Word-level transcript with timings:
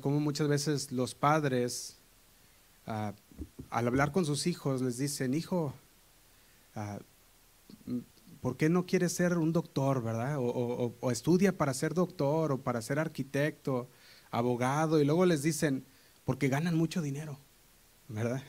como 0.00 0.20
muchas 0.20 0.48
veces 0.48 0.92
los 0.92 1.14
padres, 1.14 1.96
ah, 2.86 3.14
al 3.70 3.86
hablar 3.86 4.12
con 4.12 4.26
sus 4.26 4.46
hijos, 4.46 4.82
les 4.82 4.98
dicen, 4.98 5.34
hijo, 5.34 5.72
ah, 6.74 6.98
¿por 8.40 8.56
qué 8.56 8.68
no 8.68 8.86
quieres 8.86 9.12
ser 9.12 9.38
un 9.38 9.52
doctor, 9.52 10.02
verdad? 10.02 10.36
O, 10.38 11.10
estudia 11.10 11.56
para 11.56 11.74
ser 11.74 11.94
doctor 11.94 12.52
o 12.52 12.62
para 12.62 12.82
ser 12.82 12.98
arquitecto, 12.98 13.88
abogado, 14.30 15.00
y 15.00 15.04
luego 15.04 15.26
les 15.26 15.42
dicen, 15.42 15.84
porque 16.24 16.48
ganan 16.48 16.76
mucho 16.76 17.00
dinero, 17.00 17.38
¿verdad? 18.08 18.42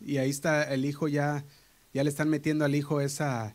Y 0.00 0.16
ahí 0.16 0.30
está 0.30 0.62
el 0.72 0.86
hijo 0.86 1.08
ya, 1.08 1.44
ya 1.92 2.02
le 2.02 2.08
están 2.08 2.30
metiendo 2.30 2.64
al 2.64 2.74
hijo 2.74 3.02
esa, 3.02 3.54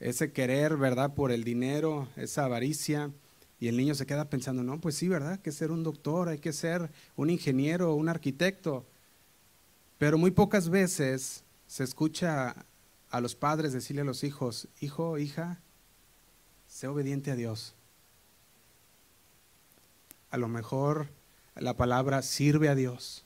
ese 0.00 0.30
querer, 0.30 0.76
¿verdad? 0.76 1.14
Por 1.14 1.32
el 1.32 1.44
dinero, 1.44 2.08
esa 2.16 2.44
avaricia. 2.44 3.10
Y 3.58 3.68
el 3.68 3.76
niño 3.76 3.94
se 3.94 4.06
queda 4.06 4.28
pensando, 4.28 4.62
no, 4.62 4.80
pues 4.80 4.96
sí, 4.96 5.08
¿verdad? 5.08 5.32
Hay 5.32 5.38
que 5.38 5.52
ser 5.52 5.70
un 5.70 5.82
doctor, 5.82 6.28
hay 6.28 6.38
que 6.38 6.52
ser 6.52 6.90
un 7.16 7.30
ingeniero, 7.30 7.94
un 7.94 8.08
arquitecto. 8.08 8.84
Pero 9.98 10.18
muy 10.18 10.30
pocas 10.30 10.68
veces 10.68 11.44
se 11.66 11.84
escucha 11.84 12.66
a 13.10 13.20
los 13.20 13.34
padres 13.34 13.72
decirle 13.72 14.02
a 14.02 14.04
los 14.06 14.24
hijos, 14.24 14.68
hijo, 14.80 15.18
hija, 15.18 15.60
sé 16.66 16.86
obediente 16.86 17.30
a 17.30 17.36
Dios. 17.36 17.74
A 20.30 20.36
lo 20.36 20.48
mejor 20.48 21.08
la 21.54 21.76
palabra 21.76 22.20
sirve 22.20 22.68
a 22.68 22.74
Dios. 22.74 23.24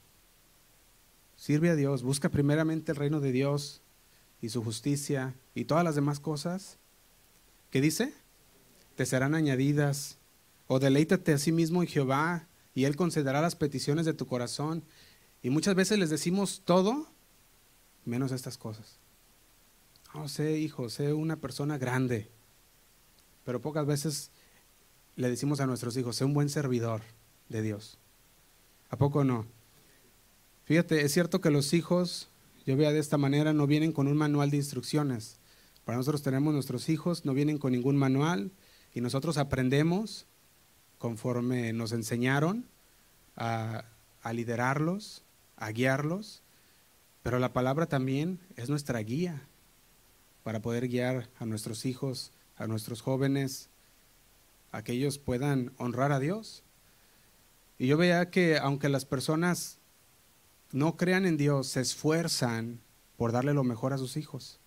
Sirve 1.37 1.71
a 1.71 1.74
Dios, 1.74 2.02
busca 2.02 2.29
primeramente 2.29 2.93
el 2.93 2.97
reino 2.97 3.19
de 3.19 3.33
Dios 3.33 3.80
y 4.41 4.51
su 4.51 4.62
justicia 4.62 5.35
y 5.55 5.65
todas 5.65 5.83
las 5.83 5.95
demás 5.97 6.21
cosas. 6.21 6.77
¿Qué 7.71 7.80
dice? 7.80 8.12
Te 8.95 9.07
serán 9.07 9.35
añadidas. 9.35 10.20
O 10.73 10.79
deleítate 10.79 11.33
a 11.33 11.38
sí 11.38 11.51
mismo 11.51 11.83
en 11.83 11.88
Jehová 11.88 12.47
y 12.77 12.84
Él 12.84 12.95
concederá 12.95 13.41
las 13.41 13.56
peticiones 13.56 14.06
de 14.06 14.15
tu 14.15 14.27
corazón. 14.27 14.84
Y 15.43 15.51
muchas 15.51 15.74
veces 15.74 15.98
les 15.98 16.10
decimos 16.10 16.62
todo 16.65 17.09
menos 18.04 18.30
estas 18.30 18.57
cosas. 18.57 19.01
Oh, 20.15 20.29
sé 20.29 20.59
hijo, 20.59 20.88
sé 20.88 21.13
una 21.13 21.35
persona 21.35 21.76
grande. 21.76 22.30
Pero 23.45 23.60
pocas 23.60 23.85
veces 23.85 24.30
le 25.16 25.29
decimos 25.29 25.59
a 25.59 25.66
nuestros 25.66 25.96
hijos, 25.96 26.15
sé 26.15 26.24
un 26.24 26.35
buen 26.35 26.48
servidor 26.48 27.02
de 27.48 27.63
Dios. 27.63 27.98
¿A 28.91 28.96
poco 28.96 29.24
no? 29.24 29.46
Fíjate, 30.66 31.04
es 31.04 31.13
cierto 31.13 31.41
que 31.41 31.51
los 31.51 31.73
hijos, 31.73 32.29
yo 32.65 32.76
veo 32.76 32.93
de 32.93 33.01
esta 33.01 33.18
manera, 33.18 33.52
no 33.52 33.66
vienen 33.66 33.91
con 33.91 34.07
un 34.07 34.16
manual 34.16 34.52
de 34.52 34.59
instrucciones. 34.59 35.41
Para 35.85 35.98
nosotros 35.98 36.23
tenemos 36.23 36.54
nuestros 36.54 36.88
hijos, 36.88 37.24
no 37.24 37.35
vienen 37.35 37.59
con 37.59 37.73
ningún 37.73 37.96
manual 37.96 38.52
y 38.95 39.01
nosotros 39.01 39.37
aprendemos 39.37 40.29
conforme 41.01 41.73
nos 41.73 41.93
enseñaron 41.93 42.66
a, 43.34 43.84
liderarlos, 44.34 45.24
a 45.57 45.70
guiarlos, 45.70 46.42
pero 47.23 47.38
la 47.38 47.54
palabra 47.54 47.87
también 47.87 48.38
es 48.57 48.68
nuestra 48.68 48.98
guía 49.01 49.42
para 50.45 50.60
poder 50.60 50.88
guiar 50.88 51.30
a 51.38 51.46
nuestros 51.46 51.87
hijos, 51.87 52.32
a 52.57 52.66
nuestros 52.66 53.01
jóvenes, 53.01 53.70
a 54.73 54.84
que 54.84 54.92
ellos 54.92 55.16
puedan 55.16 55.73
honrar 55.79 56.12
a 56.12 56.18
Dios. 56.20 56.62
Y 57.79 57.87
yo 57.87 57.96
veía 57.96 58.30
que 58.30 58.59
aunque 58.59 58.90
las 58.90 59.07
personas 59.07 59.79
no 60.70 60.98
crean 60.98 61.24
en 61.24 61.38
Dios, 61.38 61.68
se 61.68 61.80
esfuerzan 61.80 62.79
por 63.16 63.32
darle 63.32 63.54
lo 63.54 63.64
mejor 63.64 63.95
a 63.95 63.98
sus 63.98 64.19
hijos. 64.19 64.60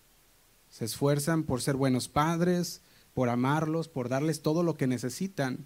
Se 0.68 0.84
esfuerzan 0.84 1.44
por 1.44 1.62
ser 1.62 1.76
buenos 1.76 2.08
padres, 2.08 2.80
por 3.14 3.28
amarlos, 3.28 3.86
por 3.86 4.08
darles 4.08 4.42
todo 4.42 4.64
lo 4.64 4.76
que 4.76 4.88
necesitan. 4.88 5.64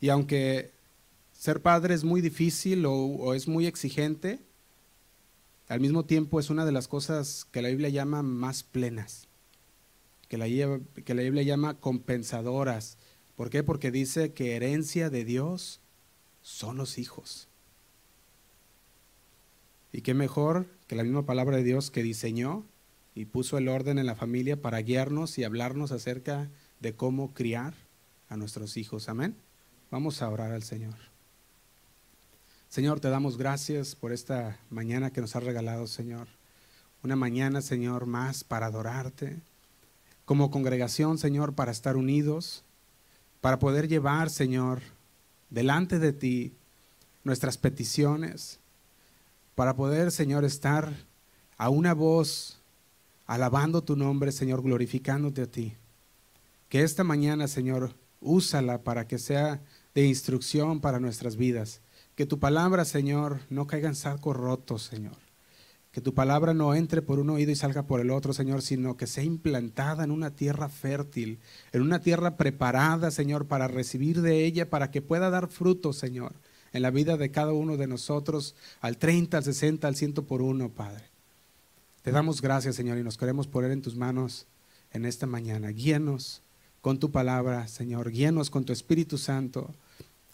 Y 0.00 0.08
aunque 0.08 0.72
ser 1.32 1.62
padre 1.62 1.94
es 1.94 2.04
muy 2.04 2.20
difícil 2.20 2.84
o, 2.86 3.34
es 3.34 3.48
muy 3.48 3.66
exigente, 3.66 4.40
al 5.68 5.80
mismo 5.80 6.04
tiempo 6.04 6.38
es 6.40 6.50
una 6.50 6.64
de 6.64 6.72
las 6.72 6.88
cosas 6.88 7.44
que 7.50 7.62
la 7.62 7.68
Biblia 7.68 7.88
llama 7.88 8.22
más 8.22 8.62
plenas, 8.62 9.28
que 10.28 10.38
la, 10.38 10.46
que 10.46 11.14
la 11.14 11.22
Biblia 11.22 11.42
llama 11.42 11.78
compensadoras. 11.80 12.98
¿Por 13.36 13.50
qué? 13.50 13.62
Porque 13.62 13.90
dice 13.90 14.32
que 14.32 14.56
herencia 14.56 15.10
de 15.10 15.24
Dios 15.24 15.80
son 16.42 16.76
los 16.76 16.98
hijos. 16.98 17.48
Y 19.92 20.02
qué 20.02 20.14
mejor 20.14 20.66
que 20.86 20.94
la 20.94 21.04
misma 21.04 21.26
palabra 21.26 21.56
de 21.56 21.64
Dios 21.64 21.90
que 21.90 22.02
diseñó 22.02 22.64
y 23.14 23.24
puso 23.24 23.56
el 23.58 23.68
orden 23.68 23.98
en 23.98 24.06
la 24.06 24.14
familia 24.14 24.60
para 24.60 24.82
guiarnos 24.82 25.38
y 25.38 25.44
hablarnos 25.44 25.90
acerca 25.90 26.50
de 26.80 26.94
cómo 26.94 27.32
criar 27.32 27.74
a 28.28 28.36
nuestros 28.36 28.76
hijos. 28.76 29.08
Amén. 29.08 29.36
Vamos 29.90 30.20
a 30.20 30.28
orar 30.28 30.50
al 30.50 30.64
Señor. 30.64 30.94
Señor, 32.68 32.98
te 32.98 33.08
damos 33.08 33.38
gracias 33.38 33.94
por 33.94 34.12
esta 34.12 34.58
mañana 34.68 35.12
que 35.12 35.20
nos 35.20 35.36
has 35.36 35.44
regalado, 35.44 35.86
Señor. 35.86 36.26
Una 37.04 37.14
mañana, 37.14 37.62
Señor, 37.62 38.04
más 38.04 38.42
para 38.42 38.66
adorarte. 38.66 39.38
Como 40.24 40.50
congregación, 40.50 41.18
Señor, 41.18 41.54
para 41.54 41.70
estar 41.70 41.96
unidos, 41.96 42.64
para 43.40 43.60
poder 43.60 43.86
llevar, 43.86 44.28
Señor, 44.28 44.82
delante 45.50 46.00
de 46.00 46.12
ti 46.12 46.52
nuestras 47.22 47.56
peticiones, 47.56 48.58
para 49.54 49.76
poder, 49.76 50.10
Señor, 50.10 50.44
estar 50.44 50.92
a 51.56 51.70
una 51.70 51.94
voz 51.94 52.58
alabando 53.24 53.84
tu 53.84 53.94
nombre, 53.94 54.32
Señor, 54.32 54.62
glorificándote 54.62 55.42
a 55.42 55.46
ti. 55.46 55.74
Que 56.68 56.82
esta 56.82 57.04
mañana, 57.04 57.46
Señor, 57.46 57.94
úsala 58.20 58.82
para 58.82 59.06
que 59.06 59.18
sea 59.18 59.60
de 59.96 60.06
instrucción 60.06 60.80
para 60.80 61.00
nuestras 61.00 61.36
vidas. 61.36 61.80
Que 62.16 62.26
tu 62.26 62.38
palabra, 62.38 62.84
Señor, 62.84 63.40
no 63.48 63.66
caiga 63.66 63.88
en 63.88 63.94
sacos 63.94 64.36
rotos, 64.36 64.82
Señor. 64.82 65.16
Que 65.90 66.02
tu 66.02 66.12
palabra 66.12 66.52
no 66.52 66.74
entre 66.74 67.00
por 67.00 67.18
un 67.18 67.30
oído 67.30 67.50
y 67.50 67.56
salga 67.56 67.86
por 67.86 68.00
el 68.00 68.10
otro, 68.10 68.34
Señor, 68.34 68.60
sino 68.60 68.98
que 68.98 69.06
sea 69.06 69.24
implantada 69.24 70.04
en 70.04 70.10
una 70.10 70.32
tierra 70.32 70.68
fértil, 70.68 71.38
en 71.72 71.80
una 71.80 72.00
tierra 72.00 72.36
preparada, 72.36 73.10
Señor, 73.10 73.46
para 73.46 73.68
recibir 73.68 74.20
de 74.20 74.44
ella, 74.44 74.68
para 74.68 74.90
que 74.90 75.00
pueda 75.00 75.30
dar 75.30 75.48
fruto, 75.48 75.94
Señor, 75.94 76.34
en 76.74 76.82
la 76.82 76.90
vida 76.90 77.16
de 77.16 77.30
cada 77.30 77.54
uno 77.54 77.78
de 77.78 77.86
nosotros, 77.86 78.54
al 78.82 78.98
30, 78.98 79.38
al 79.38 79.44
60, 79.44 79.88
al 79.88 79.96
100 79.96 80.12
por 80.12 80.42
uno, 80.42 80.68
Padre. 80.68 81.04
Te 82.02 82.12
damos 82.12 82.42
gracias, 82.42 82.76
Señor, 82.76 82.98
y 82.98 83.02
nos 83.02 83.16
queremos 83.16 83.46
poner 83.46 83.70
en 83.70 83.80
tus 83.80 83.96
manos 83.96 84.46
en 84.92 85.06
esta 85.06 85.26
mañana. 85.26 85.68
Guíanos 85.68 86.42
con 86.82 86.98
tu 86.98 87.10
palabra, 87.10 87.66
Señor. 87.66 88.10
Guíanos 88.10 88.50
con 88.50 88.66
tu 88.66 88.74
Espíritu 88.74 89.16
Santo 89.16 89.74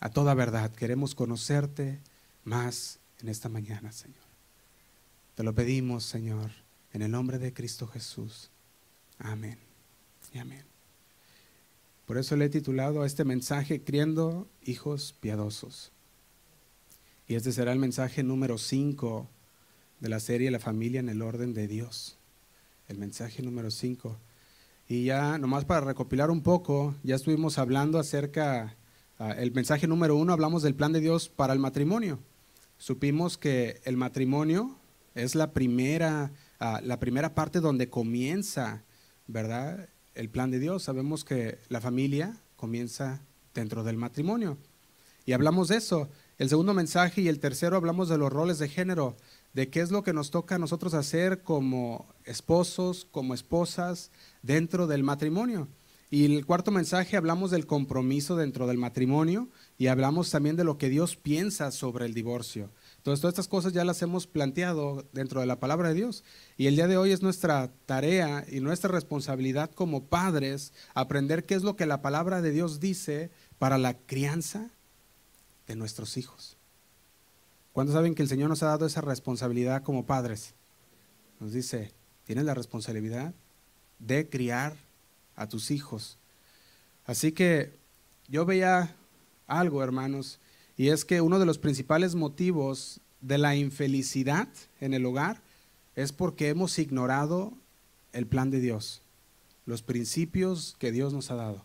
a 0.03 0.11
toda 0.11 0.35
verdad. 0.35 0.73
Queremos 0.73 1.15
conocerte 1.15 2.01
más 2.43 2.99
en 3.21 3.29
esta 3.29 3.49
mañana, 3.49 3.93
Señor. 3.93 4.25
Te 5.37 5.45
lo 5.45 5.55
pedimos, 5.55 6.05
Señor, 6.05 6.51
en 6.93 7.03
el 7.03 7.13
nombre 7.13 7.39
de 7.39 7.55
Cristo 7.55 7.87
Jesús. 7.87 8.51
Amén 9.21 9.59
y 10.35 10.39
amén. 10.39 10.65
Por 12.05 12.19
eso 12.19 12.35
le 12.35 12.47
he 12.47 12.49
titulado 12.49 13.03
a 13.03 13.07
este 13.07 13.25
mensaje 13.25 13.85
Criando 13.85 14.49
hijos 14.65 15.15
piadosos. 15.21 15.93
Y 17.29 17.37
este 17.37 17.53
será 17.53 17.71
el 17.71 17.79
mensaje 17.79 18.25
número 18.25 18.59
5 18.59 19.29
de 20.01 20.09
la 20.09 20.19
serie 20.19 20.51
La 20.51 20.59
familia 20.59 20.99
en 20.99 21.11
el 21.11 21.23
orden 21.23 21.55
de 21.55 21.69
Dios. 21.69 22.19
El 22.89 22.99
mensaje 22.99 23.41
número 23.41 23.71
5. 23.71 24.19
Y 24.89 25.05
ya, 25.05 25.39
nomás 25.39 25.65
para 25.65 25.87
recopilar 25.87 26.33
un 26.33 26.43
poco, 26.43 26.97
ya 27.05 27.15
estuvimos 27.15 27.57
hablando 27.59 28.01
acerca 28.01 28.77
el 29.31 29.53
mensaje 29.53 29.87
número 29.87 30.17
uno 30.17 30.33
hablamos 30.33 30.63
del 30.63 30.75
plan 30.75 30.93
de 30.93 31.01
Dios 31.01 31.29
para 31.29 31.53
el 31.53 31.59
matrimonio. 31.59 32.19
Supimos 32.79 33.39
que 33.39 33.81
el 33.85 33.97
matrimonio 33.97 34.77
es 35.15 35.35
la 35.35 35.53
primera, 35.53 36.33
ah, 36.59 36.81
la 36.83 36.99
primera 36.99 37.35
parte 37.35 37.61
donde 37.61 37.89
comienza, 37.89 38.85
¿verdad? 39.27 39.89
El 40.15 40.29
plan 40.29 40.51
de 40.51 40.59
Dios. 40.59 40.83
Sabemos 40.83 41.25
que 41.25 41.59
la 41.69 41.81
familia 41.81 42.37
comienza 42.57 43.23
dentro 43.55 43.85
del 43.85 43.97
matrimonio. 43.97 44.59
Y 45.25 45.33
hablamos 45.33 45.69
de 45.69 45.77
eso. 45.77 46.09
El 46.39 46.49
segundo 46.49 46.75
mensaje 46.75 47.21
y 47.21 47.29
el 47.29 47.39
tercero 47.39 47.77
hablamos 47.77 48.09
de 48.09 48.19
los 48.19 48.33
roles 48.33 48.59
de 48.59 48.69
género, 48.69 49.17
de 49.53 49.69
qué 49.69 49.81
es 49.81 49.93
lo 49.93 50.03
que 50.03 50.13
nos 50.13 50.31
toca 50.31 50.57
a 50.57 50.59
nosotros 50.59 50.95
hacer 50.95 51.43
como 51.43 52.13
esposos, 52.25 53.07
como 53.11 53.35
esposas 53.35 54.11
dentro 54.43 54.89
del 54.89 55.05
matrimonio. 55.05 55.69
Y 56.13 56.27
el 56.27 56.45
cuarto 56.45 56.71
mensaje 56.71 57.17
hablamos 57.17 57.51
del 57.51 57.67
compromiso 57.67 58.37
dentro 58.37 58.67
del 58.67 58.77
matrimonio 58.77 59.49
y 59.79 59.87
hablamos 59.87 60.31
también 60.31 60.57
de 60.57 60.63
lo 60.63 60.77
que 60.77 60.91
Dios 60.91 61.17
piensa 61.17 61.71
sobre 61.71 62.05
el 62.05 62.13
divorcio. 62.13 62.69
Entonces, 62.99 63.23
todas 63.23 63.33
estas 63.33 63.49
cosas 63.49 63.73
ya 63.73 63.83
las 63.83 64.03
hemos 64.03 64.27
planteado 64.27 65.07
dentro 65.15 65.41
de 65.41 65.47
la 65.47 65.59
palabra 65.59 65.89
de 65.89 65.95
Dios. 65.95 66.23
Y 66.59 66.67
el 66.67 66.77
día 66.77 66.87
de 66.87 66.99
hoy 66.99 67.13
es 67.13 67.23
nuestra 67.23 67.73
tarea 67.87 68.45
y 68.47 68.61
nuestra 68.61 68.91
responsabilidad 68.91 69.71
como 69.71 70.05
padres 70.05 70.75
aprender 70.93 71.47
qué 71.47 71.55
es 71.55 71.63
lo 71.63 71.77
que 71.77 71.87
la 71.87 72.03
palabra 72.03 72.43
de 72.43 72.51
Dios 72.51 72.79
dice 72.79 73.31
para 73.59 73.79
la 73.79 73.97
crianza 73.97 74.69
de 75.67 75.77
nuestros 75.77 76.19
hijos. 76.19 76.59
¿Cuántos 77.73 77.95
saben 77.95 78.15
que 78.15 78.21
el 78.21 78.29
Señor 78.29 78.51
nos 78.51 78.63
ha 78.63 78.67
dado 78.67 78.85
esa 78.85 79.01
responsabilidad 79.01 79.83
como 79.83 80.05
padres? 80.05 80.53
Nos 81.41 81.55
dice, 81.55 81.91
tienes 82.27 82.45
la 82.45 82.53
responsabilidad 82.53 83.33
de 83.99 84.29
criar 84.29 84.77
a 85.37 85.49
tus 85.49 85.71
hijos. 85.71 86.19
Así 87.05 87.33
que 87.33 87.79
yo 88.29 88.45
veía 88.45 88.97
algo, 89.47 89.83
hermanos, 89.83 90.39
y 90.77 90.89
es 90.89 91.05
que 91.05 91.21
uno 91.21 91.39
de 91.39 91.47
los 91.47 91.59
principales 91.59 92.15
motivos 92.15 93.01
de 93.21 93.39
la 93.39 93.55
infelicidad 93.57 94.49
en 94.81 94.95
el 94.95 95.07
hogar 95.07 95.43
es 95.95 96.13
porque 96.13 96.49
hemos 96.49 96.79
ignorado 96.79 97.53
el 98.13 98.27
plan 98.27 98.51
de 98.51 98.61
Dios, 98.61 99.03
los 99.67 99.83
principios 99.83 100.77
que 100.79 100.93
Dios 100.93 101.13
nos 101.13 101.31
ha 101.31 101.35
dado. 101.35 101.65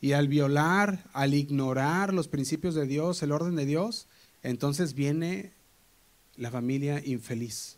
Y 0.00 0.12
al 0.12 0.28
violar, 0.28 1.04
al 1.12 1.34
ignorar 1.34 2.14
los 2.14 2.28
principios 2.28 2.74
de 2.74 2.86
Dios, 2.86 3.22
el 3.22 3.32
orden 3.32 3.56
de 3.56 3.66
Dios, 3.66 4.06
entonces 4.42 4.94
viene 4.94 5.52
la 6.36 6.50
familia 6.50 7.04
infeliz. 7.04 7.77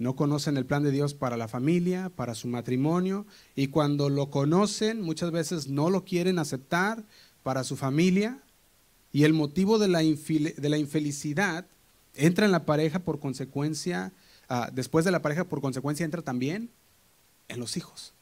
No 0.00 0.16
conocen 0.16 0.56
el 0.56 0.64
plan 0.64 0.82
de 0.82 0.92
Dios 0.92 1.12
para 1.12 1.36
la 1.36 1.46
familia, 1.46 2.08
para 2.08 2.34
su 2.34 2.48
matrimonio, 2.48 3.26
y 3.54 3.66
cuando 3.66 4.08
lo 4.08 4.30
conocen 4.30 5.02
muchas 5.02 5.30
veces 5.30 5.68
no 5.68 5.90
lo 5.90 6.06
quieren 6.06 6.38
aceptar 6.38 7.04
para 7.42 7.64
su 7.64 7.76
familia, 7.76 8.38
y 9.12 9.24
el 9.24 9.34
motivo 9.34 9.78
de 9.78 9.88
la, 9.88 9.98
de 9.98 10.68
la 10.70 10.78
infelicidad 10.78 11.66
entra 12.14 12.46
en 12.46 12.52
la 12.52 12.64
pareja 12.64 13.00
por 13.00 13.20
consecuencia, 13.20 14.14
ah, 14.48 14.70
después 14.72 15.04
de 15.04 15.10
la 15.10 15.20
pareja 15.20 15.44
por 15.44 15.60
consecuencia 15.60 16.04
entra 16.04 16.22
también 16.22 16.70
en 17.48 17.60
los 17.60 17.76
hijos. 17.76 18.14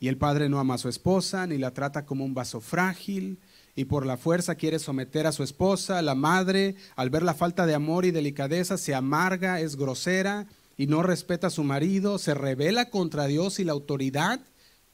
Y 0.00 0.08
el 0.08 0.16
padre 0.16 0.48
no 0.48 0.58
ama 0.58 0.74
a 0.74 0.78
su 0.78 0.88
esposa, 0.88 1.46
ni 1.46 1.58
la 1.58 1.74
trata 1.74 2.06
como 2.06 2.24
un 2.24 2.34
vaso 2.34 2.60
frágil, 2.60 3.38
y 3.74 3.86
por 3.86 4.04
la 4.04 4.16
fuerza 4.16 4.54
quiere 4.54 4.78
someter 4.78 5.26
a 5.26 5.32
su 5.32 5.42
esposa. 5.42 6.02
La 6.02 6.14
madre, 6.14 6.76
al 6.94 7.10
ver 7.10 7.22
la 7.22 7.34
falta 7.34 7.66
de 7.66 7.74
amor 7.74 8.04
y 8.04 8.10
delicadeza, 8.10 8.76
se 8.76 8.94
amarga, 8.94 9.60
es 9.60 9.76
grosera 9.76 10.46
y 10.76 10.86
no 10.86 11.02
respeta 11.02 11.46
a 11.46 11.50
su 11.50 11.64
marido, 11.64 12.18
se 12.18 12.34
revela 12.34 12.90
contra 12.90 13.26
Dios 13.26 13.58
y 13.58 13.64
la 13.64 13.72
autoridad 13.72 14.40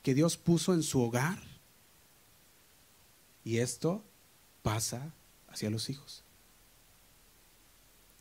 que 0.02 0.14
Dios 0.14 0.36
puso 0.36 0.74
en 0.74 0.82
su 0.82 1.00
hogar. 1.02 1.38
Y 3.44 3.58
esto 3.58 4.04
pasa 4.62 5.12
hacia 5.48 5.70
los 5.70 5.90
hijos. 5.90 6.22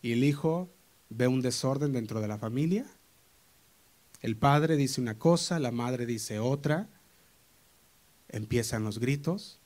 Y 0.02 0.14
el 0.14 0.24
hijo 0.24 0.70
ve 1.10 1.28
un 1.28 1.42
desorden 1.42 1.94
dentro 1.94 2.22
de 2.22 2.28
la 2.28 2.38
familia. 2.38 2.86
El 4.22 4.38
padre 4.38 4.76
dice 4.76 5.02
una 5.02 5.20
cosa, 5.20 5.60
la 5.60 5.72
madre 5.72 6.06
dice 6.06 6.40
otra. 6.40 6.88
Empiezan 8.30 8.84
los 8.84 9.00
gritos, 9.00 9.57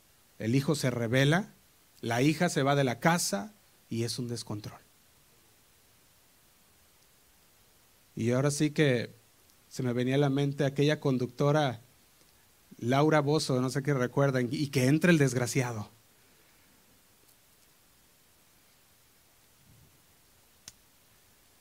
el 0.41 0.55
hijo 0.55 0.73
se 0.73 0.89
revela, 0.89 1.53
la 2.01 2.23
hija 2.23 2.49
se 2.49 2.63
va 2.63 2.75
de 2.75 2.83
la 2.83 2.99
casa 2.99 3.53
y 3.89 4.03
es 4.03 4.17
un 4.17 4.27
descontrol. 4.27 4.79
Y 8.15 8.31
ahora 8.31 8.49
sí 8.49 8.71
que 8.71 9.13
se 9.69 9.83
me 9.83 9.93
venía 9.93 10.15
a 10.15 10.17
la 10.17 10.31
mente 10.31 10.65
aquella 10.65 10.99
conductora, 10.99 11.81
Laura 12.79 13.19
Bozo, 13.21 13.61
no 13.61 13.69
sé 13.69 13.83
qué 13.83 13.93
recuerdan, 13.93 14.49
y 14.51 14.67
que 14.69 14.87
entra 14.87 15.11
el 15.11 15.19
desgraciado. 15.19 15.91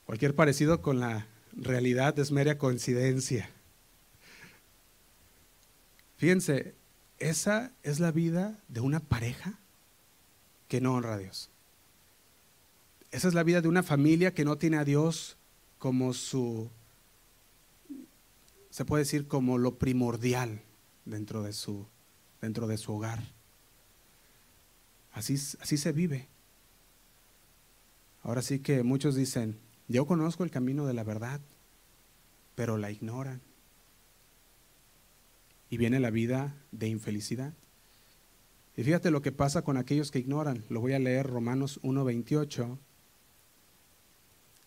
Cualquier 0.06 0.34
parecido 0.34 0.80
con 0.80 1.00
la 1.00 1.26
realidad 1.52 2.18
es 2.18 2.32
mera 2.32 2.56
coincidencia. 2.56 3.50
Fíjense, 6.16 6.79
esa 7.20 7.70
es 7.82 8.00
la 8.00 8.10
vida 8.10 8.58
de 8.68 8.80
una 8.80 8.98
pareja 8.98 9.58
que 10.68 10.80
no 10.80 10.94
honra 10.94 11.14
a 11.14 11.18
Dios. 11.18 11.50
Esa 13.10 13.28
es 13.28 13.34
la 13.34 13.42
vida 13.42 13.60
de 13.60 13.68
una 13.68 13.82
familia 13.82 14.34
que 14.34 14.44
no 14.44 14.56
tiene 14.56 14.78
a 14.78 14.84
Dios 14.84 15.36
como 15.78 16.14
su, 16.14 16.70
se 18.70 18.84
puede 18.84 19.02
decir 19.02 19.28
como 19.28 19.58
lo 19.58 19.78
primordial 19.78 20.62
dentro 21.04 21.42
de 21.42 21.52
su, 21.52 21.86
dentro 22.40 22.66
de 22.66 22.78
su 22.78 22.94
hogar. 22.94 23.22
Así, 25.12 25.34
así 25.34 25.76
se 25.76 25.92
vive. 25.92 26.28
Ahora 28.22 28.42
sí 28.42 28.60
que 28.60 28.82
muchos 28.82 29.14
dicen, 29.14 29.58
yo 29.88 30.06
conozco 30.06 30.44
el 30.44 30.50
camino 30.50 30.86
de 30.86 30.94
la 30.94 31.04
verdad, 31.04 31.40
pero 32.54 32.78
la 32.78 32.90
ignoran 32.90 33.42
y 35.70 35.76
viene 35.76 36.00
la 36.00 36.10
vida 36.10 36.54
de 36.72 36.88
infelicidad. 36.88 37.54
Y 38.76 38.82
fíjate 38.82 39.10
lo 39.10 39.22
que 39.22 39.32
pasa 39.32 39.62
con 39.62 39.76
aquellos 39.76 40.10
que 40.10 40.18
ignoran. 40.18 40.64
Lo 40.68 40.80
voy 40.80 40.92
a 40.92 40.98
leer 40.98 41.26
Romanos 41.26 41.80
1.28. 41.82 42.78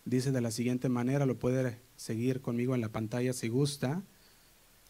Dice 0.06 0.32
de 0.32 0.40
la 0.40 0.50
siguiente 0.50 0.88
manera, 0.88 1.26
lo 1.26 1.38
puede 1.38 1.78
seguir 1.96 2.40
conmigo 2.40 2.74
en 2.74 2.80
la 2.80 2.88
pantalla 2.88 3.32
si 3.32 3.48
gusta. 3.48 4.02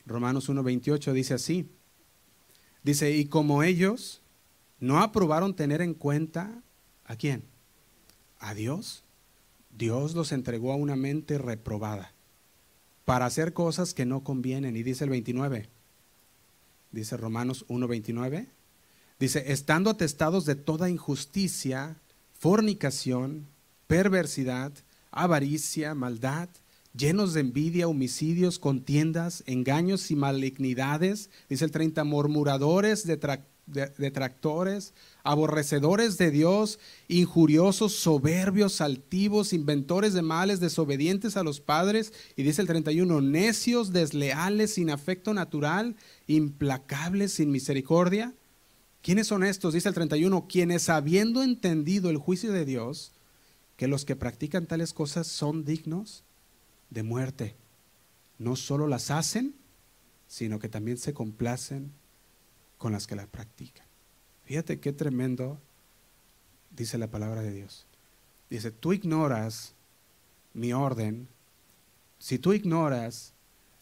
Romanos 0.07 0.49
1.28 0.49 1.13
dice 1.13 1.35
así. 1.35 1.69
Dice, 2.83 3.11
y 3.13 3.27
como 3.27 3.63
ellos 3.63 4.21
no 4.79 5.01
aprobaron 5.01 5.57
tener 5.57 5.81
en 5.81 5.95
cuenta 5.95 6.63
a 7.05 7.17
quién? 7.17 7.45
A 8.39 8.55
Dios. 8.55 9.05
Dios 9.77 10.15
los 10.15 10.33
entregó 10.33 10.73
a 10.73 10.77
una 10.77 10.95
mente 10.95 11.39
reprobada 11.39 12.13
para 13.05 13.27
hacer 13.27 13.53
cosas 13.53 13.95
que 13.95 14.05
no 14.05 14.23
convienen. 14.23 14.77
Y 14.77 14.83
dice 14.83 15.05
el 15.05 15.11
29, 15.11 15.69
dice 16.95 17.17
Romanos 17.17 17.67
1.29. 17.69 18.47
Dice, 19.19 19.53
estando 19.53 19.91
atestados 19.91 20.45
de 20.45 20.55
toda 20.55 20.91
injusticia, 20.91 21.97
fornicación, 22.33 23.47
perversidad, 23.87 24.73
avaricia, 25.11 25.95
maldad, 25.95 26.49
llenos 26.97 27.35
de 27.35 27.41
envidia, 27.41 27.89
homicidios, 27.89 28.59
contiendas, 28.59 29.43
engaños 29.47 30.11
y 30.11 30.17
malignidades, 30.17 31.31
dice 31.49 31.65
el 31.65 31.71
30, 31.71 32.05
murmuradores, 32.05 33.07
detractores, 33.07 33.54
aborrecedores 35.23 36.19
de 36.19 36.31
Dios, 36.31 36.79
injuriosos, 37.09 37.95
soberbios, 37.95 38.81
altivos, 38.81 39.53
inventores 39.53 40.13
de 40.13 40.23
males, 40.23 40.61
desobedientes 40.61 41.37
a 41.37 41.43
los 41.43 41.61
padres, 41.61 42.13
y 42.37 42.43
dice 42.43 42.61
el 42.63 42.69
31, 42.69 43.21
necios, 43.21 43.93
desleales, 43.93 44.75
sin 44.75 44.91
afecto 44.91 45.35
natural, 45.35 45.97
implacables, 46.27 47.33
sin 47.33 47.51
misericordia. 47.51 48.35
¿Quiénes 49.03 49.27
son 49.27 49.45
estos? 49.45 49.75
Dice 49.75 49.89
el 49.89 49.95
31, 49.95 50.47
quienes 50.47 50.89
habiendo 50.89 51.43
entendido 51.43 52.11
el 52.11 52.19
juicio 52.19 52.53
de 52.53 52.65
Dios, 52.65 53.13
que 53.77 53.89
los 53.89 54.05
que 54.05 54.17
practican 54.17 54.67
tales 54.67 54.93
cosas 54.93 55.27
son 55.27 55.65
dignos 55.65 56.25
de 56.91 57.03
muerte, 57.03 57.57
no 58.39 58.57
solo 58.57 58.87
las 58.87 59.11
hacen, 59.11 59.55
sino 60.27 60.59
que 60.59 60.69
también 60.69 60.97
se 60.97 61.13
complacen 61.13 61.93
con 62.85 62.93
las 62.93 63.07
que 63.07 63.17
las 63.17 63.29
practican. 63.29 63.87
Fíjate 64.45 64.79
qué 64.79 64.93
tremendo 64.93 65.59
dice 66.77 66.99
la 66.99 67.07
palabra 67.07 67.41
de 67.41 67.51
Dios. 67.51 67.87
Dice, 68.51 68.71
tú 68.73 68.93
ignoras 68.93 69.73
mi 70.53 70.75
orden, 70.75 71.27
si 72.19 72.39
tú 72.39 72.53
ignoras 72.53 73.33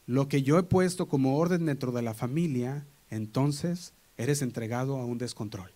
lo 0.07 0.29
que 0.29 0.45
yo 0.45 0.57
he 0.57 0.63
puesto 0.63 1.09
como 1.09 1.37
orden 1.37 1.67
dentro 1.67 1.91
de 1.91 2.03
la 2.03 2.15
familia, 2.15 2.87
entonces 3.11 3.93
eres 4.19 4.41
entregado 4.41 4.97
a 4.99 5.05
un 5.05 5.19
descontrol, 5.19 5.73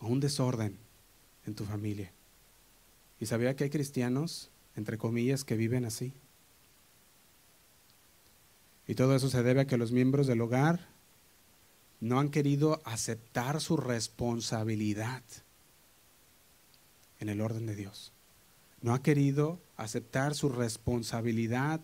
a 0.00 0.04
un 0.04 0.20
desorden 0.20 0.76
en 1.46 1.54
tu 1.54 1.64
familia. 1.64 2.12
¿Y 3.20 3.24
sabía 3.24 3.56
que 3.56 3.64
hay 3.64 3.70
cristianos, 3.70 4.50
entre 4.76 4.98
comillas, 4.98 5.44
que 5.44 5.56
viven 5.56 5.86
así? 5.86 6.12
Y 8.86 8.94
todo 8.94 9.14
eso 9.16 9.28
se 9.28 9.42
debe 9.42 9.62
a 9.62 9.66
que 9.66 9.76
los 9.76 9.92
miembros 9.92 10.26
del 10.26 10.40
hogar 10.40 10.88
no 12.00 12.20
han 12.20 12.30
querido 12.30 12.82
aceptar 12.84 13.60
su 13.60 13.76
responsabilidad 13.76 15.22
en 17.20 17.28
el 17.28 17.40
orden 17.40 17.66
de 17.66 17.76
Dios. 17.76 18.12
No 18.82 18.92
ha 18.92 19.02
querido 19.02 19.58
aceptar 19.76 20.34
su 20.34 20.50
responsabilidad 20.50 21.80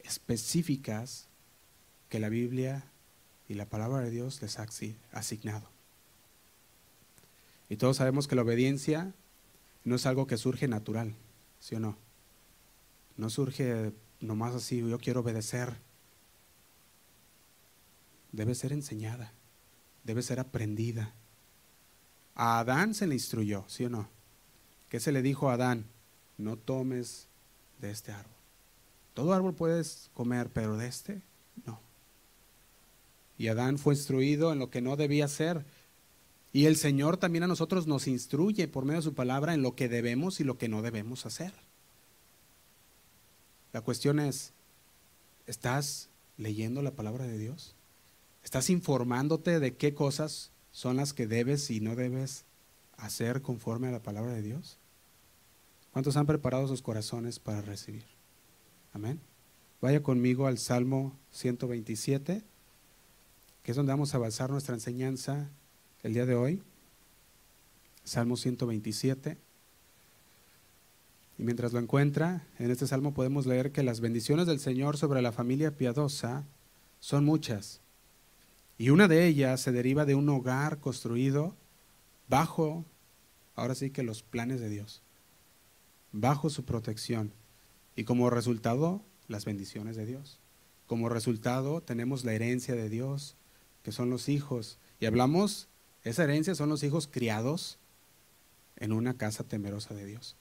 específicas 0.00 1.28
que 2.08 2.18
la 2.18 2.28
Biblia 2.28 2.84
y 3.48 3.54
la 3.54 3.66
palabra 3.66 4.00
de 4.00 4.10
Dios 4.10 4.42
les 4.42 4.58
ha 4.58 4.66
asignado. 5.12 5.68
Y 7.68 7.76
todos 7.76 7.98
sabemos 7.98 8.26
que 8.26 8.34
la 8.34 8.42
obediencia 8.42 9.14
no 9.84 9.96
es 9.96 10.06
algo 10.06 10.26
que 10.26 10.36
surge 10.36 10.68
natural, 10.68 11.14
¿sí 11.60 11.76
o 11.76 11.80
no? 11.80 11.96
No 13.16 13.30
surge 13.30 13.92
nomás 14.20 14.54
así, 14.54 14.78
yo 14.78 14.98
quiero 14.98 15.20
obedecer. 15.20 15.74
Debe 18.32 18.54
ser 18.54 18.72
enseñada 18.72 19.32
debe 20.04 20.22
ser 20.22 20.40
aprendida. 20.40 21.14
A 22.34 22.60
Adán 22.60 22.94
se 22.94 23.06
le 23.06 23.14
instruyó, 23.14 23.64
¿sí 23.68 23.84
o 23.84 23.90
no? 23.90 24.08
¿Qué 24.88 25.00
se 25.00 25.12
le 25.12 25.22
dijo 25.22 25.50
a 25.50 25.54
Adán? 25.54 25.86
No 26.38 26.56
tomes 26.56 27.28
de 27.80 27.90
este 27.90 28.12
árbol. 28.12 28.32
Todo 29.14 29.34
árbol 29.34 29.54
puedes 29.54 30.10
comer, 30.14 30.50
pero 30.52 30.76
de 30.76 30.86
este 30.88 31.22
no. 31.66 31.80
Y 33.38 33.48
Adán 33.48 33.78
fue 33.78 33.94
instruido 33.94 34.52
en 34.52 34.58
lo 34.58 34.70
que 34.70 34.80
no 34.80 34.96
debía 34.96 35.26
hacer. 35.26 35.64
Y 36.52 36.66
el 36.66 36.76
Señor 36.76 37.16
también 37.16 37.44
a 37.44 37.48
nosotros 37.48 37.86
nos 37.86 38.06
instruye 38.06 38.68
por 38.68 38.84
medio 38.84 39.00
de 39.00 39.04
su 39.04 39.14
palabra 39.14 39.54
en 39.54 39.62
lo 39.62 39.74
que 39.74 39.88
debemos 39.88 40.40
y 40.40 40.44
lo 40.44 40.58
que 40.58 40.68
no 40.68 40.82
debemos 40.82 41.26
hacer. 41.26 41.52
La 43.72 43.80
cuestión 43.80 44.20
es, 44.20 44.52
¿estás 45.46 46.10
leyendo 46.36 46.82
la 46.82 46.90
palabra 46.90 47.26
de 47.26 47.38
Dios? 47.38 47.74
Estás 48.42 48.70
informándote 48.70 49.60
de 49.60 49.76
qué 49.76 49.94
cosas 49.94 50.50
son 50.72 50.96
las 50.96 51.12
que 51.12 51.26
debes 51.26 51.70
y 51.70 51.80
no 51.80 51.94
debes 51.94 52.44
hacer 52.96 53.42
conforme 53.42 53.88
a 53.88 53.92
la 53.92 54.02
palabra 54.02 54.32
de 54.32 54.42
Dios. 54.42 54.78
¿Cuántos 55.92 56.16
han 56.16 56.26
preparado 56.26 56.66
sus 56.66 56.82
corazones 56.82 57.38
para 57.38 57.60
recibir? 57.60 58.04
Amén. 58.92 59.20
Vaya 59.80 60.02
conmigo 60.02 60.46
al 60.46 60.58
Salmo 60.58 61.18
127, 61.32 62.42
que 63.62 63.70
es 63.70 63.76
donde 63.76 63.92
vamos 63.92 64.14
a 64.14 64.18
basar 64.18 64.50
nuestra 64.50 64.74
enseñanza 64.74 65.50
el 66.02 66.14
día 66.14 66.24
de 66.24 66.34
hoy. 66.34 66.62
Salmo 68.04 68.36
127. 68.36 69.36
Y 71.38 71.42
mientras 71.42 71.72
lo 71.72 71.78
encuentra, 71.78 72.46
en 72.58 72.70
este 72.70 72.86
salmo 72.86 73.12
podemos 73.12 73.46
leer 73.46 73.72
que 73.72 73.82
las 73.82 74.00
bendiciones 74.00 74.46
del 74.46 74.60
Señor 74.60 74.96
sobre 74.96 75.20
la 75.22 75.32
familia 75.32 75.76
piadosa 75.76 76.44
son 77.00 77.24
muchas. 77.24 77.81
Y 78.78 78.90
una 78.90 79.08
de 79.08 79.26
ellas 79.26 79.60
se 79.60 79.72
deriva 79.72 80.04
de 80.04 80.14
un 80.14 80.28
hogar 80.28 80.78
construido 80.78 81.54
bajo, 82.28 82.84
ahora 83.54 83.74
sí 83.74 83.90
que 83.90 84.02
los 84.02 84.22
planes 84.22 84.60
de 84.60 84.68
Dios, 84.68 85.02
bajo 86.12 86.50
su 86.50 86.64
protección. 86.64 87.32
Y 87.94 88.04
como 88.04 88.30
resultado, 88.30 89.02
las 89.28 89.44
bendiciones 89.44 89.96
de 89.96 90.06
Dios. 90.06 90.40
Como 90.86 91.08
resultado, 91.08 91.82
tenemos 91.82 92.24
la 92.24 92.32
herencia 92.32 92.74
de 92.74 92.88
Dios, 92.88 93.36
que 93.82 93.92
son 93.92 94.10
los 94.10 94.28
hijos. 94.28 94.78
Y 95.00 95.06
hablamos, 95.06 95.68
esa 96.04 96.24
herencia 96.24 96.54
son 96.54 96.68
los 96.68 96.82
hijos 96.82 97.08
criados 97.10 97.78
en 98.76 98.92
una 98.92 99.14
casa 99.14 99.44
temerosa 99.44 99.94
de 99.94 100.06
Dios. 100.06 100.36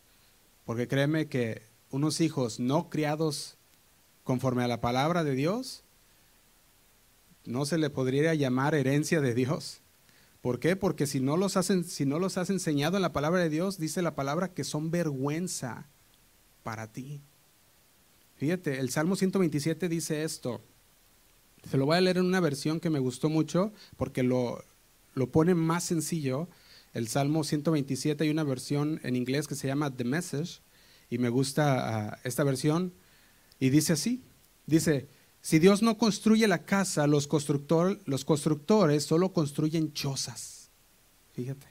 Porque 0.66 0.88
créeme 0.88 1.28
que 1.28 1.62
unos 1.90 2.22
hijos 2.22 2.60
no 2.60 2.90
criados 2.90 3.58
conforme 4.24 4.64
a 4.64 4.68
la 4.68 4.82
palabra 4.82 5.24
de 5.24 5.36
Dios, 5.36 5.84
no 7.46 7.66
se 7.66 7.78
le 7.78 7.90
podría 7.90 8.34
llamar 8.34 8.76
herencia 8.76 9.22
de 9.22 9.34
Dios. 9.34 9.82
¿Por 10.42 10.60
qué? 10.60 10.76
Porque 10.76 11.08
si 11.08 11.20
no 11.20 11.38
los 11.38 11.58
has, 11.58 11.72
si 11.88 12.06
no 12.06 12.20
los 12.20 12.38
has 12.38 12.50
enseñado 12.50 12.98
en 12.98 13.04
la 13.04 13.14
palabra 13.14 13.42
de 13.42 13.50
Dios, 13.50 13.78
dice 13.78 14.02
la 14.02 14.16
palabra 14.16 14.54
que 14.54 14.64
son 14.64 14.92
vergüenza 14.92 15.88
para 16.64 16.92
ti. 16.92 17.22
Fíjate, 18.38 18.80
el 18.80 18.90
Salmo 18.90 19.16
127 19.16 19.88
dice 19.88 20.24
esto. 20.24 20.62
Se 21.70 21.78
lo 21.78 21.86
voy 21.86 21.98
a 21.98 22.02
leer 22.02 22.18
en 22.18 22.26
una 22.26 22.40
versión 22.40 22.80
que 22.80 22.90
me 22.90 22.98
gustó 22.98 23.30
mucho 23.30 23.72
porque 23.98 24.24
lo, 24.24 24.64
lo 25.14 25.30
pone 25.32 25.54
más 25.54 25.84
sencillo 25.84 26.50
el 26.94 27.08
Salmo 27.08 27.44
127 27.44 28.24
hay 28.24 28.30
una 28.30 28.44
versión 28.44 29.00
en 29.04 29.16
inglés 29.16 29.48
que 29.48 29.56
se 29.56 29.68
llama 29.68 29.96
The 29.96 30.04
Message 30.04 30.60
y 31.10 31.20
me 31.20 31.30
gusta 31.30 32.10
ah, 32.10 32.20
esta 32.24 32.44
versión 32.44 32.94
y 33.60 33.70
dice 33.70 33.94
así, 33.94 34.24
dice, 34.66 35.08
si 35.42 35.58
Dios 35.58 35.82
no 35.82 35.98
construye 35.98 36.48
la 36.48 36.64
casa, 36.66 37.08
los, 37.08 37.28
constructores 37.28 39.04
solo 39.04 39.34
construyen 39.34 39.92
chozas. 39.94 40.70
Fíjate. 41.34 41.68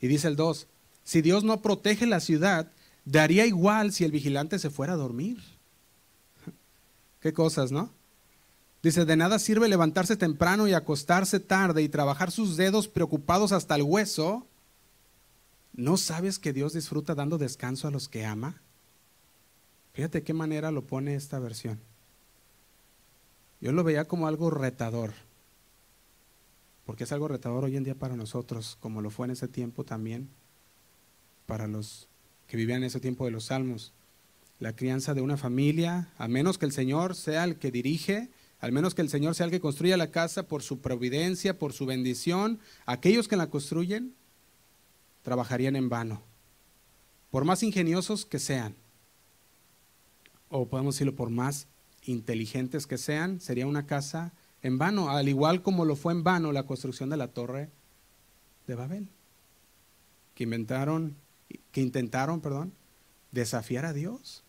Y 0.00 0.06
dice 0.06 0.28
el 0.28 0.36
2, 0.36 0.68
si 1.02 1.20
Dios 1.20 1.42
no 1.42 1.62
protege 1.62 2.06
la 2.06 2.20
ciudad, 2.20 2.70
daría 3.04 3.44
igual 3.46 3.92
si 3.92 4.04
el 4.04 4.12
vigilante 4.12 4.58
se 4.58 4.70
fuera 4.70 4.92
a 4.92 4.96
dormir. 4.96 5.42
Qué 7.20 7.32
cosas, 7.32 7.72
¿no? 7.72 7.90
Dice, 8.82 9.04
de 9.04 9.16
nada 9.16 9.40
sirve 9.40 9.68
levantarse 9.68 10.16
temprano 10.16 10.68
y 10.68 10.72
acostarse 10.72 11.40
tarde 11.40 11.82
y 11.82 11.88
trabajar 11.88 12.30
sus 12.30 12.56
dedos 12.56 12.86
preocupados 12.86 13.50
hasta 13.50 13.74
el 13.74 13.82
hueso. 13.82 14.46
¿No 15.72 15.96
sabes 15.96 16.38
que 16.38 16.52
Dios 16.52 16.72
disfruta 16.72 17.16
dando 17.16 17.36
descanso 17.36 17.88
a 17.88 17.90
los 17.90 18.08
que 18.08 18.24
ama? 18.24 18.62
Fíjate 19.92 20.22
qué 20.22 20.34
manera 20.34 20.70
lo 20.70 20.86
pone 20.86 21.16
esta 21.16 21.40
versión. 21.40 21.80
Yo 23.66 23.72
lo 23.72 23.82
veía 23.82 24.04
como 24.04 24.28
algo 24.28 24.48
retador, 24.48 25.12
porque 26.84 27.02
es 27.02 27.10
algo 27.10 27.26
retador 27.26 27.64
hoy 27.64 27.76
en 27.76 27.82
día 27.82 27.96
para 27.96 28.14
nosotros, 28.14 28.78
como 28.78 29.02
lo 29.02 29.10
fue 29.10 29.26
en 29.26 29.32
ese 29.32 29.48
tiempo 29.48 29.82
también, 29.82 30.28
para 31.46 31.66
los 31.66 32.06
que 32.46 32.56
vivían 32.56 32.82
en 32.82 32.84
ese 32.84 33.00
tiempo 33.00 33.24
de 33.24 33.32
los 33.32 33.46
salmos. 33.46 33.92
La 34.60 34.76
crianza 34.76 35.14
de 35.14 35.20
una 35.20 35.36
familia, 35.36 36.12
a 36.16 36.28
menos 36.28 36.58
que 36.58 36.66
el 36.66 36.70
Señor 36.70 37.16
sea 37.16 37.42
el 37.42 37.56
que 37.56 37.72
dirige, 37.72 38.30
al 38.60 38.70
menos 38.70 38.94
que 38.94 39.02
el 39.02 39.08
Señor 39.08 39.34
sea 39.34 39.46
el 39.46 39.50
que 39.50 39.58
construya 39.58 39.96
la 39.96 40.12
casa 40.12 40.46
por 40.46 40.62
su 40.62 40.80
providencia, 40.80 41.58
por 41.58 41.72
su 41.72 41.86
bendición. 41.86 42.60
Aquellos 42.84 43.26
que 43.26 43.36
la 43.36 43.50
construyen 43.50 44.14
trabajarían 45.24 45.74
en 45.74 45.88
vano, 45.88 46.22
por 47.32 47.44
más 47.44 47.64
ingeniosos 47.64 48.26
que 48.26 48.38
sean, 48.38 48.76
o 50.50 50.68
podemos 50.68 50.94
decirlo 50.94 51.16
por 51.16 51.30
más 51.30 51.66
inteligentes 52.06 52.86
que 52.86 52.98
sean, 52.98 53.40
sería 53.40 53.66
una 53.66 53.86
casa 53.86 54.32
en 54.62 54.78
vano, 54.78 55.10
al 55.10 55.28
igual 55.28 55.62
como 55.62 55.84
lo 55.84 55.96
fue 55.96 56.12
en 56.12 56.24
vano 56.24 56.52
la 56.52 56.64
construcción 56.64 57.10
de 57.10 57.16
la 57.16 57.28
torre 57.28 57.70
de 58.66 58.74
Babel, 58.74 59.08
que 60.34 60.44
inventaron, 60.44 61.16
que 61.72 61.80
intentaron, 61.80 62.40
perdón, 62.40 62.72
desafiar 63.32 63.84
a 63.84 63.92
Dios. 63.92 64.42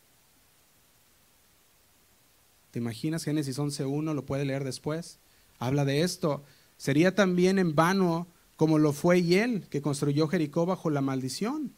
¿Te 2.71 2.79
imaginas? 2.79 3.23
Génesis 3.23 3.59
11.1 3.59 4.13
lo 4.13 4.25
puede 4.25 4.45
leer 4.45 4.63
después. 4.63 5.19
Habla 5.59 5.85
de 5.85 6.01
esto. 6.01 6.43
Sería 6.77 7.15
también 7.15 7.59
en 7.59 7.75
vano 7.75 8.27
como 8.55 8.79
lo 8.79 8.93
fue 8.93 9.19
él 9.19 9.67
que 9.69 9.81
construyó 9.81 10.27
Jericó 10.27 10.65
bajo 10.65 10.89
la 10.89 11.01
maldición 11.01 11.73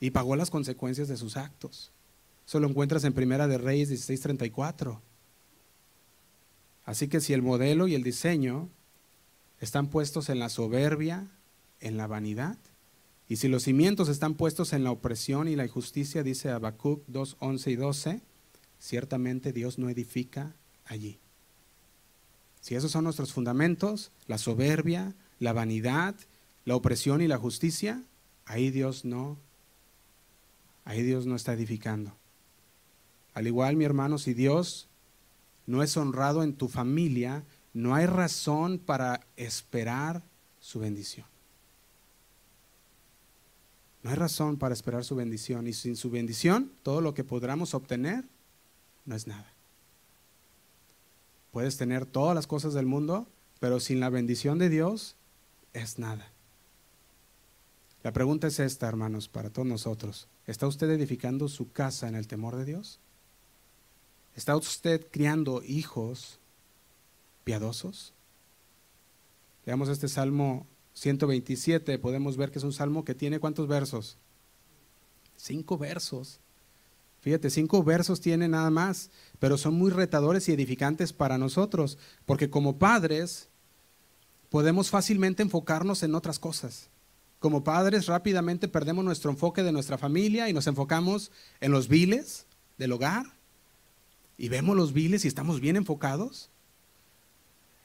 y 0.00 0.10
pagó 0.10 0.34
las 0.34 0.50
consecuencias 0.50 1.08
de 1.08 1.16
sus 1.16 1.36
actos. 1.36 1.92
Eso 2.50 2.58
lo 2.58 2.66
encuentras 2.66 3.04
en 3.04 3.12
Primera 3.12 3.46
de 3.46 3.58
Reyes 3.58 3.90
16:34. 3.90 5.00
Así 6.84 7.06
que 7.06 7.20
si 7.20 7.32
el 7.32 7.42
modelo 7.42 7.86
y 7.86 7.94
el 7.94 8.02
diseño 8.02 8.68
están 9.60 9.86
puestos 9.86 10.28
en 10.30 10.40
la 10.40 10.48
soberbia, 10.48 11.28
en 11.78 11.96
la 11.96 12.08
vanidad, 12.08 12.58
y 13.28 13.36
si 13.36 13.46
los 13.46 13.62
cimientos 13.62 14.08
están 14.08 14.34
puestos 14.34 14.72
en 14.72 14.82
la 14.82 14.90
opresión 14.90 15.46
y 15.46 15.54
la 15.54 15.64
injusticia, 15.64 16.24
dice 16.24 16.50
Habacuc 16.50 17.04
2, 17.06 17.36
11 17.38 17.70
y 17.70 17.76
12, 17.76 18.20
ciertamente 18.80 19.52
Dios 19.52 19.78
no 19.78 19.88
edifica 19.88 20.56
allí. 20.86 21.20
Si 22.60 22.74
esos 22.74 22.90
son 22.90 23.04
nuestros 23.04 23.32
fundamentos, 23.32 24.10
la 24.26 24.38
soberbia, 24.38 25.14
la 25.38 25.52
vanidad, 25.52 26.16
la 26.64 26.74
opresión 26.74 27.20
y 27.20 27.28
la 27.28 27.38
justicia, 27.38 28.02
ahí 28.44 28.70
Dios 28.70 29.04
no, 29.04 29.38
ahí 30.84 31.02
Dios 31.02 31.26
no 31.26 31.36
está 31.36 31.52
edificando. 31.52 32.19
Al 33.34 33.46
igual, 33.46 33.76
mi 33.76 33.84
hermano, 33.84 34.18
si 34.18 34.34
Dios 34.34 34.88
no 35.66 35.82
es 35.82 35.96
honrado 35.96 36.42
en 36.42 36.54
tu 36.54 36.68
familia, 36.68 37.44
no 37.72 37.94
hay 37.94 38.06
razón 38.06 38.78
para 38.78 39.20
esperar 39.36 40.22
su 40.60 40.80
bendición. 40.80 41.26
No 44.02 44.10
hay 44.10 44.16
razón 44.16 44.56
para 44.56 44.74
esperar 44.74 45.04
su 45.04 45.14
bendición. 45.14 45.66
Y 45.66 45.72
sin 45.72 45.96
su 45.96 46.10
bendición, 46.10 46.72
todo 46.82 47.00
lo 47.00 47.14
que 47.14 47.24
podamos 47.24 47.74
obtener 47.74 48.24
no 49.04 49.14
es 49.14 49.26
nada. 49.26 49.52
Puedes 51.52 51.76
tener 51.76 52.06
todas 52.06 52.34
las 52.34 52.46
cosas 52.46 52.74
del 52.74 52.86
mundo, 52.86 53.26
pero 53.58 53.80
sin 53.80 54.00
la 54.00 54.08
bendición 54.08 54.58
de 54.58 54.68
Dios 54.68 55.16
es 55.72 55.98
nada. 55.98 56.32
La 58.02 58.12
pregunta 58.12 58.46
es 58.46 58.58
esta, 58.60 58.88
hermanos, 58.88 59.28
para 59.28 59.50
todos 59.50 59.68
nosotros. 59.68 60.28
¿Está 60.46 60.66
usted 60.66 60.88
edificando 60.90 61.48
su 61.48 61.70
casa 61.70 62.08
en 62.08 62.14
el 62.14 62.26
temor 62.26 62.56
de 62.56 62.64
Dios? 62.64 62.98
¿Está 64.34 64.56
usted 64.56 65.06
criando 65.10 65.62
hijos 65.62 66.38
piadosos? 67.44 68.12
Veamos 69.66 69.88
este 69.88 70.08
Salmo 70.08 70.66
127, 70.94 71.98
podemos 71.98 72.36
ver 72.36 72.50
que 72.50 72.58
es 72.58 72.64
un 72.64 72.72
salmo 72.72 73.04
que 73.04 73.14
tiene 73.14 73.40
cuántos 73.40 73.68
versos? 73.68 74.16
Cinco 75.36 75.78
versos. 75.78 76.40
Fíjate, 77.20 77.50
cinco 77.50 77.82
versos 77.82 78.20
tiene 78.20 78.48
nada 78.48 78.70
más, 78.70 79.10
pero 79.38 79.58
son 79.58 79.74
muy 79.74 79.90
retadores 79.90 80.48
y 80.48 80.52
edificantes 80.52 81.12
para 81.12 81.38
nosotros, 81.38 81.98
porque 82.24 82.48
como 82.48 82.78
padres 82.78 83.48
podemos 84.48 84.90
fácilmente 84.90 85.42
enfocarnos 85.42 86.02
en 86.02 86.14
otras 86.14 86.38
cosas. 86.38 86.88
Como 87.38 87.64
padres 87.64 88.06
rápidamente 88.06 88.68
perdemos 88.68 89.04
nuestro 89.04 89.30
enfoque 89.30 89.62
de 89.62 89.72
nuestra 89.72 89.96
familia 89.96 90.48
y 90.48 90.52
nos 90.52 90.66
enfocamos 90.66 91.30
en 91.60 91.72
los 91.72 91.88
viles 91.88 92.46
del 92.76 92.92
hogar. 92.92 93.39
Y 94.40 94.48
vemos 94.48 94.74
los 94.74 94.94
viles 94.94 95.26
y 95.26 95.28
estamos 95.28 95.60
bien 95.60 95.76
enfocados. 95.76 96.48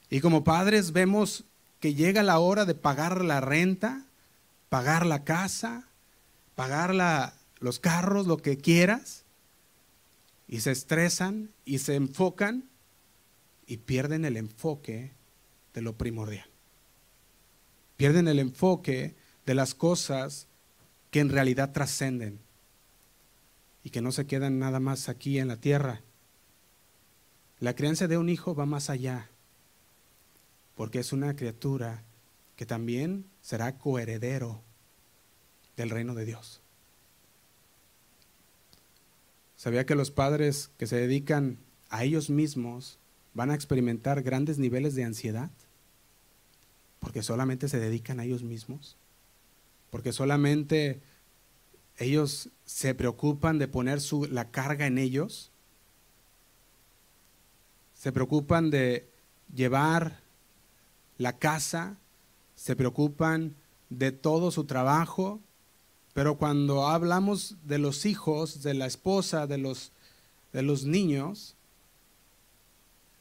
Y 0.08 0.20
como 0.20 0.42
padres 0.42 0.92
vemos 0.92 1.44
que 1.80 1.92
llega 1.92 2.22
la 2.22 2.38
hora 2.38 2.64
de 2.64 2.74
pagar 2.74 3.22
la 3.22 3.42
renta, 3.42 4.06
pagar 4.70 5.04
la 5.04 5.22
casa, 5.22 5.86
pagar 6.54 6.94
los 7.60 7.78
carros, 7.78 8.26
lo 8.26 8.38
que 8.38 8.56
quieras 8.56 9.24
y 10.48 10.60
se 10.60 10.70
estresan 10.70 11.50
y 11.66 11.80
se 11.80 11.94
enfocan 11.94 12.64
y 13.66 13.76
pierden 13.76 14.24
el 14.24 14.38
enfoque 14.38 15.12
de 15.74 15.82
lo 15.82 15.92
primordial. 15.98 16.48
Pierden 17.98 18.28
el 18.28 18.38
enfoque 18.38 19.14
de 19.44 19.54
las 19.54 19.74
cosas 19.74 20.46
que 21.10 21.20
en 21.20 21.28
realidad 21.28 21.72
trascenden 21.72 22.38
y 23.84 23.90
que 23.90 24.00
no 24.00 24.10
se 24.10 24.26
quedan 24.26 24.58
nada 24.58 24.80
más 24.80 25.10
aquí 25.10 25.38
en 25.38 25.48
la 25.48 25.58
tierra. 25.58 26.00
La 27.60 27.74
crianza 27.74 28.06
de 28.06 28.18
un 28.18 28.28
hijo 28.28 28.54
va 28.54 28.66
más 28.66 28.90
allá 28.90 29.30
porque 30.76 30.98
es 30.98 31.12
una 31.12 31.34
criatura 31.34 32.04
que 32.54 32.66
también 32.66 33.26
será 33.40 33.78
coheredero 33.78 34.62
del 35.76 35.90
reino 35.90 36.14
de 36.14 36.26
Dios. 36.26 36.60
¿Sabía 39.56 39.86
que 39.86 39.94
los 39.94 40.10
padres 40.10 40.70
que 40.76 40.86
se 40.86 40.96
dedican 40.96 41.58
a 41.88 42.04
ellos 42.04 42.28
mismos 42.28 42.98
van 43.32 43.50
a 43.50 43.54
experimentar 43.54 44.22
grandes 44.22 44.58
niveles 44.58 44.94
de 44.94 45.04
ansiedad? 45.04 45.50
Porque 47.00 47.22
solamente 47.22 47.68
se 47.68 47.78
dedican 47.78 48.20
a 48.20 48.24
ellos 48.24 48.42
mismos. 48.42 48.96
Porque 49.90 50.12
solamente 50.12 51.00
ellos 51.96 52.50
se 52.66 52.94
preocupan 52.94 53.58
de 53.58 53.68
poner 53.68 54.00
su, 54.02 54.26
la 54.26 54.50
carga 54.50 54.86
en 54.86 54.98
ellos. 54.98 55.50
Se 58.06 58.12
preocupan 58.12 58.70
de 58.70 59.10
llevar 59.52 60.20
la 61.18 61.38
casa, 61.38 61.98
se 62.54 62.76
preocupan 62.76 63.56
de 63.90 64.12
todo 64.12 64.52
su 64.52 64.62
trabajo, 64.62 65.40
pero 66.14 66.38
cuando 66.38 66.86
hablamos 66.86 67.56
de 67.64 67.78
los 67.78 68.06
hijos, 68.06 68.62
de 68.62 68.74
la 68.74 68.86
esposa, 68.86 69.48
de 69.48 69.58
los, 69.58 69.90
de 70.52 70.62
los 70.62 70.84
niños, 70.84 71.56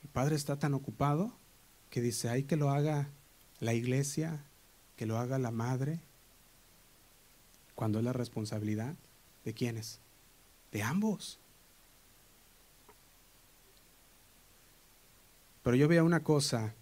el 0.04 0.10
padre 0.10 0.36
está 0.36 0.60
tan 0.60 0.76
ocupado 0.76 1.34
que 1.90 2.00
dice, 2.00 2.30
hay 2.30 2.44
que 2.44 2.56
lo 2.56 2.70
haga 2.70 3.10
la 3.60 3.74
iglesia, 3.74 4.46
que 4.98 5.08
lo 5.08 5.18
haga 5.18 5.40
la 5.40 5.50
madre, 5.50 6.00
cuando 7.74 7.98
es 7.98 8.06
la 8.06 8.14
responsabilidad 8.14 8.94
de 9.46 9.54
quiénes? 9.56 9.98
De 10.72 10.84
ambos. 10.84 11.40
Pero 15.66 15.76
yo 15.76 15.88
veo 15.88 16.06
una 16.06 16.22
cosa, 16.22 16.76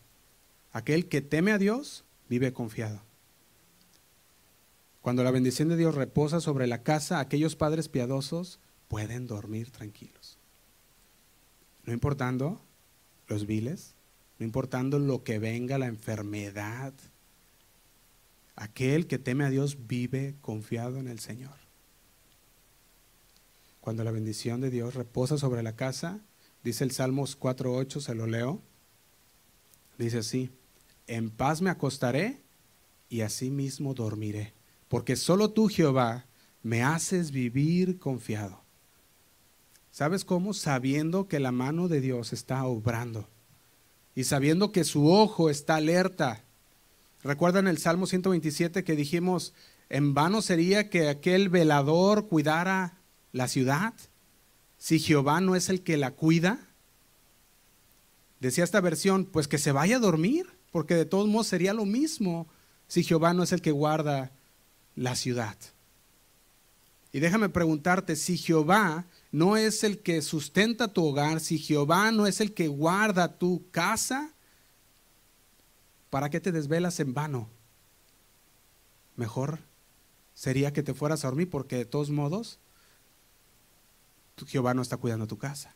aquel 0.74 1.08
que 1.08 1.22
teme 1.22 1.54
a 1.54 1.58
Dios 1.58 2.04
vive 2.28 2.52
confiado. 2.52 3.00
Cuando 5.02 5.24
la 5.24 5.32
bendición 5.32 5.70
de 5.70 5.78
Dios 5.78 5.96
reposa 5.96 6.42
sobre 6.42 6.68
la 6.68 6.84
casa, 6.84 7.22
aquellos 7.22 7.56
padres 7.56 7.88
piadosos 7.88 8.60
pueden 8.90 9.26
dormir 9.26 9.72
tranquilos. 9.72 10.38
No 11.86 11.94
importando 11.94 12.60
los 13.28 13.48
viles, 13.48 13.96
no 14.38 14.46
importando 14.46 15.00
lo 15.00 15.24
que 15.24 15.40
venga, 15.40 15.78
la 15.78 15.88
enfermedad, 15.88 16.94
Aquel 18.56 19.08
que 19.08 19.18
teme 19.18 19.46
a 19.46 19.50
Dios 19.50 19.88
vive 19.88 20.36
confiado 20.42 20.98
en 20.98 21.08
el 21.08 21.20
Señor. 21.20 21.56
Cuando 23.82 24.04
la 24.04 24.12
bendición 24.12 24.62
de 24.62 24.70
Dios 24.70 24.94
reposa 24.94 25.38
sobre 25.38 25.64
la 25.64 25.76
casa, 25.76 26.20
dice 26.64 26.84
el 26.84 26.92
Salmos 26.92 27.40
4.8, 27.40 28.00
se 28.00 28.14
lo 28.14 28.28
leo, 28.28 28.62
dice 29.98 30.20
así, 30.20 30.50
en 31.08 31.30
paz 31.30 31.62
me 31.62 31.70
acostaré 31.70 32.42
y 33.10 33.22
así 33.22 33.50
mismo 33.50 33.94
dormiré, 33.94 34.54
porque 34.88 35.16
solo 35.16 35.52
tú, 35.52 35.68
Jehová, 35.68 36.26
me 36.62 36.84
haces 36.84 37.32
vivir 37.32 38.00
confiado. 38.00 38.62
¿Sabes 39.92 40.26
cómo? 40.26 40.54
Sabiendo 40.54 41.28
que 41.28 41.40
la 41.40 41.52
mano 41.52 41.88
de 41.88 42.02
Dios 42.02 42.34
está 42.34 42.66
obrando 42.66 43.28
y 44.16 44.24
sabiendo 44.24 44.72
que 44.72 44.84
su 44.84 45.08
ojo 45.12 45.50
está 45.50 45.76
alerta 45.76 46.44
¿Recuerdan 47.24 47.68
el 47.68 47.78
Salmo 47.78 48.06
127 48.06 48.84
que 48.84 48.96
dijimos, 48.98 49.54
en 49.90 50.14
vano 50.14 50.42
sería 50.42 50.90
que 50.90 51.08
aquel 51.08 51.48
velador 51.48 52.28
cuidara 52.28 52.98
la 53.32 53.48
ciudad 53.48 53.94
si 54.78 55.00
Jehová 55.00 55.40
no 55.40 55.56
es 55.56 55.70
el 55.70 55.84
que 55.84 55.96
la 55.96 56.12
cuida? 56.12 56.60
Decía 58.44 58.64
esta 58.64 58.82
versión, 58.82 59.26
pues 59.26 59.48
que 59.48 59.58
se 59.58 59.72
vaya 59.72 59.96
a 59.96 60.00
dormir, 60.00 60.48
porque 60.72 60.96
de 60.96 61.06
todos 61.06 61.28
modos 61.28 61.48
sería 61.48 61.74
lo 61.74 61.86
mismo 61.86 62.48
si 62.88 63.04
Jehová 63.04 63.34
no 63.34 63.44
es 63.44 63.52
el 63.52 63.62
que 63.62 63.72
guarda 63.72 64.32
la 64.96 65.16
ciudad. 65.16 65.58
Y 67.12 67.20
déjame 67.20 67.50
preguntarte, 67.50 68.16
si 68.16 68.38
Jehová 68.38 69.06
no 69.32 69.58
es 69.58 69.84
el 69.84 70.00
que 70.00 70.22
sustenta 70.22 70.94
tu 70.94 71.06
hogar, 71.06 71.40
si 71.40 71.58
Jehová 71.58 72.12
no 72.12 72.28
es 72.28 72.42
el 72.42 72.54
que 72.54 72.68
guarda 72.68 73.38
tu 73.38 73.64
casa, 73.72 74.34
¿Para 76.14 76.30
qué 76.30 76.40
te 76.40 76.52
desvelas 76.52 77.00
en 77.00 77.16
vano? 77.16 77.50
Mejor 79.16 79.62
sería 80.36 80.72
que 80.72 80.84
te 80.84 80.94
fueras 80.94 81.26
a 81.26 81.28
dormir 81.28 81.50
porque 81.50 81.76
de 81.76 81.86
todos 81.86 82.12
modos 82.12 82.60
Jehová 84.46 84.76
no 84.76 84.84
está 84.84 84.98
cuidando 84.98 85.26
tu 85.26 85.40
casa. 85.40 85.76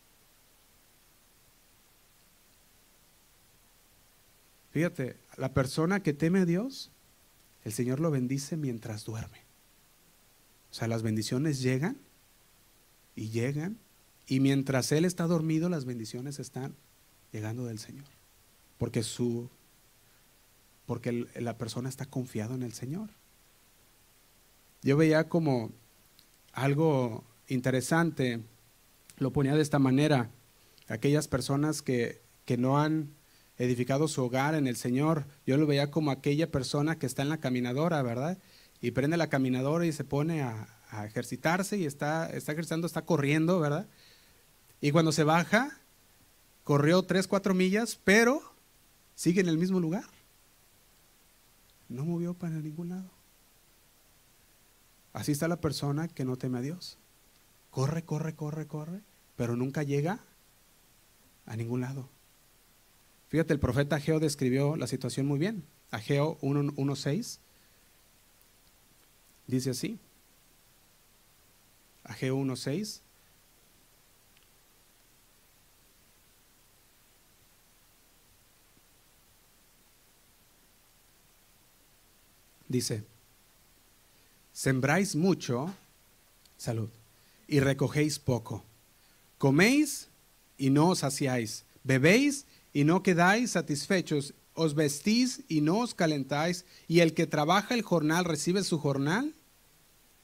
Fíjate, 4.78 5.18
la 5.38 5.56
persona 5.56 6.04
que 6.04 6.14
teme 6.14 6.42
a 6.42 6.46
Dios, 6.46 6.92
el 7.64 7.72
Señor 7.72 8.00
lo 8.00 8.12
bendice 8.12 8.58
mientras 8.58 9.06
duerme. 9.06 9.40
O 10.70 10.76
sea, 10.76 10.88
las 10.88 11.02
bendiciones 11.02 11.64
llegan 11.64 11.98
y 13.16 13.30
llegan 13.30 13.80
y 14.28 14.40
mientras 14.40 14.92
Él 14.92 15.04
está 15.06 15.26
dormido, 15.26 15.68
las 15.68 15.86
bendiciones 15.86 16.38
están 16.38 16.76
llegando 17.32 17.66
del 17.66 17.80
Señor. 17.80 18.06
Porque 18.78 19.02
su 19.02 19.50
porque 20.86 21.26
la 21.34 21.58
persona 21.58 21.90
está 21.90 22.06
confiado 22.06 22.54
en 22.54 22.62
el 22.62 22.74
Señor. 22.74 23.10
Yo 24.84 24.96
veía 24.96 25.28
como 25.28 25.72
algo 26.54 27.24
interesante, 27.48 28.42
lo 29.18 29.34
ponía 29.34 29.56
de 29.56 29.64
esta 29.64 29.80
manera, 29.80 30.30
aquellas 30.88 31.28
personas 31.28 31.82
que, 31.82 32.22
que 32.46 32.58
no 32.58 32.80
han 32.80 33.17
edificado 33.58 34.08
su 34.08 34.24
hogar 34.24 34.56
en 34.56 34.68
el 34.68 34.76
Señor, 34.76 35.26
yo 35.46 35.58
lo 35.58 35.66
veía 35.66 35.92
como 35.92 36.12
aquella 36.12 36.52
persona 36.52 36.98
que 36.98 37.06
está 37.06 37.22
en 37.22 37.30
la 37.30 37.40
caminadora, 37.40 38.02
¿verdad? 38.02 38.38
Y 38.82 38.92
prende 38.92 39.18
la 39.18 39.28
caminadora 39.28 39.86
y 39.86 39.92
se 39.92 40.04
pone 40.04 40.42
a, 40.42 40.74
ejercitarse 41.06 41.78
y 41.78 41.86
está, 41.86 42.30
está 42.30 42.54
ejercitando, 42.54 42.88
está 42.88 43.02
corriendo, 43.02 43.60
¿verdad? 43.60 43.88
Y 44.80 44.92
cuando 44.92 45.12
se 45.12 45.26
baja, 45.26 45.82
corrió 46.64 47.04
tres, 47.04 47.28
cuatro 47.28 47.54
millas, 47.54 48.00
pero 48.04 48.42
sigue 49.16 49.42
en 49.42 49.50
el 49.50 49.58
mismo 49.58 49.82
lugar 49.82 50.06
no 51.90 52.06
movió 52.06 52.34
para 52.34 52.56
ningún 52.56 52.90
lado. 52.90 53.10
Así 55.14 55.32
está 55.32 55.48
la 55.48 55.62
persona 55.62 56.08
que 56.08 56.26
no 56.26 56.38
teme 56.38 56.60
a 56.60 56.62
Dios. 56.62 56.98
Corre, 57.72 58.04
corre, 58.04 58.36
corre, 58.36 58.68
corre, 58.68 59.02
pero 59.36 59.56
nunca 59.56 59.84
llega 59.84 60.20
a 61.46 61.56
ningún 61.56 61.82
lado. 61.82 62.10
Fíjate, 63.30 63.54
el 63.54 63.60
profeta 63.60 63.98
Ageo 63.98 64.20
describió 64.20 64.76
la 64.76 64.88
situación 64.88 65.26
muy 65.26 65.40
bien. 65.40 65.64
Ageo 65.92 66.38
1.6 66.42 67.40
dice 69.48 69.70
así. 69.72 70.00
Ageo 72.04 72.38
1.6 72.38 73.02
dice, 82.68 83.04
sembráis 84.52 85.16
mucho, 85.16 85.74
salud, 86.58 86.90
y 87.48 87.60
recogéis 87.60 88.20
poco. 88.20 88.64
Coméis 89.38 90.08
y 90.58 90.70
no 90.70 90.90
os 90.90 91.00
saciáis. 91.00 91.66
Bebéis 91.84 92.46
y 92.46 92.57
no 92.84 93.04
quedáis 93.04 93.52
satisfechos. 93.52 94.34
Os 94.54 94.74
vestís 94.74 95.42
y 95.48 95.62
no 95.62 95.80
os 95.80 95.94
calentáis. 95.94 96.66
Y 96.88 97.00
el 97.00 97.14
que 97.14 97.28
trabaja 97.28 97.74
el 97.74 97.82
jornal 97.82 98.26
recibe 98.26 98.64
su 98.64 98.80
jornal 98.80 99.34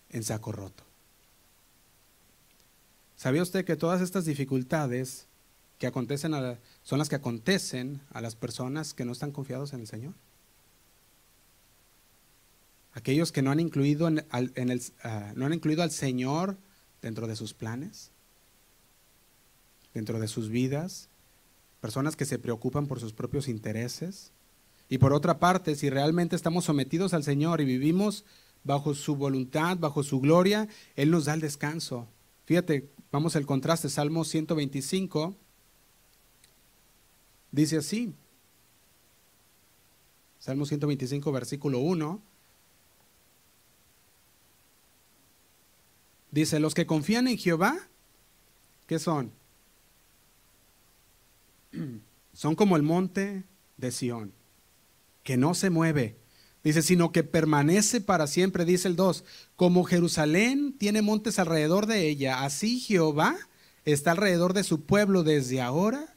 en 0.10 0.24
saco 0.24 0.52
roto. 0.52 0.84
¿Sabía 3.16 3.44
usted 3.44 3.64
que 3.64 3.76
todas 3.76 4.02
estas 4.02 4.26
dificultades 4.26 5.28
que 5.80 5.88
acontecen 5.88 6.34
son 6.84 7.00
las 7.00 7.10
que 7.10 7.16
acontecen 7.16 8.02
a 8.12 8.22
las 8.22 8.36
personas 8.36 8.94
que 8.94 9.06
no 9.06 9.12
están 9.12 9.32
confiados 9.32 9.74
en 9.74 9.82
el 9.82 9.88
Señor? 9.88 10.14
aquellos 12.94 13.32
que 13.32 13.42
no 13.42 13.52
han 13.52 13.60
incluido, 13.60 14.08
en, 14.08 14.26
ah, 14.32 15.34
no 15.36 15.46
han 15.46 15.54
incluido 15.54 15.84
al 15.84 15.92
Señor 15.92 16.58
dentro 17.02 17.28
de 17.28 17.36
sus 17.36 17.54
planes, 17.54 18.12
dentro 19.94 20.20
de 20.20 20.28
sus 20.28 20.50
vidas, 20.50 21.10
personas 21.84 22.16
que 22.16 22.24
se 22.24 22.40
preocupan 22.40 22.88
por 22.88 23.02
sus 23.02 23.12
propios 23.12 23.50
intereses. 23.50 24.32
Y 24.88 25.00
por 25.00 25.12
otra 25.12 25.38
parte, 25.38 25.76
si 25.76 25.90
realmente 25.90 26.34
estamos 26.34 26.64
sometidos 26.64 27.14
al 27.14 27.26
Señor 27.26 27.60
y 27.60 27.66
vivimos 27.66 28.24
bajo 28.64 28.94
su 28.94 29.18
voluntad, 29.18 29.76
bajo 29.78 30.02
su 30.02 30.22
gloria, 30.22 30.70
Él 30.96 31.12
nos 31.12 31.26
da 31.26 31.34
el 31.34 31.42
descanso. 31.42 32.08
Fíjate, 32.46 32.90
vamos 33.12 33.36
al 33.36 33.46
contraste, 33.46 33.90
Salmo 33.90 34.24
125 34.24 35.36
dice 37.52 37.76
así, 37.76 38.14
Salmo 40.40 40.66
125, 40.66 41.34
versículo 41.34 41.80
1, 41.80 42.22
Dice, 46.32 46.62
los 46.62 46.74
que 46.74 46.86
confían 46.86 47.28
en 47.28 47.38
Jehová, 47.38 47.78
¿qué 48.88 49.00
son? 49.00 49.34
Son 52.34 52.56
como 52.56 52.76
el 52.76 52.84
monte 52.84 53.44
de 53.78 53.92
Sión, 53.92 54.34
que 55.24 55.38
no 55.38 55.54
se 55.54 55.70
mueve. 55.70 56.18
Dice, 56.64 56.82
sino 56.82 57.12
que 57.12 57.24
permanece 57.24 58.00
para 58.00 58.26
siempre, 58.26 58.64
dice 58.64 58.88
el 58.88 58.96
2. 58.96 59.26
Como 59.56 59.84
Jerusalén 59.84 60.74
tiene 60.78 61.02
montes 61.02 61.38
alrededor 61.38 61.88
de 61.88 62.08
ella, 62.08 62.44
así 62.46 62.80
Jehová 62.80 63.38
está 63.84 64.12
alrededor 64.12 64.54
de 64.54 64.64
su 64.64 64.86
pueblo 64.86 65.24
desde 65.24 65.62
ahora 65.62 66.16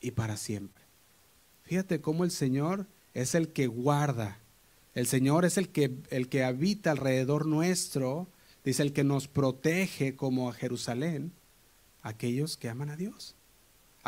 y 0.00 0.12
para 0.12 0.36
siempre. 0.36 0.84
Fíjate 1.64 2.00
cómo 2.00 2.24
el 2.24 2.30
Señor 2.30 2.86
es 3.14 3.34
el 3.34 3.48
que 3.48 3.66
guarda. 3.66 4.38
El 4.94 5.06
Señor 5.06 5.44
es 5.44 5.58
el 5.58 5.68
que, 5.70 5.96
el 6.10 6.28
que 6.28 6.44
habita 6.44 6.92
alrededor 6.92 7.46
nuestro, 7.46 8.28
dice 8.64 8.82
el 8.82 8.92
que 8.92 9.04
nos 9.04 9.28
protege 9.28 10.14
como 10.14 10.48
a 10.48 10.52
Jerusalén, 10.52 11.32
aquellos 12.02 12.56
que 12.56 12.68
aman 12.68 12.90
a 12.90 12.96
Dios. 12.96 13.34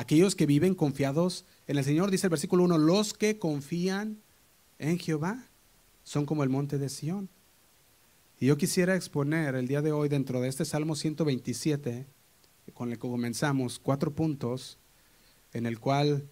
Aquellos 0.00 0.34
que 0.34 0.46
viven 0.46 0.74
confiados 0.74 1.44
en 1.66 1.76
el 1.76 1.84
Señor, 1.84 2.10
dice 2.10 2.28
el 2.28 2.30
versículo 2.30 2.64
1, 2.64 2.78
los 2.78 3.12
que 3.12 3.38
confían 3.38 4.16
en 4.78 4.98
Jehová 4.98 5.44
son 6.04 6.24
como 6.24 6.42
el 6.42 6.48
monte 6.48 6.78
de 6.78 6.88
Sión. 6.88 7.28
Y 8.38 8.46
yo 8.46 8.56
quisiera 8.56 8.96
exponer 8.96 9.54
el 9.56 9.68
día 9.68 9.82
de 9.82 9.92
hoy 9.92 10.08
dentro 10.08 10.40
de 10.40 10.48
este 10.48 10.64
Salmo 10.64 10.96
127, 10.96 12.06
con 12.72 12.88
el 12.88 12.94
que 12.94 13.10
comenzamos, 13.10 13.78
cuatro 13.78 14.10
puntos 14.14 14.78
en 15.52 15.66
el 15.66 15.78
cual 15.78 16.26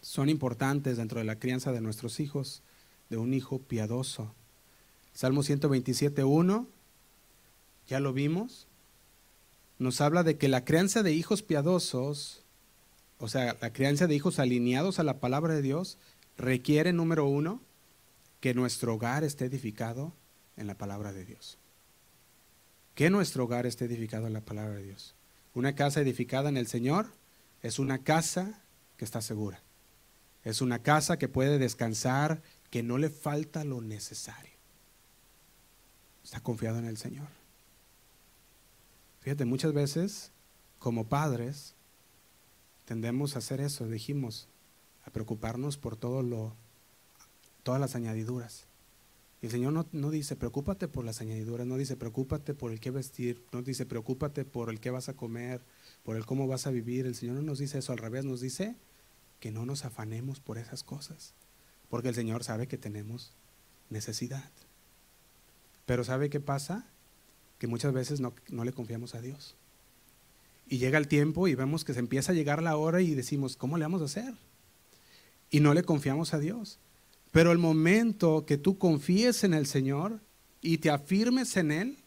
son 0.00 0.28
importantes 0.28 0.96
dentro 0.96 1.20
de 1.20 1.24
la 1.24 1.38
crianza 1.38 1.70
de 1.70 1.80
nuestros 1.80 2.18
hijos, 2.18 2.64
de 3.10 3.16
un 3.16 3.32
hijo 3.32 3.60
piadoso. 3.60 4.34
Salmo 5.12 5.44
127, 5.44 6.24
1, 6.24 6.66
ya 7.86 8.00
lo 8.00 8.12
vimos, 8.12 8.66
nos 9.78 10.00
habla 10.00 10.24
de 10.24 10.36
que 10.36 10.48
la 10.48 10.64
crianza 10.64 11.04
de 11.04 11.12
hijos 11.12 11.42
piadosos, 11.42 12.42
o 13.18 13.28
sea, 13.28 13.56
la 13.60 13.72
crianza 13.72 14.06
de 14.06 14.14
hijos 14.14 14.38
alineados 14.38 14.98
a 14.98 15.04
la 15.04 15.20
palabra 15.20 15.54
de 15.54 15.62
Dios, 15.62 15.98
requiere, 16.36 16.92
número 16.92 17.26
uno, 17.26 17.62
que 18.40 18.54
nuestro 18.54 18.94
hogar 18.94 19.24
esté 19.24 19.46
edificado 19.46 20.12
en 20.56 20.66
la 20.66 20.74
palabra 20.74 21.12
de 21.12 21.24
Dios. 21.24 21.58
Que 22.94 23.10
nuestro 23.10 23.44
hogar 23.44 23.66
esté 23.66 23.86
edificado 23.86 24.26
en 24.26 24.32
la 24.32 24.42
palabra 24.42 24.74
de 24.74 24.84
Dios. 24.84 25.14
Una 25.54 25.74
casa 25.74 26.00
edificada 26.00 26.48
en 26.48 26.56
el 26.56 26.66
Señor 26.66 27.06
es 27.62 27.78
una 27.78 28.02
casa 28.02 28.60
que 28.96 29.04
está 29.04 29.22
segura. 29.22 29.62
Es 30.44 30.60
una 30.60 30.82
casa 30.82 31.18
que 31.18 31.28
puede 31.28 31.58
descansar, 31.58 32.42
que 32.70 32.82
no 32.82 32.98
le 32.98 33.10
falta 33.10 33.64
lo 33.64 33.80
necesario. 33.80 34.52
Está 36.22 36.40
confiado 36.40 36.78
en 36.78 36.86
el 36.86 36.96
Señor. 36.96 37.28
Fíjate, 39.20 39.44
muchas 39.44 39.72
veces 39.72 40.30
como 40.78 41.08
padres 41.08 41.75
tendemos 42.86 43.34
a 43.34 43.40
hacer 43.40 43.60
eso, 43.60 43.86
dijimos, 43.86 44.48
a 45.04 45.10
preocuparnos 45.10 45.76
por 45.76 45.96
todo 45.96 46.22
lo, 46.22 46.56
todas 47.62 47.80
las 47.80 47.94
añadiduras. 47.94 48.66
El 49.42 49.50
Señor 49.50 49.74
no, 49.74 49.86
no, 49.92 50.10
dice, 50.10 50.34
preocúpate 50.34 50.88
por 50.88 51.04
las 51.04 51.20
añadiduras, 51.20 51.66
no 51.66 51.76
dice, 51.76 51.96
preocúpate 51.96 52.54
por 52.54 52.72
el 52.72 52.80
qué 52.80 52.90
vestir, 52.90 53.44
no 53.52 53.60
dice, 53.62 53.84
preocúpate 53.84 54.44
por 54.44 54.70
el 54.70 54.80
qué 54.80 54.90
vas 54.90 55.08
a 55.08 55.14
comer, 55.14 55.60
por 56.04 56.16
el 56.16 56.24
cómo 56.24 56.46
vas 56.46 56.66
a 56.66 56.70
vivir. 56.70 57.06
El 57.06 57.14
Señor 57.14 57.36
no 57.36 57.42
nos 57.42 57.58
dice 57.58 57.78
eso, 57.78 57.92
al 57.92 57.98
revés, 57.98 58.24
nos 58.24 58.40
dice 58.40 58.76
que 59.40 59.50
no 59.50 59.66
nos 59.66 59.84
afanemos 59.84 60.40
por 60.40 60.56
esas 60.56 60.82
cosas, 60.82 61.34
porque 61.90 62.08
el 62.08 62.14
Señor 62.14 62.44
sabe 62.44 62.66
que 62.66 62.78
tenemos 62.78 63.32
necesidad. 63.90 64.50
Pero 65.84 66.02
¿sabe 66.02 66.30
qué 66.30 66.40
pasa? 66.40 66.86
Que 67.58 67.66
muchas 67.66 67.92
veces 67.92 68.20
no, 68.20 68.32
no 68.48 68.64
le 68.64 68.72
confiamos 68.72 69.14
a 69.14 69.20
Dios. 69.20 69.56
Y 70.68 70.78
llega 70.78 70.98
el 70.98 71.08
tiempo 71.08 71.46
y 71.48 71.54
vemos 71.54 71.84
que 71.84 71.94
se 71.94 72.00
empieza 72.00 72.32
a 72.32 72.34
llegar 72.34 72.62
la 72.62 72.76
hora 72.76 73.00
y 73.00 73.14
decimos, 73.14 73.56
¿cómo 73.56 73.78
le 73.78 73.84
vamos 73.84 74.02
a 74.02 74.06
hacer? 74.06 74.34
Y 75.50 75.60
no 75.60 75.74
le 75.74 75.84
confiamos 75.84 76.34
a 76.34 76.38
Dios. 76.38 76.78
Pero 77.30 77.52
el 77.52 77.58
momento 77.58 78.46
que 78.46 78.58
tú 78.58 78.78
confíes 78.78 79.44
en 79.44 79.54
el 79.54 79.66
Señor 79.66 80.20
y 80.60 80.78
te 80.78 80.90
afirmes 80.90 81.56
en 81.56 81.70
Él, 81.70 81.98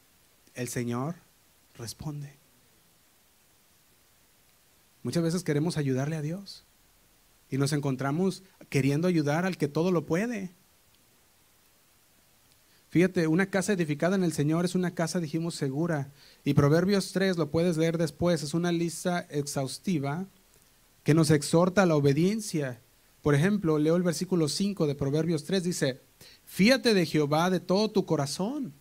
el 0.56 0.67
Señor 0.67 1.15
responde. 1.76 2.38
Muchas 5.04 5.24
veces 5.24 5.43
queremos 5.43 5.78
ayudarle 5.78 6.17
a 6.17 6.22
Dios 6.22 6.65
y 7.50 7.58
nos 7.58 7.72
encontramos 7.72 8.43
queriendo 8.69 9.08
ayudar 9.08 9.45
al 9.45 9.58
que 9.58 9.67
todo 9.67 9.91
lo 9.91 10.06
puede. 10.06 10.52
Fíjate, 12.89 13.28
una 13.28 13.52
casa 13.52 13.73
edificada 13.73 14.15
en 14.15 14.23
el 14.23 14.34
Señor 14.34 14.65
es 14.65 14.73
una 14.73 14.95
casa, 14.95 15.19
dijimos, 15.19 15.56
segura. 15.56 16.12
Y 16.43 16.56
Proverbios 16.56 17.12
3, 17.12 17.38
lo 17.38 17.52
puedes 17.52 17.78
leer 17.78 17.97
después, 17.97 18.41
es 18.41 18.54
una 18.54 18.71
lista 18.71 19.28
exhaustiva 19.30 20.25
que 21.04 21.13
nos 21.13 21.30
exhorta 21.30 21.84
a 21.84 21.86
la 21.86 21.95
obediencia. 21.95 22.82
Por 23.21 23.36
ejemplo, 23.36 23.78
leo 23.78 23.95
el 23.95 24.04
versículo 24.04 24.49
5 24.49 24.88
de 24.88 24.95
Proverbios 24.95 25.43
3, 25.43 25.63
dice, 25.63 26.02
fíate 26.45 26.93
de 26.95 27.06
Jehová 27.06 27.49
de 27.49 27.60
todo 27.60 27.91
tu 27.91 28.06
corazón 28.06 28.73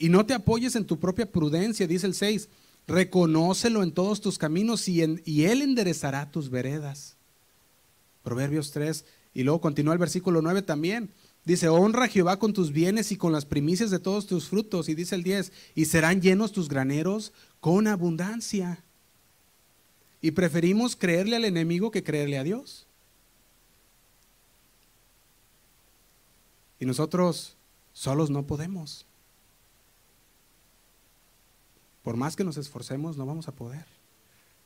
y 0.00 0.08
no 0.08 0.24
te 0.24 0.32
apoyes 0.32 0.76
en 0.76 0.86
tu 0.86 0.98
propia 0.98 1.30
prudencia, 1.30 1.86
dice 1.86 2.06
el 2.06 2.14
6, 2.14 2.48
reconócelo 2.86 3.82
en 3.82 3.92
todos 3.92 4.22
tus 4.22 4.38
caminos 4.38 4.88
y, 4.88 5.02
y 5.26 5.44
Él 5.44 5.60
enderezará 5.60 6.30
tus 6.30 6.48
veredas. 6.48 7.16
Proverbios 8.22 8.70
3, 8.70 9.04
y 9.34 9.42
luego 9.42 9.60
continúa 9.60 9.92
el 9.92 9.98
versículo 9.98 10.40
9 10.40 10.62
también. 10.62 11.10
Dice, 11.44 11.68
honra 11.68 12.04
a 12.04 12.08
Jehová 12.08 12.38
con 12.38 12.52
tus 12.52 12.70
bienes 12.70 13.12
y 13.12 13.16
con 13.16 13.32
las 13.32 13.46
primicias 13.46 13.90
de 13.90 13.98
todos 13.98 14.26
tus 14.26 14.48
frutos. 14.48 14.88
Y 14.88 14.94
dice 14.94 15.14
el 15.14 15.22
10, 15.22 15.52
y 15.74 15.86
serán 15.86 16.20
llenos 16.20 16.52
tus 16.52 16.68
graneros 16.68 17.32
con 17.60 17.86
abundancia. 17.86 18.84
Y 20.20 20.32
preferimos 20.32 20.96
creerle 20.96 21.36
al 21.36 21.44
enemigo 21.44 21.90
que 21.90 22.04
creerle 22.04 22.38
a 22.38 22.44
Dios. 22.44 22.86
Y 26.78 26.86
nosotros 26.86 27.56
solos 27.92 28.30
no 28.30 28.46
podemos. 28.46 29.06
Por 32.02 32.16
más 32.16 32.36
que 32.36 32.44
nos 32.44 32.56
esforcemos, 32.56 33.16
no 33.16 33.26
vamos 33.26 33.48
a 33.48 33.52
poder. 33.52 33.84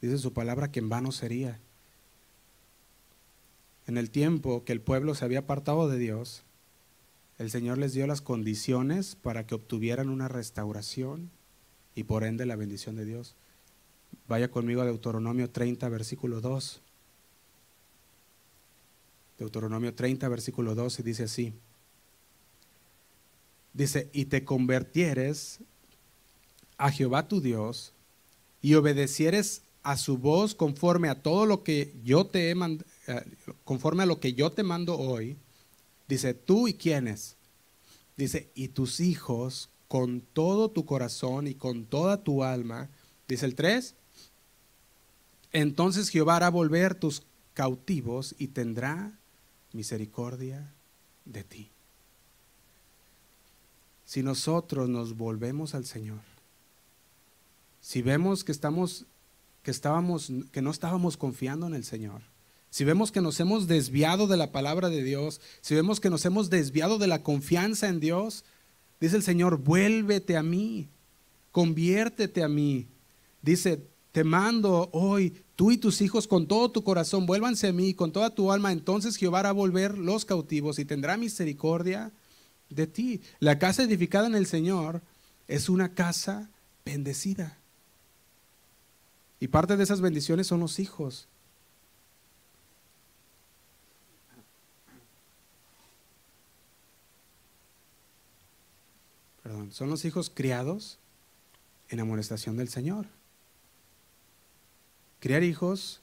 Dice 0.01 0.19
su 0.19 0.33
palabra 0.33 0.71
que 0.71 0.81
en 0.81 0.89
vano 0.89 1.13
sería. 1.13 1.59
En 3.87 3.97
el 3.97 4.11
tiempo 4.11 4.65
que 4.65 4.73
el 4.73 4.81
pueblo 4.81 5.15
se 5.15 5.25
había 5.25 5.41
apartado 5.41 5.89
de 5.89 5.99
Dios, 5.99 6.43
el 7.39 7.51
Señor 7.51 7.79
les 7.79 7.93
dio 7.93 8.07
las 8.07 8.21
condiciones 8.21 9.17
para 9.17 9.47
que 9.47 9.55
obtuvieran 9.55 10.09
una 10.09 10.29
restauración 10.29 11.31
y 11.95 12.05
por 12.05 12.25
ende 12.25 12.47
la 12.47 12.57
bendición 12.57 12.97
de 12.97 13.05
Dios. 13.05 13.35
Vaya 14.29 14.51
conmigo 14.51 14.83
a 14.83 14.87
Deuteronomio 14.87 15.51
30, 15.51 15.89
versículo 15.89 16.41
2. 16.41 16.81
Deuteronomio 19.39 19.95
30, 19.95 20.29
versículo 20.29 20.75
2, 20.75 21.01
y 21.01 21.03
dice 21.03 21.25
así. 21.25 21.53
Dice, 23.73 24.09
y 24.13 24.27
te 24.27 24.45
convertieres 24.45 25.59
a 26.79 26.91
Jehová 26.93 27.27
tu 27.27 27.41
Dios 27.41 27.93
y 28.63 28.75
obedecieres 28.75 29.63
a 29.83 29.97
su 29.97 30.17
voz 30.17 30.55
conforme 30.55 31.09
a 31.09 31.21
todo 31.21 31.45
lo 31.45 31.65
que 31.65 31.93
yo 32.05 32.27
te 32.27 32.51
he 32.51 32.55
mandado, 32.55 32.89
eh, 33.09 33.25
conforme 33.65 34.05
a 34.05 34.07
lo 34.07 34.21
que 34.21 34.33
yo 34.33 34.51
te 34.51 34.63
mando 34.63 34.97
hoy, 34.97 35.37
dice, 36.09 36.35
tú 36.35 36.69
y 36.69 36.75
quiénes, 36.75 37.37
dice, 38.17 38.51
y 38.55 38.69
tus 38.69 39.01
hijos 39.01 39.69
con 39.89 40.21
todo 40.21 40.71
tu 40.71 40.85
corazón 40.85 41.47
y 41.47 41.55
con 41.55 41.85
toda 41.85 42.23
tu 42.23 42.43
alma, 42.43 42.89
dice 43.29 43.47
el 43.47 43.55
3, 43.55 43.95
entonces 45.53 46.09
Jehová 46.09 46.37
hará 46.37 46.51
volver 46.51 46.95
tus 46.95 47.23
cautivos 47.55 48.35
y 48.39 48.49
tendrá 48.49 49.13
misericordia 49.73 50.73
de 51.25 51.45
ti. 51.45 51.71
Si 54.05 54.23
nosotros 54.23 54.89
nos 54.89 55.17
volvemos 55.17 55.75
al 55.75 55.87
Señor, 55.87 56.21
si 57.81 58.03
vemos 58.03 58.45
que 58.45 58.53
estamos 58.53 59.07
que 59.63 59.71
estábamos 59.71 60.31
que 60.53 60.61
no 60.61 60.71
estábamos 60.71 61.17
confiando 61.17 61.67
en 61.67 61.75
el 61.75 61.85
Señor, 61.85 62.21
si 62.75 62.83
vemos 62.83 63.13
que 63.13 63.21
nos 63.21 63.39
hemos 63.39 63.69
desviado 63.69 64.27
de 64.27 64.37
la 64.37 64.51
palabra 64.51 64.89
de 64.89 65.05
Dios, 65.05 65.41
si 65.61 65.77
vemos 65.77 66.01
que 66.01 66.11
nos 66.11 66.25
hemos 66.25 66.51
desviado 66.51 66.99
de 66.99 67.07
la 67.07 67.23
confianza 67.23 67.87
en 67.87 68.01
Dios, 68.01 68.45
dice 69.01 69.15
el 69.15 69.23
Señor, 69.23 69.59
vuélvete 69.59 70.37
a 70.37 70.43
mí, 70.43 70.89
conviértete 71.53 72.43
a 72.43 72.49
mí. 72.49 72.89
Dice, 73.43 73.81
te 74.11 74.25
mando 74.25 74.91
hoy, 74.91 75.41
tú 75.55 75.71
y 75.71 75.77
tus 75.77 76.01
hijos 76.01 76.27
con 76.27 76.49
todo 76.49 76.69
tu 76.73 76.83
corazón, 76.83 77.27
vuélvanse 77.27 77.69
a 77.69 77.73
mí 77.73 77.95
con 77.95 78.11
toda 78.11 78.35
tu 78.35 78.51
alma, 78.51 78.73
entonces 78.73 79.15
Jehová 79.15 79.39
hará 79.39 79.53
volver 79.53 79.97
los 79.97 80.25
cautivos 80.25 80.81
y 80.81 80.85
tendrá 80.85 81.17
misericordia 81.17 82.11
de 82.71 82.89
ti. 82.89 83.21
La 83.39 83.61
casa 83.61 83.85
edificada 83.85 84.27
en 84.27 84.35
el 84.35 84.47
Señor 84.47 85.01
es 85.47 85.69
una 85.69 85.95
casa 85.95 86.51
bendecida. 86.85 87.57
Y 89.39 89.47
parte 89.47 89.77
de 89.77 89.85
esas 89.85 90.01
bendiciones 90.01 90.49
son 90.49 90.59
los 90.59 90.81
hijos. 90.81 91.29
Son 99.71 99.91
los 99.91 100.05
hijos 100.05 100.31
criados 100.33 100.99
en 101.89 102.01
amonestación 102.01 102.57
del 102.57 102.69
Señor. 102.69 103.07
Criar 105.21 105.43
hijos, 105.43 106.01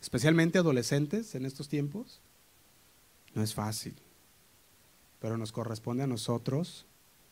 especialmente 0.00 0.58
adolescentes 0.58 1.34
en 1.34 1.46
estos 1.46 1.68
tiempos, 1.68 2.20
No 3.34 3.42
es 3.42 3.54
fácil, 3.54 3.94
pero 5.18 5.38
nos 5.38 5.52
corresponde 5.52 6.02
a 6.02 6.06
nosotros 6.06 6.84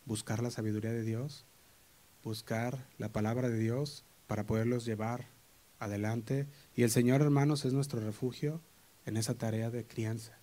buscar 0.06 0.42
la 0.42 0.50
sabiduría 0.50 0.92
de 0.92 1.02
Dios, 1.02 1.44
buscar 2.24 2.86
la 2.96 3.10
palabra 3.10 3.50
de 3.50 3.58
Dios 3.58 4.02
para 4.26 4.44
poderlos 4.44 4.86
llevar 4.86 5.26
adelante. 5.78 6.46
Y 6.74 6.84
el 6.84 6.90
Señor, 6.90 7.20
hermanos, 7.20 7.66
es 7.66 7.74
nuestro 7.74 8.00
refugio 8.00 8.62
en 9.04 9.18
esa 9.18 9.34
tarea 9.34 9.70
de 9.70 9.84
crianza. 9.84 10.38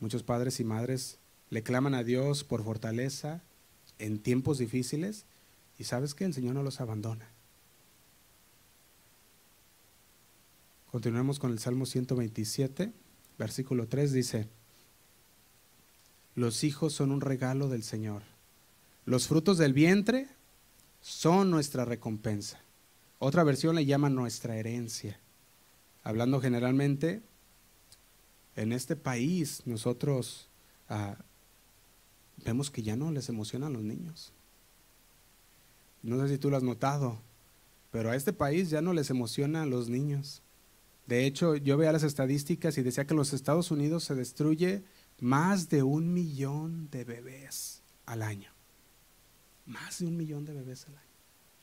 Muchos 0.00 0.22
padres 0.22 0.58
y 0.58 0.64
madres 0.64 1.18
le 1.52 1.62
claman 1.62 1.92
a 1.94 2.02
Dios 2.02 2.44
por 2.44 2.64
fortaleza 2.64 3.42
en 3.98 4.18
tiempos 4.18 4.56
difíciles 4.56 5.26
y 5.78 5.84
sabes 5.84 6.14
que 6.14 6.24
el 6.24 6.32
Señor 6.32 6.54
no 6.54 6.62
los 6.62 6.80
abandona. 6.80 7.28
Continuemos 10.90 11.38
con 11.38 11.52
el 11.52 11.58
Salmo 11.58 11.84
127, 11.84 12.90
versículo 13.36 13.86
3 13.86 14.12
dice, 14.12 14.48
los 16.36 16.64
hijos 16.64 16.94
son 16.94 17.12
un 17.12 17.20
regalo 17.20 17.68
del 17.68 17.82
Señor. 17.82 18.22
Los 19.04 19.28
frutos 19.28 19.58
del 19.58 19.74
vientre 19.74 20.28
son 21.02 21.50
nuestra 21.50 21.84
recompensa. 21.84 22.62
Otra 23.18 23.44
versión 23.44 23.74
le 23.74 23.84
llama 23.84 24.08
nuestra 24.08 24.56
herencia. 24.56 25.20
Hablando 26.02 26.40
generalmente, 26.40 27.20
en 28.56 28.72
este 28.72 28.96
país 28.96 29.60
nosotros 29.66 30.48
ah, 30.88 31.18
vemos 32.44 32.70
que 32.70 32.82
ya 32.82 32.96
no 32.96 33.10
les 33.10 33.28
emocionan 33.28 33.72
los 33.72 33.82
niños. 33.82 34.32
No 36.02 36.20
sé 36.20 36.34
si 36.34 36.38
tú 36.38 36.50
lo 36.50 36.56
has 36.56 36.62
notado, 36.62 37.20
pero 37.90 38.10
a 38.10 38.16
este 38.16 38.32
país 38.32 38.70
ya 38.70 38.80
no 38.80 38.92
les 38.92 39.10
emocionan 39.10 39.70
los 39.70 39.88
niños. 39.88 40.42
De 41.06 41.26
hecho, 41.26 41.56
yo 41.56 41.76
veía 41.76 41.92
las 41.92 42.02
estadísticas 42.02 42.78
y 42.78 42.82
decía 42.82 43.04
que 43.06 43.14
en 43.14 43.18
los 43.18 43.32
Estados 43.32 43.70
Unidos 43.70 44.04
se 44.04 44.14
destruye 44.14 44.82
más 45.20 45.68
de 45.68 45.82
un 45.82 46.12
millón 46.12 46.88
de 46.90 47.04
bebés 47.04 47.82
al 48.06 48.22
año. 48.22 48.50
Más 49.66 50.00
de 50.00 50.06
un 50.06 50.16
millón 50.16 50.44
de 50.44 50.54
bebés 50.54 50.86
al 50.86 50.96
año. 50.96 51.02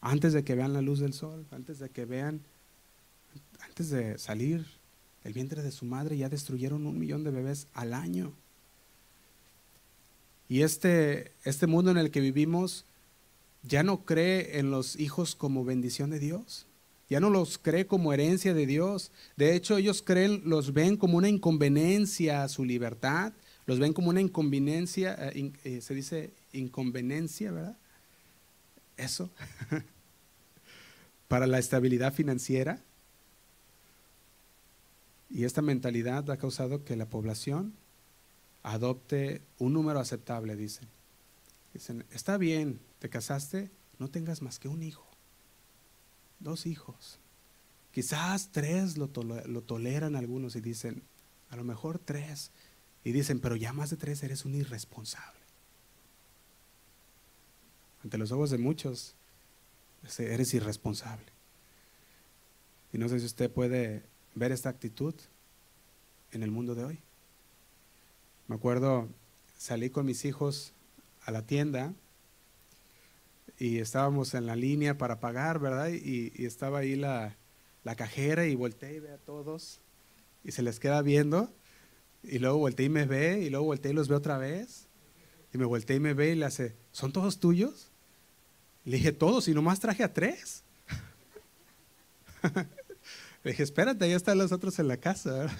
Antes 0.01 0.33
de 0.33 0.43
que 0.43 0.55
vean 0.55 0.73
la 0.73 0.81
luz 0.81 0.99
del 0.99 1.13
sol, 1.13 1.45
antes 1.51 1.79
de 1.79 1.89
que 1.89 2.05
vean, 2.05 2.41
antes 3.59 3.89
de 3.89 4.17
salir 4.17 4.65
el 5.23 5.33
vientre 5.33 5.61
de 5.61 5.71
su 5.71 5.85
madre, 5.85 6.17
ya 6.17 6.29
destruyeron 6.29 6.85
un 6.85 6.97
millón 6.97 7.23
de 7.23 7.31
bebés 7.31 7.67
al 7.73 7.93
año. 7.93 8.33
Y 10.49 10.63
este, 10.63 11.31
este 11.43 11.67
mundo 11.67 11.91
en 11.91 11.97
el 11.97 12.09
que 12.09 12.19
vivimos 12.19 12.83
ya 13.61 13.83
no 13.83 14.03
cree 14.03 14.57
en 14.57 14.71
los 14.71 14.99
hijos 14.99 15.35
como 15.35 15.63
bendición 15.63 16.09
de 16.09 16.19
Dios. 16.19 16.65
Ya 17.07 17.19
no 17.19 17.29
los 17.29 17.57
cree 17.57 17.85
como 17.85 18.13
herencia 18.13 18.53
de 18.53 18.65
Dios. 18.65 19.11
De 19.37 19.55
hecho, 19.55 19.77
ellos 19.77 20.01
creen, 20.01 20.41
los 20.45 20.73
ven 20.73 20.97
como 20.97 21.17
una 21.17 21.29
inconveniencia 21.29 22.43
a 22.43 22.49
su 22.49 22.65
libertad, 22.65 23.33
los 23.67 23.79
ven 23.79 23.93
como 23.93 24.09
una 24.09 24.21
inconveniencia, 24.21 25.15
eh, 25.33 25.51
eh, 25.63 25.81
se 25.81 25.93
dice 25.93 26.31
inconveniencia, 26.51 27.51
¿verdad? 27.51 27.77
Eso, 28.97 29.29
para 31.27 31.45
la 31.45 31.59
estabilidad 31.59 32.13
financiera. 32.13 32.79
Y 35.29 35.43
esta 35.43 35.61
mentalidad 35.61 36.29
ha 36.31 36.37
causado 36.37 36.83
que 36.83 36.95
la 36.95 37.05
población 37.05 37.73
adopte 38.63 39.41
un 39.57 39.73
número 39.73 39.99
aceptable, 39.99 40.55
dicen. 40.55 40.87
Dicen, 41.73 42.05
está 42.11 42.37
bien, 42.37 42.79
te 42.99 43.09
casaste, 43.09 43.69
no 43.99 44.09
tengas 44.09 44.41
más 44.41 44.59
que 44.59 44.67
un 44.67 44.81
hijo, 44.81 45.07
dos 46.39 46.65
hijos. 46.65 47.19
Quizás 47.91 48.51
tres 48.51 48.97
lo, 48.97 49.07
lo 49.07 49.61
toleran 49.61 50.15
algunos 50.15 50.55
y 50.55 50.61
dicen, 50.61 51.03
a 51.49 51.55
lo 51.55 51.63
mejor 51.63 51.99
tres, 51.99 52.51
y 53.03 53.11
dicen, 53.11 53.39
pero 53.39 53.55
ya 53.55 53.73
más 53.73 53.89
de 53.89 53.97
tres 53.97 54.23
eres 54.23 54.45
un 54.45 54.55
irresponsable. 54.55 55.39
Ante 58.03 58.17
los 58.17 58.31
ojos 58.31 58.49
de 58.49 58.57
muchos, 58.57 59.15
eres 60.17 60.53
irresponsable. 60.53 61.25
Y 62.93 62.97
no 62.97 63.09
sé 63.09 63.19
si 63.19 63.25
usted 63.25 63.51
puede 63.51 64.03
ver 64.35 64.51
esta 64.51 64.69
actitud 64.69 65.13
en 66.31 66.43
el 66.43 66.51
mundo 66.51 66.75
de 66.75 66.85
hoy. 66.85 66.99
Me 68.49 68.55
acuerdo, 68.55 69.07
salí 69.59 69.91
con 69.91 70.07
mis 70.07 70.25
hijos 70.25 70.73
a 71.21 71.29
la 71.29 71.45
tienda 71.45 71.93
y 73.59 73.77
estábamos 73.77 74.33
en 74.33 74.47
la 74.47 74.55
línea 74.55 74.97
para 74.97 75.19
pagar, 75.19 75.59
¿verdad? 75.59 75.89
Y, 75.89 76.31
estaba 76.43 76.79
ahí 76.79 76.95
la, 76.95 77.37
cajera 77.95 78.47
y 78.47 78.55
volteé 78.55 78.95
y 78.95 78.99
ve 79.01 79.11
a 79.11 79.19
todos 79.19 79.81
y 80.43 80.51
se 80.51 80.63
les 80.63 80.79
queda 80.79 81.03
viendo 81.03 81.53
y 82.23 82.39
luego 82.39 82.57
volteé 82.57 82.87
y 82.87 82.89
me 82.89 83.05
ve, 83.05 83.39
y 83.39 83.51
luego 83.51 83.67
volteé 83.67 83.91
y 83.91 83.93
los 83.93 84.07
ve 84.07 84.15
otra 84.15 84.39
vez. 84.39 84.87
Y 85.53 85.59
me 85.59 85.65
volteé 85.65 85.97
y 85.97 85.99
me 85.99 86.15
ve 86.15 86.31
y 86.31 86.35
le 86.35 86.45
hace, 86.45 86.75
¿son 86.91 87.11
todos 87.11 87.39
tuyos? 87.39 87.91
le 88.83 88.97
dije, 88.97 89.11
todos, 89.11 89.47
y 89.47 89.53
nomás 89.53 89.79
traje 89.79 90.03
a 90.03 90.11
tres. 90.11 90.63
le 93.43 93.51
dije, 93.51 93.61
espérate, 93.61 94.09
ya 94.09 94.15
están 94.15 94.39
los 94.39 94.51
otros 94.51 94.79
en 94.79 94.87
la 94.87 94.97
casa. 94.97 95.55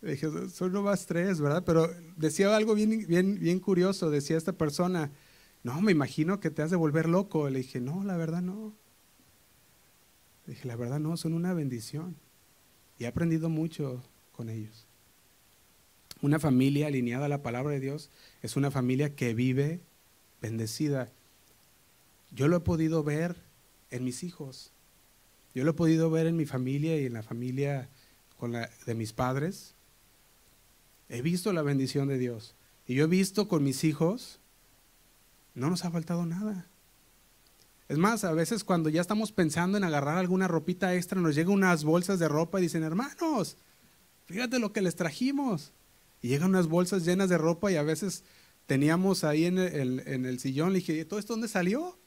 Le 0.00 0.12
dije, 0.12 0.28
son 0.50 0.72
nomás 0.72 1.06
tres, 1.06 1.40
¿verdad? 1.40 1.64
Pero 1.64 1.90
decía 2.16 2.54
algo 2.54 2.74
bien, 2.74 3.06
bien, 3.08 3.38
bien 3.40 3.58
curioso, 3.58 4.10
decía 4.10 4.36
esta 4.36 4.52
persona, 4.52 5.10
no, 5.62 5.80
me 5.80 5.92
imagino 5.92 6.40
que 6.40 6.50
te 6.50 6.62
has 6.62 6.70
de 6.70 6.76
volver 6.76 7.08
loco. 7.08 7.50
Le 7.50 7.58
dije, 7.58 7.80
no, 7.80 8.04
la 8.04 8.16
verdad 8.16 8.42
no. 8.42 8.74
Le 10.46 10.54
dije, 10.54 10.68
la 10.68 10.76
verdad 10.76 11.00
no, 11.00 11.16
son 11.16 11.34
una 11.34 11.52
bendición. 11.52 12.16
Y 12.98 13.04
he 13.04 13.06
aprendido 13.06 13.48
mucho 13.48 14.02
con 14.32 14.48
ellos. 14.48 14.86
Una 16.20 16.38
familia 16.38 16.88
alineada 16.88 17.26
a 17.26 17.28
la 17.28 17.42
palabra 17.42 17.72
de 17.72 17.80
Dios 17.80 18.10
es 18.42 18.56
una 18.56 18.70
familia 18.70 19.14
que 19.14 19.34
vive 19.34 19.80
bendecida. 20.40 21.10
Yo 22.32 22.48
lo 22.48 22.56
he 22.56 22.60
podido 22.60 23.02
ver 23.02 23.36
en 23.90 24.04
mis 24.04 24.22
hijos. 24.22 24.72
Yo 25.54 25.64
lo 25.64 25.72
he 25.72 25.74
podido 25.74 26.10
ver 26.10 26.26
en 26.26 26.36
mi 26.36 26.46
familia 26.46 27.00
y 27.00 27.06
en 27.06 27.12
la 27.12 27.22
familia 27.22 27.88
con 28.36 28.52
la, 28.52 28.70
de 28.86 28.94
mis 28.94 29.12
padres. 29.12 29.74
He 31.08 31.22
visto 31.22 31.52
la 31.52 31.62
bendición 31.62 32.08
de 32.08 32.18
Dios. 32.18 32.54
Y 32.86 32.94
yo 32.94 33.04
he 33.04 33.08
visto 33.08 33.48
con 33.48 33.62
mis 33.64 33.84
hijos, 33.84 34.40
no 35.54 35.70
nos 35.70 35.84
ha 35.84 35.90
faltado 35.90 36.26
nada. 36.26 36.66
Es 37.88 37.96
más, 37.96 38.24
a 38.24 38.32
veces 38.32 38.64
cuando 38.64 38.90
ya 38.90 39.00
estamos 39.00 39.32
pensando 39.32 39.78
en 39.78 39.84
agarrar 39.84 40.18
alguna 40.18 40.46
ropita 40.46 40.94
extra, 40.94 41.20
nos 41.20 41.34
llegan 41.34 41.54
unas 41.54 41.84
bolsas 41.84 42.18
de 42.18 42.28
ropa 42.28 42.58
y 42.58 42.62
dicen, 42.62 42.82
hermanos, 42.82 43.56
fíjate 44.26 44.58
lo 44.58 44.72
que 44.72 44.82
les 44.82 44.94
trajimos. 44.94 45.72
Y 46.20 46.28
llegan 46.28 46.50
unas 46.50 46.66
bolsas 46.66 47.04
llenas 47.04 47.30
de 47.30 47.38
ropa 47.38 47.72
y 47.72 47.76
a 47.76 47.82
veces 47.82 48.24
teníamos 48.66 49.24
ahí 49.24 49.46
en 49.46 49.58
el, 49.58 50.38
sillón, 50.38 50.74
le 50.74 50.80
dije, 50.80 51.04
¿todo 51.06 51.18
esto 51.18 51.32
dónde 51.32 51.48
salió? 51.48 51.98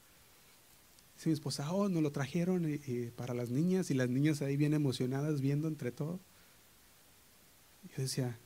Dice 1.16 1.28
mi 1.28 1.34
esposa, 1.34 1.72
oh, 1.72 1.88
nos 1.88 2.02
lo 2.02 2.12
trajeron 2.12 2.80
para 3.16 3.34
las 3.34 3.50
niñas 3.50 3.90
y 3.90 3.94
las 3.94 4.08
niñas 4.08 4.42
ahí 4.42 4.56
bien 4.56 4.74
emocionadas 4.74 5.40
viendo 5.40 5.66
entre 5.66 5.90
todo. 5.90 6.20
Yo 7.96 8.02
decía, 8.02 8.38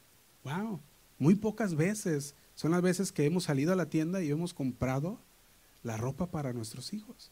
wow, 0.47 0.81
muy 1.19 1.35
pocas 1.35 1.75
veces 1.75 2.35
son 2.55 2.71
las 2.71 2.83
veces 2.83 3.13
que 3.13 3.27
hemos 3.27 3.45
salido 3.45 3.73
a 3.73 3.77
la 3.77 3.91
tienda 3.91 4.23
y 4.23 4.31
hemos 4.31 4.55
comprado 4.55 5.19
la 5.83 5.97
ropa 5.97 6.31
para 6.31 6.53
nuestros 6.53 6.93
hijos. 6.93 7.31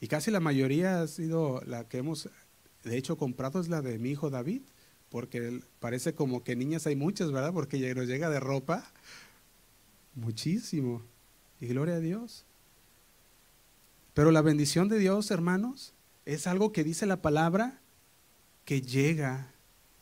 Y 0.00 0.06
casi 0.06 0.30
la 0.30 0.40
mayoría 0.40 1.02
ha 1.02 1.08
sido 1.08 1.60
la 1.66 1.88
que 1.88 1.98
hemos 1.98 2.28
de 2.84 2.96
hecho, 2.96 3.16
comprado 3.16 3.60
es 3.60 3.68
la 3.68 3.82
de 3.82 3.98
mi 3.98 4.10
hijo 4.10 4.30
David, 4.30 4.62
porque 5.10 5.60
parece 5.80 6.14
como 6.14 6.44
que 6.44 6.56
niñas 6.56 6.86
hay 6.86 6.96
muchas, 6.96 7.32
¿verdad? 7.32 7.52
Porque 7.52 7.94
nos 7.94 8.06
llega 8.06 8.30
de 8.30 8.40
ropa 8.40 8.84
muchísimo. 10.14 11.02
Y 11.60 11.66
gloria 11.66 11.96
a 11.96 12.00
Dios. 12.00 12.44
Pero 14.14 14.30
la 14.30 14.42
bendición 14.42 14.88
de 14.88 14.98
Dios, 14.98 15.30
hermanos, 15.30 15.92
es 16.24 16.46
algo 16.46 16.72
que 16.72 16.84
dice 16.84 17.06
la 17.06 17.20
palabra 17.20 17.80
que 18.64 18.80
llega 18.80 19.52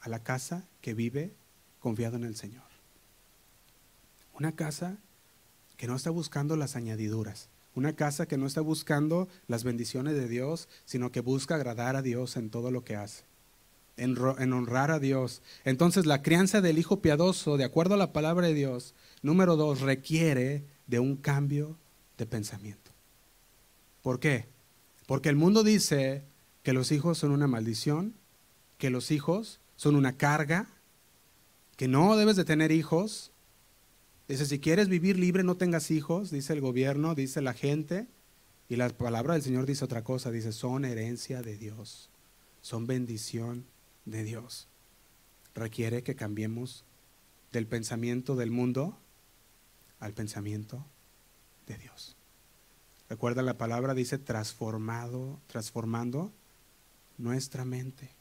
a 0.00 0.08
la 0.08 0.22
casa 0.22 0.64
que 0.86 0.94
vive 0.94 1.34
confiado 1.80 2.14
en 2.14 2.22
el 2.22 2.36
Señor. 2.36 2.62
Una 4.38 4.52
casa 4.52 4.98
que 5.76 5.88
no 5.88 5.96
está 5.96 6.10
buscando 6.10 6.54
las 6.54 6.76
añadiduras, 6.76 7.48
una 7.74 7.94
casa 7.94 8.26
que 8.26 8.36
no 8.36 8.46
está 8.46 8.60
buscando 8.60 9.26
las 9.48 9.64
bendiciones 9.64 10.14
de 10.14 10.28
Dios, 10.28 10.68
sino 10.84 11.10
que 11.10 11.18
busca 11.18 11.56
agradar 11.56 11.96
a 11.96 12.02
Dios 12.02 12.36
en 12.36 12.50
todo 12.50 12.70
lo 12.70 12.84
que 12.84 12.94
hace, 12.94 13.24
en, 13.96 14.16
honrar 14.16 14.92
a 14.92 15.00
Dios. 15.00 15.42
Entonces 15.64 16.06
la 16.06 16.22
crianza 16.22 16.60
del 16.60 16.78
hijo 16.78 17.00
piadoso, 17.00 17.56
de 17.56 17.64
acuerdo 17.64 17.94
a 17.94 17.98
la 17.98 18.12
palabra 18.12 18.46
de 18.46 18.54
Dios, 18.54 18.94
número 19.22 19.56
dos, 19.56 19.80
requiere 19.80 20.62
de 20.86 21.00
un 21.00 21.16
cambio 21.16 21.76
de 22.16 22.26
pensamiento. 22.26 22.92
¿Por 24.02 24.20
qué? 24.20 24.46
Porque 25.06 25.30
el 25.30 25.34
mundo 25.34 25.64
dice 25.64 26.22
que 26.62 26.72
los 26.72 26.92
hijos 26.92 27.18
son 27.18 27.32
una 27.32 27.48
maldición, 27.48 28.14
que 28.78 28.90
los 28.90 29.10
hijos 29.10 29.58
son 29.74 29.96
una 29.96 30.16
carga, 30.16 30.68
que 31.76 31.88
no 31.88 32.16
debes 32.16 32.36
de 32.36 32.44
tener 32.44 32.72
hijos, 32.72 33.32
Dice, 34.28 34.44
si 34.44 34.58
quieres 34.58 34.88
vivir 34.88 35.18
libre, 35.18 35.44
no 35.44 35.56
tengas 35.56 35.90
hijos, 35.90 36.30
dice 36.30 36.52
el 36.52 36.60
gobierno, 36.60 37.14
dice 37.14 37.40
la 37.40 37.54
gente. 37.54 38.08
Y 38.68 38.76
la 38.76 38.88
palabra 38.88 39.34
del 39.34 39.42
Señor 39.42 39.66
dice 39.66 39.84
otra 39.84 40.02
cosa, 40.02 40.32
dice, 40.32 40.50
son 40.52 40.84
herencia 40.84 41.42
de 41.42 41.56
Dios, 41.56 42.10
son 42.60 42.86
bendición 42.86 43.64
de 44.04 44.24
Dios. 44.24 44.68
requiere 45.54 46.02
que 46.02 46.16
cambiemos 46.16 46.84
del 47.50 47.66
pensamiento 47.66 48.36
del 48.36 48.50
mundo 48.50 48.98
al 50.00 50.12
pensamiento 50.12 50.84
de 51.66 51.78
Dios. 51.78 52.14
Recuerda 53.08 53.40
la 53.40 53.56
palabra 53.56 53.94
dice 53.94 54.18
transformado, 54.18 55.40
transformando 55.46 56.30
nuestra 57.16 57.64
mente. 57.64 58.15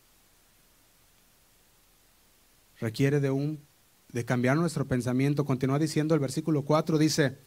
Requiere 2.79 3.19
de 3.19 3.31
un 3.31 3.59
de 4.11 4.23
cambiar 4.23 4.55
nuestro 4.55 4.87
pensamiento. 4.87 5.43
Continúa 5.43 5.77
diciendo 5.77 6.13
el 6.13 6.21
versículo 6.21 6.63
4 6.63 6.97
dice, 6.97 7.37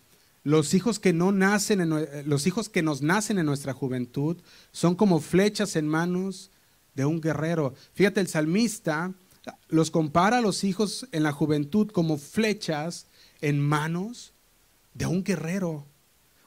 los 0.44 0.74
hijos 0.74 0.98
que 0.98 1.12
no 1.12 1.32
nacen 1.32 1.80
en, 1.80 2.28
los 2.28 2.46
hijos 2.46 2.68
que 2.68 2.82
nos 2.82 3.02
nacen 3.02 3.38
en 3.38 3.46
nuestra 3.46 3.72
juventud 3.72 4.36
son 4.70 4.94
como 4.94 5.20
flechas 5.20 5.76
en 5.76 5.88
manos 5.88 6.50
de 6.94 7.06
un 7.06 7.20
guerrero. 7.20 7.74
Fíjate, 7.94 8.20
el 8.20 8.28
salmista 8.28 9.14
los 9.68 9.90
compara 9.90 10.38
a 10.38 10.40
los 10.42 10.62
hijos 10.64 11.08
en 11.12 11.22
la 11.22 11.32
juventud 11.32 11.90
como 11.90 12.18
flechas 12.18 13.06
en 13.40 13.60
manos 13.60 14.34
de 14.94 15.06
un 15.06 15.24
guerrero. 15.24 15.86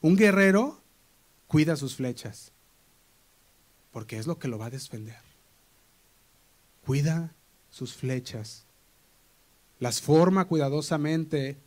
Un 0.02 0.16
guerrero 0.16 0.82
cuida 1.48 1.76
sus 1.76 1.96
flechas, 1.96 2.52
porque 3.92 4.18
es 4.18 4.28
lo 4.28 4.40
que 4.40 4.48
lo 4.48 4.58
va 4.58 4.68
a 4.68 4.72
defender. 4.72 5.18
Cuida 6.86 7.34
sus 7.70 7.94
flechas, 7.94 8.66
las 9.82 10.00
forma 10.00 10.46
cuidadosamente 10.46 11.58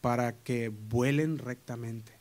para 0.00 0.32
que 0.32 0.68
vuelen 0.68 1.38
rectamente. 1.38 2.12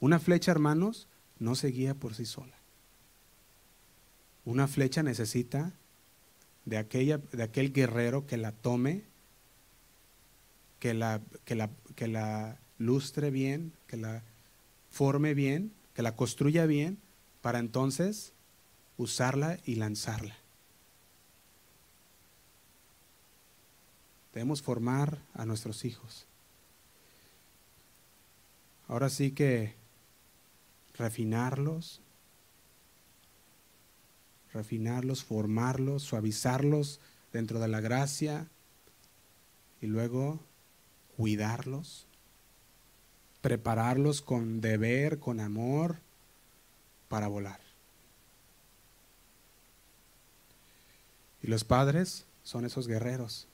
Una 0.00 0.18
flecha, 0.18 0.50
hermanos, 0.50 1.06
no 1.38 1.54
se 1.54 1.68
guía 1.68 1.94
por 1.94 2.14
sí 2.14 2.24
sola. 2.24 2.56
Una 4.46 4.66
flecha 4.66 5.02
necesita 5.02 5.74
de, 6.64 6.78
aquella, 6.78 7.18
de 7.18 7.42
aquel 7.42 7.74
guerrero 7.74 8.26
que 8.26 8.38
la 8.38 8.52
tome, 8.52 9.04
que 10.78 10.94
la, 10.94 11.20
que, 11.44 11.54
la, 11.54 11.68
que 11.94 12.08
la 12.08 12.56
lustre 12.78 13.30
bien, 13.30 13.70
que 13.86 13.98
la 13.98 14.22
forme 14.90 15.34
bien, 15.34 15.72
que 15.92 16.00
la 16.00 16.16
construya 16.16 16.64
bien, 16.64 16.96
para 17.42 17.58
entonces 17.58 18.32
usarla 18.96 19.58
y 19.66 19.74
lanzarla. 19.74 20.39
Debemos 24.32 24.62
formar 24.62 25.18
a 25.34 25.44
nuestros 25.44 25.84
hijos. 25.84 26.26
Ahora 28.88 29.08
sí 29.08 29.32
que 29.32 29.74
refinarlos, 30.96 32.00
refinarlos, 34.52 35.24
formarlos, 35.24 36.02
suavizarlos 36.02 37.00
dentro 37.32 37.60
de 37.60 37.68
la 37.68 37.80
gracia 37.80 38.48
y 39.80 39.86
luego 39.86 40.40
cuidarlos, 41.16 42.06
prepararlos 43.40 44.22
con 44.22 44.60
deber, 44.60 45.18
con 45.18 45.40
amor 45.40 45.98
para 47.08 47.28
volar. 47.28 47.60
Y 51.42 51.46
los 51.46 51.64
padres 51.64 52.26
son 52.42 52.64
esos 52.64 52.86
guerreros, 52.86 53.46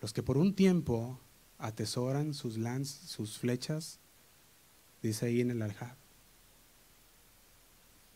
los 0.00 0.12
que 0.12 0.22
por 0.22 0.38
un 0.38 0.54
tiempo 0.54 1.20
atesoran 1.58 2.34
sus 2.34 2.56
lanzas, 2.56 3.10
sus 3.10 3.38
flechas, 3.38 3.98
dice 5.02 5.26
ahí 5.26 5.40
en 5.40 5.50
el 5.50 5.62
aljaba. 5.62 5.96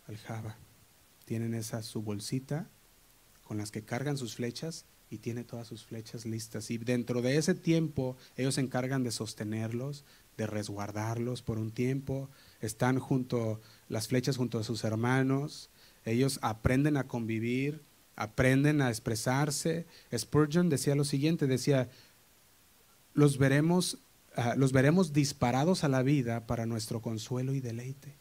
Aljaba 0.06 0.56
tienen 1.24 1.54
esa 1.54 1.82
su 1.82 2.02
bolsita 2.02 2.68
con 3.44 3.58
las 3.58 3.70
que 3.70 3.82
cargan 3.82 4.16
sus 4.16 4.36
flechas 4.36 4.84
y 5.10 5.18
tiene 5.18 5.44
todas 5.44 5.66
sus 5.66 5.84
flechas 5.84 6.26
listas. 6.26 6.70
Y 6.70 6.78
dentro 6.78 7.22
de 7.22 7.36
ese 7.36 7.54
tiempo 7.54 8.16
ellos 8.36 8.54
se 8.54 8.60
encargan 8.60 9.02
de 9.04 9.10
sostenerlos, 9.10 10.04
de 10.36 10.46
resguardarlos 10.46 11.42
por 11.42 11.58
un 11.58 11.70
tiempo. 11.70 12.30
Están 12.60 12.98
junto, 12.98 13.60
las 13.88 14.08
flechas 14.08 14.36
junto 14.36 14.58
a 14.58 14.64
sus 14.64 14.84
hermanos. 14.84 15.70
Ellos 16.04 16.38
aprenden 16.42 16.96
a 16.96 17.06
convivir, 17.06 17.82
aprenden 18.16 18.81
a 18.81 18.88
expresarse. 18.88 19.87
Spurgeon 20.16 20.68
decía 20.68 20.94
lo 20.94 21.05
siguiente, 21.05 21.46
decía, 21.46 21.88
los 23.14 23.38
veremos, 23.38 23.98
ah, 24.37 24.55
los 24.57 24.72
veremos 24.72 25.12
disparados 25.12 25.85
a 25.85 25.88
la 25.88 26.03
vida 26.03 26.46
para 26.46 26.66
nuestro 26.66 27.00
consuelo 27.00 27.55
y 27.55 27.61
deleite. 27.61 28.14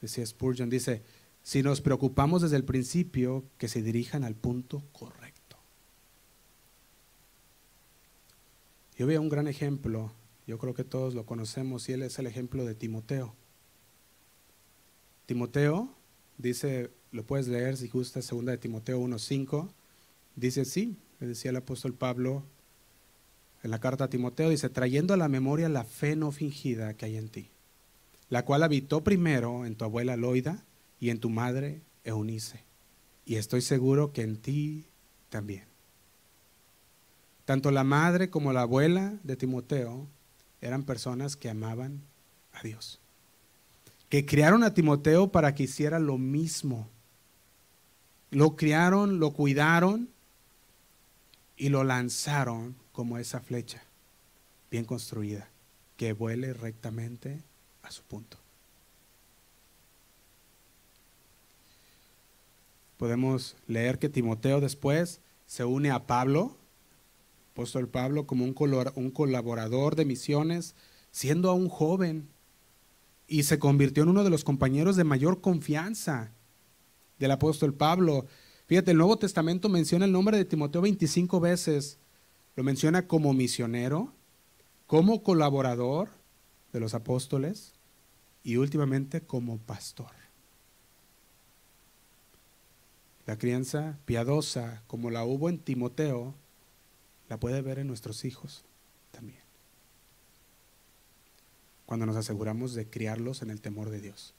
Decía 0.00 0.26
Spurgeon, 0.26 0.70
dice, 0.70 1.02
si 1.42 1.62
nos 1.62 1.80
preocupamos 1.80 2.42
desde 2.42 2.56
el 2.56 2.64
principio, 2.64 3.44
que 3.58 3.68
se 3.68 3.82
dirijan 3.82 4.24
al 4.24 4.34
punto 4.34 4.82
correcto. 4.92 5.56
Yo 8.98 9.06
veo 9.06 9.20
un 9.20 9.28
gran 9.28 9.46
ejemplo, 9.46 10.12
yo 10.46 10.58
creo 10.58 10.74
que 10.74 10.84
todos 10.84 11.14
lo 11.14 11.26
conocemos, 11.26 11.88
y 11.88 11.92
él 11.92 12.02
es 12.02 12.18
el 12.18 12.26
ejemplo 12.26 12.64
de 12.64 12.74
Timoteo. 12.74 13.34
Timoteo 15.26 15.92
dice, 16.38 16.90
lo 17.12 17.24
puedes 17.24 17.48
leer 17.48 17.76
si 17.76 17.88
gustas, 17.88 18.24
segunda 18.24 18.52
de 18.52 18.58
Timoteo 18.58 19.00
1.5, 19.00 19.68
dice 20.34 20.64
sí, 20.64 20.96
le 21.20 21.28
decía 21.28 21.50
el 21.50 21.56
apóstol 21.56 21.94
Pablo 21.94 22.42
en 23.62 23.70
la 23.70 23.80
carta 23.80 24.04
a 24.04 24.10
Timoteo, 24.10 24.50
dice, 24.50 24.68
trayendo 24.68 25.14
a 25.14 25.16
la 25.16 25.28
memoria 25.28 25.68
la 25.68 25.84
fe 25.84 26.14
no 26.14 26.30
fingida 26.30 26.94
que 26.94 27.06
hay 27.06 27.16
en 27.16 27.28
ti, 27.28 27.48
la 28.28 28.44
cual 28.44 28.62
habitó 28.62 29.02
primero 29.02 29.66
en 29.66 29.74
tu 29.74 29.84
abuela 29.84 30.16
Loida, 30.16 30.62
y 31.00 31.10
en 31.10 31.20
tu 31.20 31.30
madre 31.30 31.80
Eunice. 32.04 32.64
Y 33.24 33.36
estoy 33.36 33.60
seguro 33.60 34.12
que 34.12 34.22
en 34.22 34.36
ti 34.36 34.86
también. 35.28 35.64
Tanto 37.44 37.70
la 37.70 37.84
madre 37.84 38.30
como 38.30 38.52
la 38.52 38.62
abuela 38.62 39.14
de 39.22 39.36
Timoteo 39.36 40.06
eran 40.60 40.84
personas 40.84 41.36
que 41.36 41.50
amaban 41.50 42.02
a 42.52 42.62
Dios. 42.62 43.00
Que 44.08 44.24
criaron 44.24 44.62
a 44.62 44.74
Timoteo 44.74 45.30
para 45.30 45.54
que 45.54 45.64
hiciera 45.64 45.98
lo 45.98 46.18
mismo. 46.18 46.88
Lo 48.30 48.56
criaron, 48.56 49.20
lo 49.20 49.32
cuidaron 49.32 50.08
y 51.56 51.68
lo 51.68 51.84
lanzaron 51.84 52.74
como 52.92 53.18
esa 53.18 53.40
flecha 53.40 53.82
bien 54.70 54.84
construida 54.84 55.48
que 55.96 56.12
vuele 56.12 56.52
rectamente 56.52 57.42
a 57.82 57.90
su 57.90 58.02
punto. 58.02 58.38
Podemos 62.98 63.56
leer 63.66 63.98
que 63.98 64.08
Timoteo 64.08 64.60
después 64.60 65.20
se 65.46 65.64
une 65.64 65.90
a 65.90 66.06
Pablo, 66.06 66.56
apóstol 67.52 67.88
Pablo, 67.88 68.26
como 68.26 68.44
un, 68.44 69.10
colaborador 69.10 69.96
de 69.96 70.04
misiones, 70.04 70.74
siendo 71.10 71.50
aún 71.50 71.68
joven, 71.68 72.28
y 73.28 73.42
se 73.42 73.58
convirtió 73.58 74.02
en 74.02 74.10
uno 74.10 74.24
de 74.24 74.30
los 74.30 74.44
compañeros 74.44 74.96
de 74.96 75.04
mayor 75.04 75.40
confianza 75.40 76.30
del 77.18 77.30
apóstol 77.30 77.74
Pablo. 77.74 78.26
Fíjate, 78.66 78.90
el 78.90 78.98
Nuevo 78.98 79.18
Testamento 79.18 79.68
menciona 79.68 80.04
el 80.04 80.12
nombre 80.12 80.36
de 80.36 80.44
Timoteo 80.44 80.82
25 80.82 81.40
veces. 81.40 81.98
Lo 82.56 82.64
menciona 82.64 83.06
como 83.06 83.32
misionero, 83.32 84.12
como 84.86 85.22
colaborador 85.22 86.08
de 86.72 86.80
los 86.80 86.94
apóstoles 86.94 87.74
y 88.42 88.56
últimamente 88.56 89.20
como 89.20 89.58
pastor. 89.58 90.10
La 93.26 93.36
crianza 93.38 93.98
piadosa, 94.04 94.82
como 94.86 95.10
la 95.10 95.24
hubo 95.24 95.48
en 95.48 95.58
Timoteo, 95.58 96.34
la 97.28 97.40
puede 97.40 97.60
ver 97.60 97.80
en 97.80 97.88
nuestros 97.88 98.24
hijos 98.24 98.64
también. 99.10 99.40
Cuando 101.86 102.06
nos 102.06 102.16
aseguramos 102.16 102.74
de 102.74 102.88
criarlos 102.88 103.42
en 103.42 103.50
el 103.50 103.60
temor 103.60 103.90
de 103.90 104.00
Dios. 104.00 104.35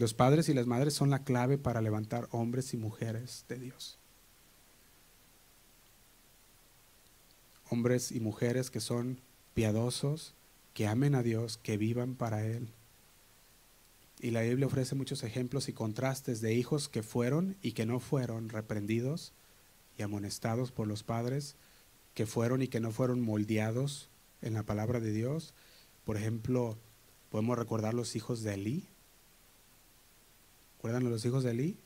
Los 0.00 0.14
padres 0.14 0.48
y 0.48 0.54
las 0.54 0.66
madres 0.66 0.94
son 0.94 1.10
la 1.10 1.24
clave 1.24 1.58
para 1.58 1.82
levantar 1.82 2.26
hombres 2.30 2.72
y 2.72 2.78
mujeres 2.78 3.44
de 3.50 3.58
Dios. 3.58 3.98
Hombres 7.68 8.10
y 8.10 8.18
mujeres 8.18 8.70
que 8.70 8.80
son 8.80 9.20
piadosos, 9.52 10.32
que 10.72 10.86
amen 10.86 11.14
a 11.14 11.22
Dios, 11.22 11.58
que 11.58 11.76
vivan 11.76 12.14
para 12.14 12.46
Él 12.46 12.72
y 14.22 14.30
la 14.30 14.42
Biblia 14.42 14.66
ofrece 14.66 14.94
muchos 14.94 15.22
ejemplos 15.22 15.68
y 15.68 15.72
contrastes 15.72 16.40
de 16.40 16.54
hijos 16.54 16.88
que 16.88 17.02
fueron 17.02 17.56
y 17.62 17.72
que 17.72 17.86
no 17.86 18.00
fueron 18.00 18.48
reprendidos 18.48 19.32
y 19.98 20.02
amonestados 20.02 20.72
por 20.72 20.86
los 20.86 21.02
padres, 21.02 21.56
que 22.14 22.26
fueron 22.26 22.62
y 22.62 22.68
que 22.68 22.80
no 22.80 22.90
fueron 22.92 23.20
moldeados 23.20 24.08
en 24.42 24.54
la 24.54 24.62
palabra 24.62 25.00
de 25.00 25.12
Dios. 25.12 25.54
Por 26.04 26.16
ejemplo, 26.16 26.76
podemos 27.30 27.58
recordar 27.58 27.94
los 27.94 28.14
hijos 28.14 28.42
de 28.42 28.54
Elí. 28.54 28.88
¿Recuerdan 30.80 31.10
los 31.10 31.22
hijos 31.26 31.44
de 31.44 31.50
Elí? 31.50 31.78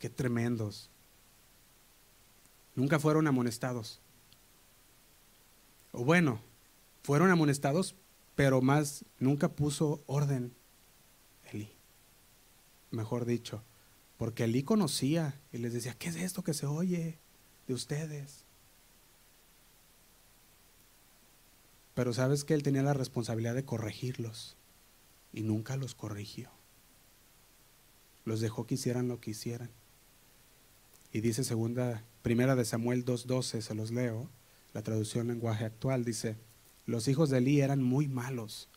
Qué 0.00 0.10
tremendos. 0.10 0.90
Nunca 2.74 2.98
fueron 2.98 3.28
amonestados. 3.28 4.00
O 5.92 6.04
bueno, 6.04 6.40
fueron 7.04 7.30
amonestados, 7.30 7.94
pero 8.34 8.60
más 8.60 9.04
nunca 9.20 9.48
puso 9.48 10.02
orden 10.06 10.52
mejor 12.90 13.24
dicho, 13.24 13.62
porque 14.16 14.44
Elí 14.44 14.62
conocía 14.62 15.40
y 15.52 15.58
les 15.58 15.72
decía, 15.72 15.94
¿qué 15.94 16.08
es 16.08 16.16
esto 16.16 16.42
que 16.42 16.54
se 16.54 16.66
oye 16.66 17.18
de 17.66 17.74
ustedes? 17.74 18.44
Pero 21.94 22.12
sabes 22.12 22.44
que 22.44 22.54
él 22.54 22.62
tenía 22.62 22.82
la 22.82 22.94
responsabilidad 22.94 23.54
de 23.54 23.64
corregirlos 23.64 24.56
y 25.32 25.42
nunca 25.42 25.76
los 25.76 25.94
corrigió. 25.94 26.57
Los 28.28 28.40
dejó 28.40 28.66
que 28.66 28.74
hicieran 28.74 29.08
lo 29.08 29.20
que 29.20 29.30
hicieran. 29.30 29.70
Y 31.14 31.22
dice 31.22 31.44
segunda, 31.44 32.04
primera 32.20 32.56
de 32.56 32.66
Samuel 32.66 33.06
2.12, 33.06 33.62
se 33.62 33.74
los 33.74 33.90
leo, 33.90 34.28
la 34.74 34.82
traducción 34.82 35.28
lenguaje 35.28 35.64
actual, 35.64 36.04
dice, 36.04 36.36
los 36.84 37.08
hijos 37.08 37.30
de 37.30 37.38
Elí 37.38 37.62
eran 37.62 37.82
muy 37.82 38.06
malos 38.06 38.68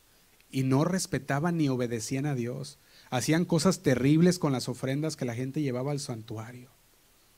y 0.52 0.64
no 0.64 0.86
respetaban 0.86 1.58
ni 1.58 1.68
obedecían 1.68 2.28
a 2.28 2.34
Dios. 2.34 2.78
Hacían 3.10 3.44
cosas 3.44 3.82
terribles 3.82 4.40
con 4.40 4.54
las 4.54 4.70
ofrendas 4.70 5.18
que 5.18 5.26
la 5.26 5.36
gente 5.36 5.62
llevaba 5.62 5.92
al 5.92 6.00
santuario. 6.00 6.70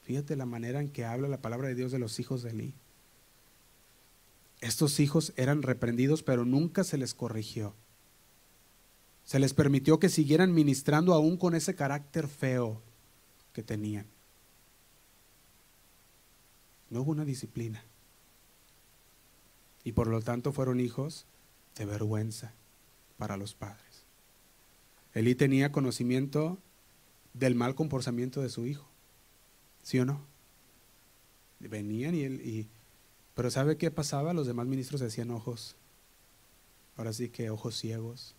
Fíjate 0.03 0.36
la 0.36 0.45
manera 0.45 0.82
en 0.82 0.89
que 0.89 1.05
habla 1.05 1.28
la 1.28 1.41
palabra 1.41 1.68
de 1.68 1.76
Dios 1.76 1.91
de 1.91 1.97
los 1.97 2.20
hijos 2.20 2.43
de 2.43 2.51
Elí. 2.51 2.74
Estos 4.61 4.99
hijos 4.99 5.34
eran 5.36 5.64
reprendidos, 5.64 6.22
pero 6.22 6.45
nunca 6.45 6.84
se 6.84 6.99
les 6.99 7.16
corrigió. 7.16 7.74
Se 9.26 9.39
les 9.39 9.53
permitió 9.53 9.99
que 9.99 10.09
siguieran 10.09 10.53
ministrando 10.53 11.13
aún 11.13 11.38
con 11.38 11.55
ese 11.55 11.76
carácter 11.76 12.28
feo 12.28 12.82
que 13.53 13.63
tenían. 13.63 14.05
No 16.89 17.01
hubo 17.01 17.11
una 17.11 17.26
disciplina. 17.26 17.84
Y 19.84 19.93
por 19.93 20.07
lo 20.07 20.21
tanto 20.21 20.51
fueron 20.51 20.80
hijos 20.80 21.26
de 21.76 21.86
vergüenza 21.86 22.53
para 23.17 23.38
los 23.38 23.53
padres. 23.53 24.03
Elí 25.13 25.36
tenía 25.36 25.71
conocimiento 25.71 26.57
del 27.34 27.55
mal 27.55 27.76
comportamiento 27.76 28.41
de 28.41 28.49
su 28.49 28.65
hijo. 28.65 28.86
¿Sí 29.82 29.99
o 29.99 30.05
no? 30.05 30.21
Venían 31.59 32.15
y, 32.15 32.24
él, 32.24 32.41
y 32.41 32.67
pero 33.36 33.49
¿sabe 33.49 33.78
qué 33.78 33.91
pasaba? 33.91 34.34
Los 34.34 34.47
demás 34.47 34.67
ministros 34.67 35.01
decían 35.01 35.32
ojos. 35.32 35.76
Ahora 36.97 37.13
sí 37.13 37.30
que 37.30 37.49
ojos 37.49 37.78
ciegos. 37.78 38.36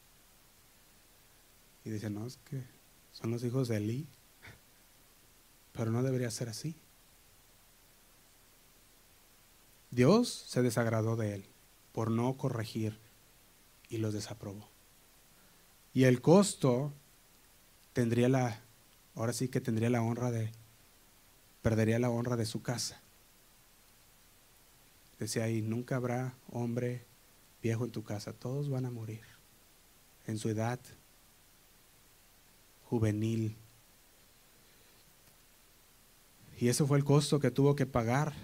Y 1.84 1.90
dicen, 1.90 2.14
no, 2.14 2.26
es 2.26 2.38
que 2.48 2.62
son 3.12 3.30
los 3.30 3.44
hijos 3.44 3.68
de 3.68 3.76
Elí. 3.76 4.06
Pero 5.72 5.90
no 5.90 6.02
debería 6.02 6.30
ser 6.30 6.48
así. 6.48 6.74
Dios 9.90 10.28
se 10.28 10.62
desagradó 10.62 11.16
de 11.16 11.34
él 11.34 11.44
por 11.92 12.10
no 12.10 12.36
corregir 12.36 12.98
y 13.88 13.98
los 13.98 14.12
desaprobó. 14.12 14.68
Y 15.92 16.04
el 16.04 16.20
costo 16.20 16.92
tendría 17.92 18.28
la, 18.28 18.60
ahora 19.14 19.32
sí 19.32 19.48
que 19.48 19.60
tendría 19.60 19.90
la 19.90 20.02
honra 20.02 20.32
de, 20.32 20.50
perdería 21.62 22.00
la 22.00 22.10
honra 22.10 22.36
de 22.36 22.46
su 22.46 22.62
casa. 22.62 23.00
Decía 25.20 25.44
ahí, 25.44 25.62
nunca 25.62 25.96
habrá 25.96 26.34
hombre 26.50 27.04
viejo 27.62 27.84
en 27.84 27.92
tu 27.92 28.02
casa, 28.02 28.32
todos 28.32 28.68
van 28.68 28.86
a 28.86 28.90
morir 28.90 29.22
en 30.26 30.38
su 30.38 30.48
edad 30.48 30.80
juvenil. 32.94 33.56
Y 36.60 36.68
ese 36.68 36.84
fue 36.84 36.96
el 36.96 37.04
costo 37.04 37.40
que 37.40 37.50
tuvo 37.50 37.74
que 37.74 37.86
pagar. 37.86 38.34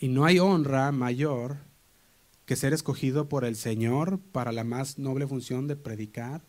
Y 0.00 0.08
no 0.08 0.24
hay 0.24 0.38
honra 0.38 0.90
mayor 0.92 1.58
que 2.46 2.56
ser 2.56 2.72
escogido 2.72 3.28
por 3.28 3.44
el 3.44 3.54
Señor 3.54 4.18
para 4.32 4.50
la 4.50 4.64
más 4.64 4.98
noble 4.98 5.26
función 5.26 5.66
de 5.66 5.76
predicar, 5.76 6.40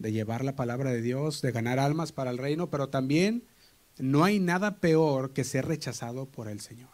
de 0.00 0.10
llevar 0.10 0.44
la 0.44 0.56
palabra 0.56 0.90
de 0.90 1.00
Dios, 1.00 1.42
de 1.42 1.52
ganar 1.52 1.78
almas 1.78 2.10
para 2.10 2.32
el 2.32 2.38
reino, 2.38 2.70
pero 2.70 2.88
también 2.88 3.44
no 3.98 4.24
hay 4.24 4.40
nada 4.40 4.78
peor 4.78 5.32
que 5.32 5.44
ser 5.44 5.66
rechazado 5.66 6.26
por 6.26 6.48
el 6.48 6.60
Señor 6.60 6.90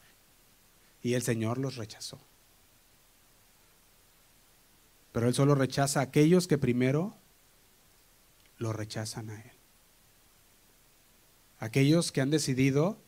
y 1.03 1.15
el 1.15 1.23
Señor 1.23 1.57
los 1.57 1.77
rechazó. 1.77 2.21
Pero 5.13 5.27
Él 5.27 5.35
solo 5.35 5.55
rechaza 5.55 6.01
a 6.01 6.05
aquellos 6.05 6.47
que 6.47 6.59
primero 6.59 7.17
lo 8.61 8.73
rechazan 8.73 9.31
a 9.31 9.41
Él. 9.41 9.51
Aquellos 11.59 12.13
que 12.13 12.21
han 12.21 12.31
decidido 12.31 12.99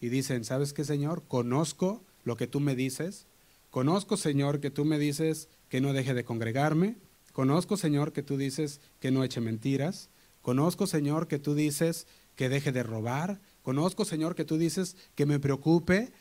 y 0.00 0.08
dicen, 0.08 0.44
¿sabes 0.44 0.72
qué, 0.72 0.84
Señor? 0.84 1.22
Conozco 1.28 2.02
lo 2.24 2.36
que 2.36 2.48
tú 2.48 2.58
me 2.58 2.74
dices. 2.74 3.26
Conozco, 3.70 4.16
Señor, 4.16 4.60
que 4.60 4.70
tú 4.70 4.84
me 4.84 4.98
dices 4.98 5.48
que 5.68 5.80
no 5.80 5.92
deje 5.92 6.14
de 6.14 6.24
congregarme. 6.24 6.96
Conozco, 7.32 7.76
Señor, 7.76 8.12
que 8.12 8.22
tú 8.22 8.36
dices 8.36 8.80
que 9.00 9.10
no 9.10 9.22
eche 9.22 9.40
mentiras. 9.40 10.08
Conozco, 10.42 10.86
Señor, 10.86 11.28
que 11.28 11.38
tú 11.38 11.54
dices 11.54 12.06
que 12.34 12.48
deje 12.48 12.72
de 12.72 12.82
robar. 12.82 13.40
Conozco, 13.62 14.04
Señor, 14.04 14.34
que 14.34 14.44
tú 14.44 14.58
dices 14.58 14.96
que 15.14 15.26
me 15.26 15.38
preocupe 15.38 16.12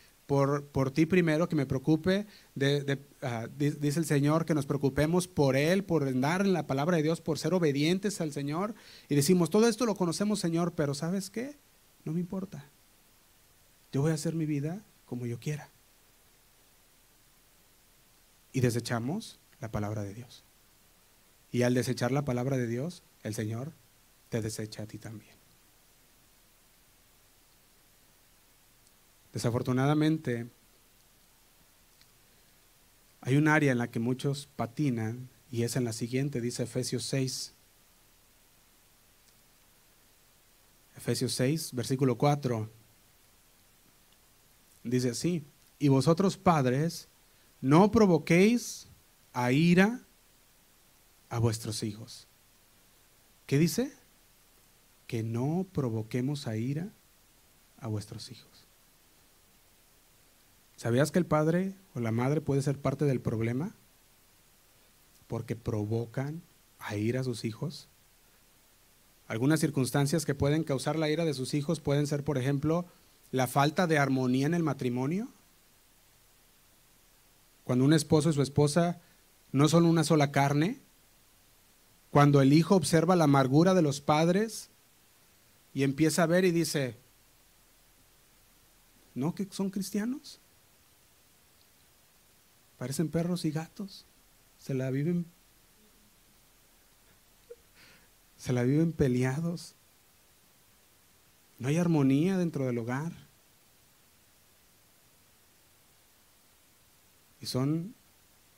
por, 0.72 0.92
ti 0.92 1.06
primero, 1.06 1.50
que 1.50 1.58
me 1.58 1.66
preocupe, 1.66 2.26
ah, 3.22 3.50
dice 3.58 4.00
el 4.00 4.06
Señor, 4.06 4.46
que 4.46 4.54
nos 4.54 4.66
preocupemos 4.66 5.28
por 5.28 5.58
Él, 5.58 5.84
por 5.84 6.08
andar 6.08 6.40
en 6.40 6.54
la 6.54 6.68
palabra 6.68 6.96
de 6.96 7.04
Dios, 7.04 7.20
por 7.20 7.38
ser 7.38 7.54
obedientes 7.54 8.22
al 8.22 8.32
Señor. 8.32 8.74
Y 9.10 9.16
decimos, 9.16 9.50
todo 9.50 9.68
esto 9.68 9.86
lo 9.86 9.96
conocemos, 9.96 10.40
Señor, 10.40 10.72
pero 10.72 10.94
¿sabes 10.94 11.30
qué? 11.30 11.58
No 12.06 12.14
me 12.14 12.22
importa. 12.22 12.64
Yo 13.92 14.02
voy 14.02 14.12
a 14.12 14.14
hacer 14.14 14.34
mi 14.34 14.46
vida 14.46 14.82
como 15.06 15.26
yo 15.26 15.38
quiera. 15.38 15.70
Y 18.54 18.62
desechamos 18.62 19.38
la 19.60 19.70
palabra 19.70 20.04
de 20.04 20.14
Dios. 20.14 20.46
Y 21.52 21.64
al 21.64 21.74
desechar 21.74 22.14
la 22.14 22.24
palabra 22.24 22.56
de 22.56 22.68
Dios, 22.68 23.04
el 23.24 23.36
Señor 23.36 23.74
te 24.30 24.42
desecha 24.42 24.84
a 24.84 24.86
ti 24.86 24.98
también. 24.98 25.41
Desafortunadamente, 29.34 30.48
hay 33.22 33.38
un 33.38 33.48
área 33.48 33.72
en 33.72 33.78
la 33.78 33.90
que 33.90 34.00
muchos 34.00 34.48
patinan 34.56 35.30
y 35.52 35.64
es 35.64 35.76
en 35.76 35.84
la 35.84 35.94
siguiente, 35.94 36.42
dice 36.42 36.64
Efesios 36.64 37.04
6. 37.06 37.54
Efesios 40.98 41.34
6, 41.34 41.74
versículo 41.74 42.18
4. 42.18 42.70
Dice 44.84 45.12
así, 45.12 45.44
y 45.78 45.88
vosotros 45.88 46.38
padres, 46.38 47.08
no 47.60 47.92
provoquéis 47.92 48.88
a 49.34 49.52
ira 49.52 50.02
a 51.30 51.40
vuestros 51.40 51.84
hijos. 51.84 52.28
¿Qué 53.46 53.58
dice? 53.58 53.94
Que 55.08 55.24
no 55.24 55.66
provoquemos 55.72 56.48
a 56.48 56.56
ira 56.56 56.92
a 57.80 57.88
vuestros 57.88 58.32
hijos. 58.32 58.51
¿Sabías 60.82 61.12
que 61.12 61.20
el 61.20 61.28
padre 61.28 61.76
o 61.94 62.00
la 62.00 62.12
madre 62.12 62.42
puede 62.42 62.64
ser 62.64 62.80
parte 62.80 63.06
del 63.06 63.22
problema? 63.22 63.76
Porque 65.28 65.56
provocan 65.56 66.42
a 66.80 66.96
ira 66.96 67.20
a 67.20 67.24
sus 67.24 67.46
hijos. 67.46 67.88
Algunas 69.28 69.60
circunstancias 69.60 70.26
que 70.26 70.34
pueden 70.34 70.64
causar 70.64 70.98
la 70.98 71.08
ira 71.08 71.24
de 71.24 71.36
sus 71.36 71.54
hijos 71.54 71.80
pueden 71.80 72.08
ser, 72.08 72.24
por 72.24 72.40
ejemplo, 72.40 72.88
la 73.30 73.46
falta 73.46 73.86
de 73.86 74.00
armonía 74.00 74.48
en 74.48 74.56
el 74.56 74.64
matrimonio. 74.64 75.28
Cuando 77.64 77.86
un 77.86 77.94
esposo 77.94 78.32
y 78.32 78.34
su 78.34 78.42
esposa 78.42 79.00
no 79.52 79.68
son 79.70 79.86
una 79.86 80.04
sola 80.04 80.32
carne. 80.32 80.80
Cuando 82.10 82.42
el 82.42 82.54
hijo 82.54 82.76
observa 82.76 83.16
la 83.16 83.26
amargura 83.26 83.76
de 83.76 83.84
los 83.84 84.02
padres 84.02 84.72
y 85.76 85.84
empieza 85.84 86.24
a 86.24 86.26
ver 86.26 86.44
y 86.44 86.50
dice, 86.50 86.98
¿no 89.14 89.36
que 89.36 89.48
son 89.52 89.70
cristianos? 89.70 90.41
Parecen 92.82 93.10
perros 93.10 93.46
y 93.46 93.52
gatos. 93.52 94.08
Se 94.58 94.74
la 94.74 94.90
viven 94.90 95.28
se 98.38 98.54
la 98.54 98.64
viven 98.64 98.92
peleados. 98.92 99.76
No 101.60 101.68
hay 101.68 101.78
armonía 101.78 102.40
dentro 102.40 102.66
del 102.66 102.80
hogar. 102.80 103.12
Y 107.40 107.46
son 107.46 107.94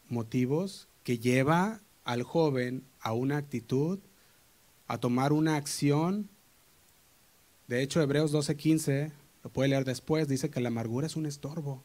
motivos 0.08 0.88
que 1.04 1.20
lleva 1.20 1.82
al 2.06 2.24
joven 2.24 2.86
a 3.02 3.12
una 3.12 3.36
actitud, 3.36 4.00
a 4.88 5.00
tomar 5.00 5.34
una 5.34 5.58
acción. 5.58 6.30
De 7.68 7.84
hecho, 7.84 8.02
Hebreos 8.02 8.32
12:15, 8.32 9.12
lo 9.44 9.50
puede 9.50 9.68
leer 9.68 9.84
después, 9.84 10.30
dice 10.30 10.50
que 10.50 10.62
la 10.62 10.70
amargura 10.70 11.08
es 11.08 11.18
un 11.18 11.26
estorbo 11.26 11.84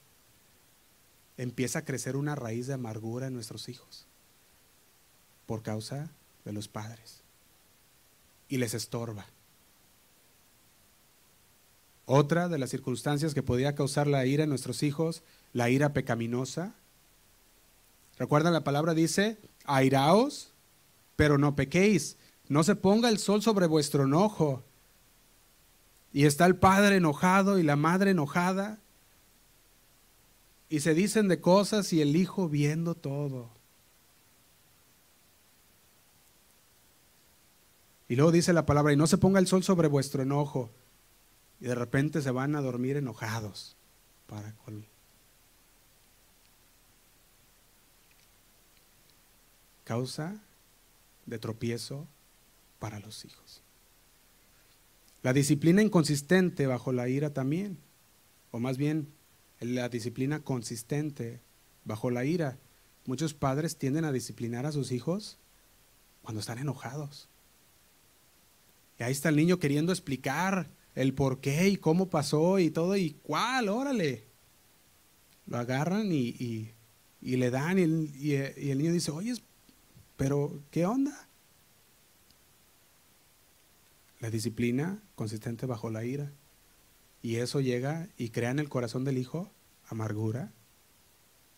empieza 1.39 1.79
a 1.79 1.85
crecer 1.85 2.17
una 2.17 2.35
raíz 2.35 2.67
de 2.67 2.75
amargura 2.75 3.29
en 3.29 3.35
nuestros 3.35 3.71
hijos 3.71 4.07
por 5.47 5.63
causa 5.63 6.11
de 6.45 6.53
los 6.53 6.69
padres 6.69 7.23
y 8.49 8.59
les 8.59 8.75
estorba. 8.75 9.27
Otra 12.05 12.49
de 12.49 12.59
las 12.59 12.71
circunstancias 12.71 13.35
que 13.35 13.43
podía 13.43 13.75
causar 13.75 14.07
la 14.07 14.27
ira 14.27 14.45
en 14.45 14.51
nuestros 14.51 14.83
hijos, 14.83 15.23
la 15.53 15.71
ira 15.71 15.93
pecaminosa. 15.93 16.75
Recuerdan 18.19 18.53
la 18.53 18.65
palabra 18.65 18.95
dice, 18.95 19.39
airaos, 19.65 20.53
pero 21.17 21.39
no 21.39 21.55
pequéis. 21.55 22.17
no 22.49 22.65
se 22.65 22.77
ponga 22.77 23.11
el 23.11 23.19
sol 23.19 23.43
sobre 23.43 23.67
vuestro 23.67 24.05
enojo. 24.05 24.65
Y 26.15 26.25
está 26.25 26.47
el 26.47 26.57
padre 26.57 26.97
enojado 26.97 27.59
y 27.59 27.63
la 27.63 27.77
madre 27.77 28.13
enojada. 28.13 28.79
Y 30.69 30.81
se 30.81 30.95
dicen 30.95 31.29
de 31.29 31.41
cosas 31.41 31.93
y 31.93 32.03
el 32.03 32.15
hijo 32.17 32.49
viendo 32.49 32.95
todo. 32.95 33.51
Y 38.09 38.17
luego 38.17 38.33
dice 38.33 38.53
la 38.53 38.67
palabra, 38.67 38.93
y 38.93 38.97
no 38.97 39.07
se 39.07 39.19
ponga 39.19 39.39
el 39.39 39.47
sol 39.47 39.63
sobre 39.63 39.89
vuestro 39.89 40.23
enojo. 40.23 40.71
Y 41.61 41.67
de 41.67 41.75
repente 41.75 42.23
se 42.23 42.31
van 42.31 42.55
a 42.57 42.61
dormir 42.61 42.97
enojados 42.97 43.77
para 44.27 44.55
Causa 49.85 50.37
de 51.25 51.39
tropiezo 51.39 52.07
para 52.79 53.01
los 53.01 53.25
hijos. 53.25 53.63
La 55.23 55.33
disciplina 55.33 55.83
inconsistente 55.83 56.67
bajo 56.67 56.93
la 56.93 57.09
ira 57.09 57.33
también, 57.33 57.79
o 58.51 58.59
más 58.59 58.77
bien 58.77 59.09
la 59.61 59.89
disciplina 59.89 60.41
consistente 60.41 61.41
bajo 61.85 62.11
la 62.11 62.25
ira. 62.25 62.59
Muchos 63.07 63.35
padres 63.35 63.77
tienden 63.77 64.05
a 64.05 64.13
disciplinar 64.13 64.67
a 64.67 64.73
sus 64.73 64.93
hijos 64.93 65.39
cuando 66.23 66.41
están 66.41 66.59
enojados. 66.59 67.29
Y 68.99 69.03
ahí 69.03 69.13
está 69.13 69.29
el 69.29 69.37
niño 69.37 69.59
queriendo 69.59 69.93
explicar 69.93 70.69
el 70.95 71.15
por 71.15 71.41
qué 71.41 71.69
y 71.69 71.77
cómo 71.77 72.11
pasó 72.11 72.59
y 72.59 72.71
todo, 72.71 72.97
y 72.97 73.13
cuál, 73.23 73.69
órale. 73.69 74.25
Lo 75.47 75.59
agarran 75.59 76.11
y, 76.13 76.73
le 77.21 77.51
dan 77.51 77.79
y 77.79 77.85
y 78.25 78.35
el 78.71 78.79
niño 78.79 78.93
dice, 78.93 79.11
oye, 79.11 79.35
pero 80.17 80.61
¿qué 80.71 80.85
onda? 80.85 81.29
La 84.21 84.31
disciplina 84.31 85.01
consistente 85.15 85.65
bajo 85.65 85.91
la 85.91 86.05
ira. 86.05 86.33
Y 87.23 87.37
eso 87.37 87.61
llega 87.61 88.09
y 88.17 88.31
crea 88.31 88.51
en 88.51 88.59
el 88.59 88.69
corazón 88.69 89.05
del 89.05 89.19
hijo 89.19 89.51
amargura. 89.89 90.53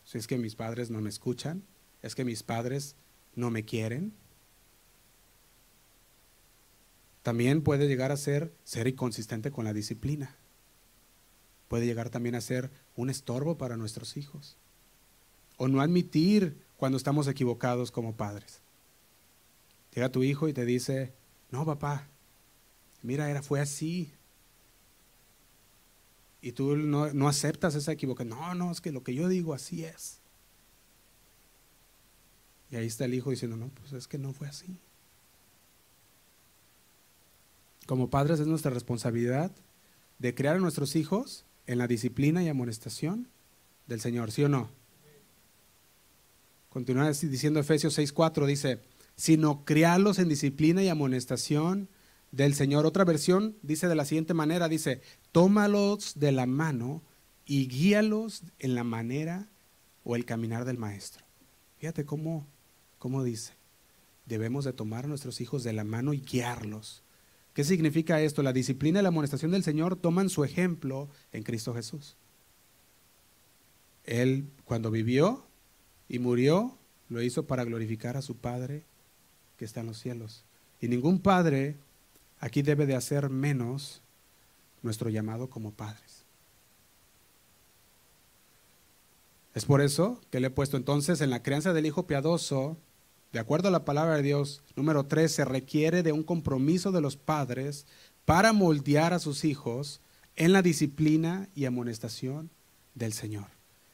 Si 0.05 0.19
es 0.19 0.27
que 0.27 0.39
mis 0.39 0.57
padres 0.57 0.91
no 0.91 1.01
me 1.01 1.11
escuchan, 1.11 1.63
es 2.03 2.15
que 2.15 2.25
mis 2.25 2.43
padres 2.43 2.97
no 3.35 3.51
me 3.51 3.65
quieren. 3.65 4.13
También 7.23 7.63
puede 7.63 7.87
llegar 7.87 8.13
a 8.13 8.17
ser 8.17 8.53
ser 8.65 8.89
inconsistente 8.89 9.51
con 9.51 9.65
la 9.65 9.73
disciplina. 9.73 10.37
Puede 11.69 11.87
llegar 11.87 12.11
también 12.11 12.35
a 12.35 12.41
ser 12.41 12.71
un 12.97 13.11
estorbo 13.11 13.59
para 13.59 13.77
nuestros 13.77 14.17
hijos. 14.17 14.57
O 15.57 15.69
no 15.69 15.83
admitir 15.83 16.57
cuando 16.77 16.97
estamos 16.97 17.29
equivocados 17.29 17.93
como 17.93 18.17
padres. 18.17 18.61
Llega 19.95 20.11
tu 20.11 20.23
hijo 20.23 20.49
y 20.49 20.53
te 20.53 20.65
dice, 20.65 21.13
no 21.51 21.67
papá, 21.67 22.09
mira, 23.03 23.31
era, 23.31 23.43
fue 23.43 23.61
así. 23.61 24.13
Y 26.43 26.53
tú 26.53 26.77
no, 26.77 27.13
no 27.13 27.29
aceptas 27.29 27.75
esa 27.75 27.93
equivocación. 27.93 28.31
No, 28.39 28.55
no, 28.55 28.71
es 28.71 28.81
que 28.81 28.93
lo 28.93 29.03
que 29.03 29.15
yo 29.15 29.29
digo 29.29 29.55
así 29.55 29.85
es. 29.85 30.21
Y 32.71 32.77
ahí 32.77 32.87
está 32.87 33.05
el 33.05 33.15
hijo 33.15 33.31
diciendo, 33.31 33.57
no, 33.57 33.69
pues 33.69 33.93
es 33.93 34.07
que 34.07 34.19
no 34.19 34.33
fue 34.33 34.49
así. 34.49 34.79
Como 37.87 38.11
padres 38.11 38.39
es 38.39 38.47
nuestra 38.47 38.71
responsabilidad 38.71 39.51
de 40.19 40.35
crear 40.35 40.57
a 40.57 40.61
nuestros 40.61 40.95
hijos 40.95 41.45
en 41.67 41.79
la 41.79 41.89
disciplina 41.89 42.43
y 42.43 42.49
amonestación 42.49 43.29
del 43.87 44.01
Señor, 44.01 44.31
¿sí 44.31 44.45
o 44.45 44.49
no? 44.49 44.71
Continúa 46.69 47.11
diciendo 47.11 47.59
Efesios 47.59 47.99
6:4, 47.99 48.47
dice, 48.47 48.81
sino 49.17 49.65
criarlos 49.65 50.21
en 50.21 50.29
disciplina 50.29 50.85
y 50.85 50.89
amonestación 50.89 51.89
del 52.33 52.55
Señor. 52.55 52.87
Otra 52.87 53.05
versión 53.05 53.57
dice 53.63 53.89
de 53.89 53.95
la 53.95 54.05
siguiente 54.05 54.35
manera, 54.35 54.69
dice, 54.69 55.03
tómalos 55.33 56.19
de 56.19 56.33
la 56.33 56.47
mano 56.47 57.03
y 57.45 57.69
guíalos 57.69 58.43
en 58.59 58.75
la 58.75 58.85
manera 58.85 59.49
o 60.05 60.17
el 60.17 60.25
caminar 60.25 60.65
del 60.65 60.79
Maestro. 60.79 61.25
Fíjate 61.79 62.05
cómo, 62.05 62.47
cómo 62.99 63.25
dice, 63.25 63.55
debemos 64.27 64.65
de 64.65 64.73
tomar 64.73 65.05
a 65.05 65.09
nuestros 65.09 65.41
hijos 65.41 65.65
de 65.65 65.73
la 65.73 65.85
mano 65.85 66.13
y 66.13 66.21
guiarlos. 66.21 67.03
¿Qué 67.55 67.65
significa 67.65 68.21
esto? 68.21 68.43
La 68.43 68.53
disciplina 68.53 69.01
y 69.01 69.03
la 69.03 69.09
amonestación 69.09 69.51
del 69.51 69.65
Señor 69.65 69.97
toman 69.97 70.29
su 70.29 70.45
ejemplo 70.45 71.09
en 71.33 71.43
Cristo 71.43 71.75
Jesús. 71.75 72.17
Él 74.05 74.49
cuando 74.65 74.91
vivió 74.91 75.45
y 76.09 76.19
murió, 76.19 76.77
lo 77.09 77.23
hizo 77.23 77.47
para 77.47 77.65
glorificar 77.65 78.17
a 78.17 78.23
su 78.23 78.37
Padre 78.37 78.85
que 79.57 79.65
está 79.65 79.81
en 79.81 79.87
los 79.87 79.99
cielos. 79.99 80.45
Y 80.81 80.89
ningún 80.89 81.19
padre 81.19 81.77
aquí 82.41 82.63
debe 82.63 82.87
de 82.87 82.97
hacer 82.97 83.31
menos 83.31 84.03
nuestro 84.83 85.11
llamado 85.11 85.49
como 85.49 85.73
padres. 85.73 86.25
Es 89.55 89.65
por 89.65 89.81
eso 89.81 90.21
que 90.31 90.41
le 90.41 90.49
he 90.49 90.51
puesto 90.51 90.77
entonces 90.77 91.21
en 91.21 91.31
la 91.31 91.43
crianza 91.43 91.73
del 91.73 91.87
hijo 91.87 92.07
piadoso, 92.07 92.79
de 93.33 93.39
acuerdo 93.39 93.69
a 93.69 93.73
la 93.73 93.85
palabra 93.85 94.17
de 94.17 94.23
Dios, 94.23 94.63
número 94.75 95.07
3, 95.07 95.31
se 95.31 95.45
requiere 95.45 96.03
de 96.03 96.13
un 96.13 96.23
compromiso 96.23 96.93
de 96.93 97.01
los 97.01 97.17
padres 97.17 97.87
para 98.25 98.53
moldear 98.53 99.13
a 99.13 99.19
sus 99.19 99.45
hijos 99.45 100.01
en 100.37 100.53
la 100.53 100.63
disciplina 100.63 101.49
y 101.55 101.65
amonestación 101.65 102.51
del 102.95 103.13
Señor. 103.13 103.47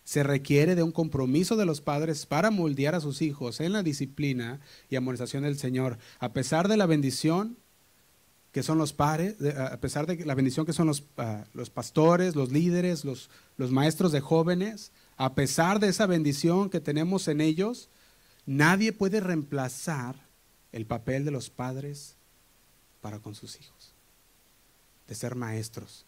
Se 0.04 0.22
requiere 0.22 0.74
de 0.74 0.82
un 0.82 0.92
compromiso 0.92 1.56
de 1.56 1.66
los 1.66 1.80
padres 1.80 2.26
para 2.26 2.50
moldear 2.50 2.94
a 2.94 3.00
sus 3.00 3.22
hijos 3.22 3.60
en 3.60 3.72
la 3.72 3.82
disciplina 3.82 4.60
y 4.88 4.96
amonestación 4.96 5.42
del 5.42 5.58
Señor, 5.58 5.98
a 6.20 6.32
pesar 6.32 6.68
de 6.68 6.76
la 6.76 6.86
bendición 6.86 7.56
que 8.56 8.62
son 8.62 8.78
los 8.78 8.94
padres, 8.94 9.36
a 9.54 9.78
pesar 9.80 10.06
de 10.06 10.24
la 10.24 10.34
bendición 10.34 10.64
que 10.64 10.72
son 10.72 10.86
los, 10.86 11.04
ah, 11.18 11.44
los 11.52 11.68
pastores, 11.68 12.34
los 12.34 12.52
líderes, 12.52 13.04
los, 13.04 13.28
los 13.58 13.70
maestros 13.70 14.12
de 14.12 14.22
jóvenes, 14.22 14.92
a 15.18 15.34
pesar 15.34 15.78
de 15.78 15.88
esa 15.88 16.06
bendición 16.06 16.70
que 16.70 16.80
tenemos 16.80 17.28
en 17.28 17.42
ellos, 17.42 17.90
nadie 18.46 18.94
puede 18.94 19.20
reemplazar 19.20 20.16
el 20.72 20.86
papel 20.86 21.26
de 21.26 21.32
los 21.32 21.50
padres 21.50 22.14
para 23.02 23.18
con 23.18 23.34
sus 23.34 23.60
hijos, 23.60 23.92
de 25.06 25.14
ser 25.14 25.34
maestros, 25.34 26.06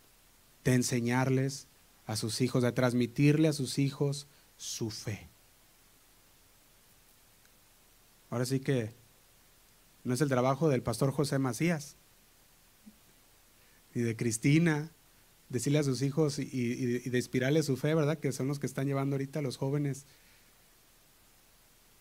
de 0.64 0.72
enseñarles 0.72 1.66
a 2.06 2.16
sus 2.16 2.40
hijos, 2.40 2.62
de 2.62 2.72
transmitirle 2.72 3.48
a 3.48 3.52
sus 3.52 3.78
hijos 3.78 4.26
su 4.56 4.90
fe. 4.90 5.28
Ahora 8.30 8.46
sí 8.46 8.58
que 8.58 8.94
no 10.02 10.14
es 10.14 10.22
el 10.22 10.30
trabajo 10.30 10.70
del 10.70 10.82
pastor 10.82 11.12
José 11.12 11.38
Macías, 11.38 11.98
y 13.98 14.02
de 14.02 14.14
Cristina, 14.14 14.92
decirle 15.48 15.80
a 15.80 15.82
sus 15.82 16.02
hijos 16.02 16.38
y, 16.38 17.00
de 17.00 17.18
inspirarle 17.18 17.64
su 17.64 17.76
fe, 17.76 17.96
¿verdad? 17.96 18.18
Que 18.18 18.30
son 18.30 18.46
los 18.46 18.60
que 18.60 18.66
están 18.66 18.86
llevando 18.86 19.16
ahorita 19.16 19.40
a 19.40 19.42
los 19.42 19.56
jóvenes. 19.56 20.06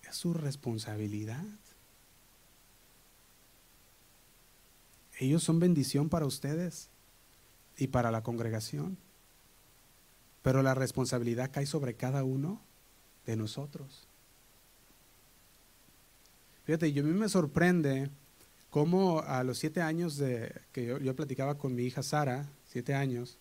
Es 0.08 0.16
su 0.16 0.36
responsabilidad. 0.36 1.44
Ellos 5.18 5.42
son 5.42 5.60
bendición 5.60 6.08
para 6.08 6.28
ustedes 6.28 6.90
y 7.78 7.88
para 7.88 8.12
la 8.12 8.22
congregación. 8.22 9.00
Pero 10.44 10.62
la 10.62 10.76
responsabilidad 10.76 11.50
cae 11.52 11.66
sobre 11.66 11.96
cada 11.96 12.24
uno 12.24 12.62
de 13.26 13.38
nosotros. 13.38 14.08
Fíjate, 16.66 16.94
yo 16.94 17.02
a 17.02 17.08
mí 17.08 17.14
me 17.14 17.28
sorprende 17.28 18.12
como 18.70 19.22
a 19.22 19.44
los 19.44 19.58
siete 19.60 19.82
años 19.82 20.22
que 20.72 20.86
yo, 20.86 21.16
platicaba 21.16 21.58
con 21.58 21.74
mi 21.76 21.84
hija 21.84 22.04
Sara, 22.04 22.50
siete 22.66 22.94
años, 22.94 23.38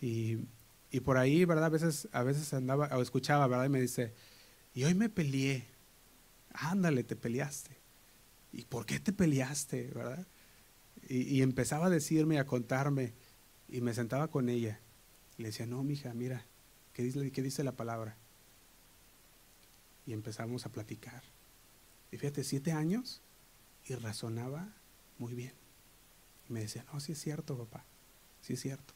y, 0.00 0.36
por 1.04 1.16
ahí, 1.16 1.44
¿verdad? 1.44 1.66
A 1.66 1.68
veces, 1.68 2.08
a 2.12 2.22
veces 2.22 2.52
andaba 2.54 2.88
o 2.96 3.02
escuchaba, 3.02 3.46
¿verdad? 3.46 3.66
Y 3.66 3.68
me 3.68 3.80
dice, 3.80 4.14
y 4.74 4.84
hoy 4.84 4.94
me 4.94 5.08
peleé. 5.08 5.66
Ándale, 6.52 7.04
te 7.04 7.16
peleaste. 7.16 7.76
¿Y 8.52 8.64
por 8.64 8.86
qué 8.86 8.98
te 9.00 9.12
peleaste, 9.12 9.90
verdad? 9.94 10.26
Y, 11.08 11.42
empezaba 11.42 11.86
a 11.86 11.90
decirme, 11.90 12.38
a 12.38 12.46
contarme, 12.46 13.14
y 13.68 13.80
me 13.80 13.94
sentaba 13.94 14.28
con 14.28 14.48
ella. 14.48 14.80
Y 15.36 15.42
le 15.42 15.48
decía, 15.48 15.66
no, 15.66 15.82
mija, 15.82 16.12
mira, 16.14 16.44
¿qué 16.92 17.02
dice, 17.02 17.30
qué 17.30 17.42
dice 17.42 17.64
la 17.64 17.72
palabra? 17.72 18.16
Y 20.06 20.12
empezamos 20.12 20.66
a 20.66 20.72
platicar. 20.72 21.22
Y 22.10 22.16
fíjate, 22.16 22.44
siete 22.44 22.72
años, 22.72 23.22
y 23.88 23.94
razonaba 23.94 24.68
muy 25.18 25.34
bien. 25.34 25.52
Me 26.48 26.60
decía, 26.60 26.84
no, 26.92 27.00
sí 27.00 27.12
es 27.12 27.20
cierto, 27.20 27.56
papá, 27.56 27.84
sí 28.40 28.54
es 28.54 28.60
cierto. 28.60 28.94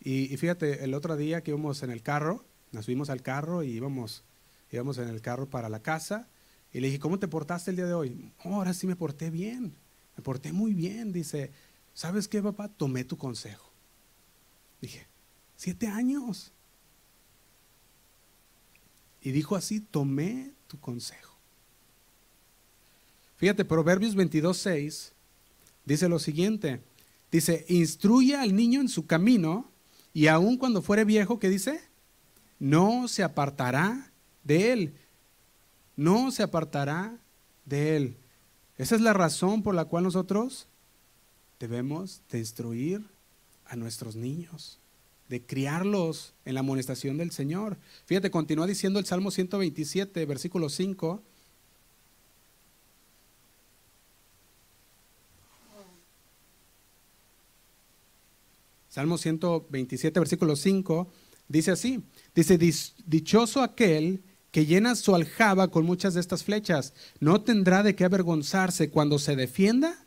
Y, 0.00 0.36
fíjate, 0.36 0.84
el 0.84 0.94
otro 0.94 1.16
día 1.16 1.42
que 1.42 1.52
íbamos 1.52 1.82
en 1.82 1.90
el 1.90 2.02
carro, 2.02 2.44
nos 2.72 2.86
subimos 2.86 3.08
al 3.10 3.22
carro 3.22 3.62
y 3.62 3.70
íbamos, 3.70 4.24
íbamos 4.70 4.98
en 4.98 5.08
el 5.08 5.20
carro 5.20 5.48
para 5.48 5.68
la 5.68 5.80
casa. 5.80 6.28
Y 6.72 6.80
le 6.80 6.88
dije, 6.88 6.98
¿cómo 6.98 7.18
te 7.18 7.28
portaste 7.28 7.70
el 7.70 7.76
día 7.76 7.86
de 7.86 7.94
hoy? 7.94 8.32
Oh, 8.44 8.56
ahora 8.56 8.74
sí 8.74 8.86
me 8.86 8.96
porté 8.96 9.30
bien, 9.30 9.74
me 10.16 10.22
porté 10.22 10.52
muy 10.52 10.74
bien. 10.74 11.12
Dice, 11.12 11.52
¿sabes 11.94 12.26
qué, 12.26 12.42
papá? 12.42 12.68
Tomé 12.68 13.04
tu 13.04 13.16
consejo. 13.16 13.70
Dije, 14.80 15.06
siete 15.56 15.86
años. 15.86 16.52
Y 19.20 19.30
dijo 19.30 19.54
así, 19.54 19.80
tomé 19.80 20.52
tu 20.66 20.80
consejo. 20.80 21.31
Fíjate, 23.42 23.64
Proverbios 23.64 24.14
22, 24.14 24.56
6 24.56 25.12
dice 25.84 26.08
lo 26.08 26.20
siguiente. 26.20 26.80
Dice, 27.32 27.66
instruye 27.68 28.36
al 28.36 28.54
niño 28.54 28.80
en 28.80 28.88
su 28.88 29.08
camino 29.08 29.68
y 30.14 30.28
aun 30.28 30.56
cuando 30.56 30.80
fuere 30.80 31.04
viejo, 31.04 31.40
¿qué 31.40 31.48
dice? 31.48 31.80
No 32.60 33.08
se 33.08 33.24
apartará 33.24 34.12
de 34.44 34.72
él. 34.72 34.94
No 35.96 36.30
se 36.30 36.44
apartará 36.44 37.18
de 37.64 37.96
él. 37.96 38.16
Esa 38.78 38.94
es 38.94 39.00
la 39.00 39.12
razón 39.12 39.64
por 39.64 39.74
la 39.74 39.86
cual 39.86 40.04
nosotros 40.04 40.68
debemos 41.58 42.22
de 42.30 42.38
instruir 42.38 43.04
a 43.64 43.74
nuestros 43.74 44.14
niños, 44.14 44.78
de 45.28 45.44
criarlos 45.44 46.32
en 46.44 46.54
la 46.54 46.60
amonestación 46.60 47.18
del 47.18 47.32
Señor. 47.32 47.76
Fíjate, 48.06 48.30
continúa 48.30 48.68
diciendo 48.68 49.00
el 49.00 49.06
Salmo 49.06 49.32
127, 49.32 50.26
versículo 50.26 50.68
5. 50.68 51.24
Salmo 58.92 59.16
127, 59.16 60.20
versículo 60.20 60.54
5, 60.54 61.10
dice 61.48 61.70
así, 61.70 62.04
dice, 62.34 62.58
dichoso 63.06 63.62
aquel 63.62 64.22
que 64.50 64.66
llena 64.66 64.96
su 64.96 65.14
aljaba 65.14 65.68
con 65.68 65.86
muchas 65.86 66.12
de 66.12 66.20
estas 66.20 66.44
flechas, 66.44 66.92
no 67.18 67.40
tendrá 67.40 67.82
de 67.82 67.94
qué 67.96 68.04
avergonzarse 68.04 68.90
cuando 68.90 69.18
se 69.18 69.34
defienda 69.34 70.04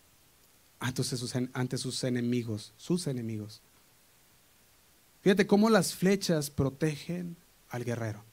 ante 0.80 1.04
sus, 1.04 1.34
ante 1.36 1.80
sus 1.80 2.04
enemigos, 2.04 2.76
sus 2.78 3.08
enemigos. 3.08 3.64
Fíjate 5.24 5.48
cómo 5.48 5.72
las 5.72 5.96
flechas 5.96 6.52
protegen 6.52 7.38
al 7.70 7.86
guerrero. 7.86 8.24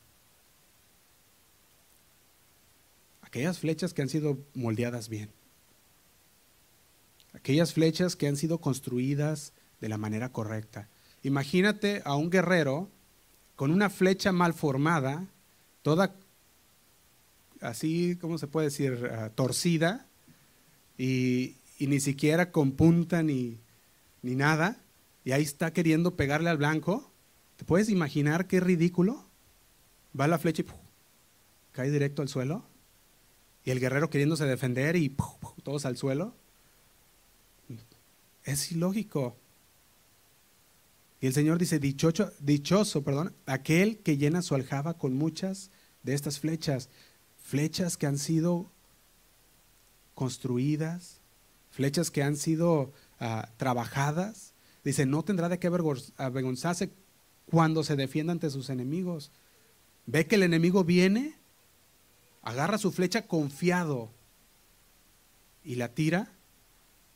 Aquellas 3.22 3.58
flechas 3.58 3.94
que 3.94 4.02
han 4.02 4.10
sido 4.10 4.36
moldeadas 4.52 5.08
bien. 5.08 5.30
Aquellas 7.32 7.72
flechas 7.72 8.16
que 8.16 8.26
han 8.26 8.36
sido 8.36 8.58
construidas 8.58 9.54
de 9.82 9.88
la 9.88 9.98
manera 9.98 10.30
correcta. 10.30 10.88
Imagínate 11.22 12.00
a 12.04 12.14
un 12.14 12.30
guerrero 12.30 12.88
con 13.56 13.70
una 13.70 13.90
flecha 13.90 14.32
mal 14.32 14.54
formada, 14.54 15.26
toda 15.82 16.14
así, 17.60 18.16
¿cómo 18.20 18.38
se 18.38 18.46
puede 18.46 18.68
decir?, 18.68 19.10
ah, 19.12 19.30
torcida 19.34 20.06
y, 20.96 21.56
ni 21.80 21.98
siquiera 21.98 22.52
con 22.52 22.72
punta 22.72 23.24
ni, 23.24 23.58
ni 24.22 24.36
nada, 24.36 24.78
y 25.24 25.32
ahí 25.32 25.42
está 25.42 25.72
queriendo 25.72 26.14
pegarle 26.14 26.48
al 26.48 26.58
blanco. 26.58 27.10
¿Te 27.56 27.64
puedes 27.64 27.88
imaginar 27.88 28.46
qué 28.46 28.60
ridículo? 28.60 29.24
Va 30.18 30.28
la 30.28 30.38
flecha 30.38 30.62
y 30.62 30.66
cae 31.72 31.90
directo 31.90 32.22
al 32.22 32.28
suelo. 32.28 32.64
Y 33.64 33.72
el 33.72 33.80
guerrero 33.80 34.10
queriéndose 34.10 34.44
defender 34.44 34.94
y 34.94 35.16
todos 35.64 35.86
al 35.86 35.96
suelo. 35.96 36.34
Es 38.44 38.70
ilógico. 38.70 39.36
Y 41.22 41.28
el 41.28 41.34
Señor 41.34 41.56
dice, 41.56 41.78
dichoso, 41.78 43.04
perdón, 43.04 43.32
aquel 43.46 43.98
que 43.98 44.16
llena 44.16 44.42
su 44.42 44.56
aljaba 44.56 44.98
con 44.98 45.14
muchas 45.14 45.70
de 46.02 46.14
estas 46.14 46.40
flechas, 46.40 46.88
flechas 47.40 47.96
que 47.96 48.06
han 48.06 48.18
sido 48.18 48.72
construidas, 50.16 51.20
flechas 51.70 52.10
que 52.10 52.24
han 52.24 52.34
sido 52.34 52.92
ah, 53.20 53.50
trabajadas. 53.56 54.52
Dice, 54.82 55.06
no 55.06 55.22
tendrá 55.22 55.48
de 55.48 55.60
qué 55.60 55.68
avergonzarse 55.68 56.90
cuando 57.46 57.84
se 57.84 57.94
defienda 57.94 58.32
ante 58.32 58.50
sus 58.50 58.68
enemigos. 58.68 59.30
Ve 60.06 60.26
que 60.26 60.34
el 60.34 60.42
enemigo 60.42 60.82
viene, 60.82 61.36
agarra 62.42 62.78
su 62.78 62.90
flecha 62.90 63.28
confiado 63.28 64.10
y 65.62 65.76
la 65.76 65.94
tira 65.94 66.32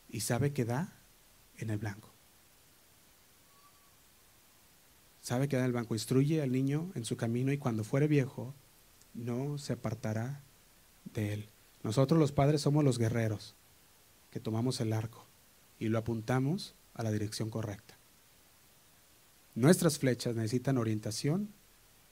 y 0.07 0.21
sabe 0.21 0.53
que 0.53 0.63
da 0.63 0.93
en 1.57 1.71
el 1.71 1.77
blanco. 1.77 2.16
Sabe 5.27 5.49
que 5.49 5.57
da 5.57 5.65
el 5.65 5.73
banco, 5.73 5.93
instruye 5.93 6.41
al 6.41 6.53
niño 6.53 6.89
en 6.95 7.03
su 7.03 7.17
camino 7.17 7.51
y 7.51 7.57
cuando 7.57 7.83
fuere 7.83 8.07
viejo, 8.07 8.53
no 9.13 9.57
se 9.57 9.73
apartará 9.73 10.41
de 11.13 11.33
él. 11.33 11.49
Nosotros 11.83 12.17
los 12.17 12.31
padres 12.31 12.61
somos 12.61 12.85
los 12.85 12.97
guerreros 12.97 13.53
que 14.31 14.39
tomamos 14.39 14.79
el 14.79 14.93
arco 14.93 15.25
y 15.79 15.89
lo 15.89 15.97
apuntamos 15.97 16.75
a 16.93 17.03
la 17.03 17.11
dirección 17.11 17.49
correcta. 17.49 17.97
Nuestras 19.53 19.99
flechas 19.99 20.33
necesitan 20.33 20.77
orientación, 20.77 21.49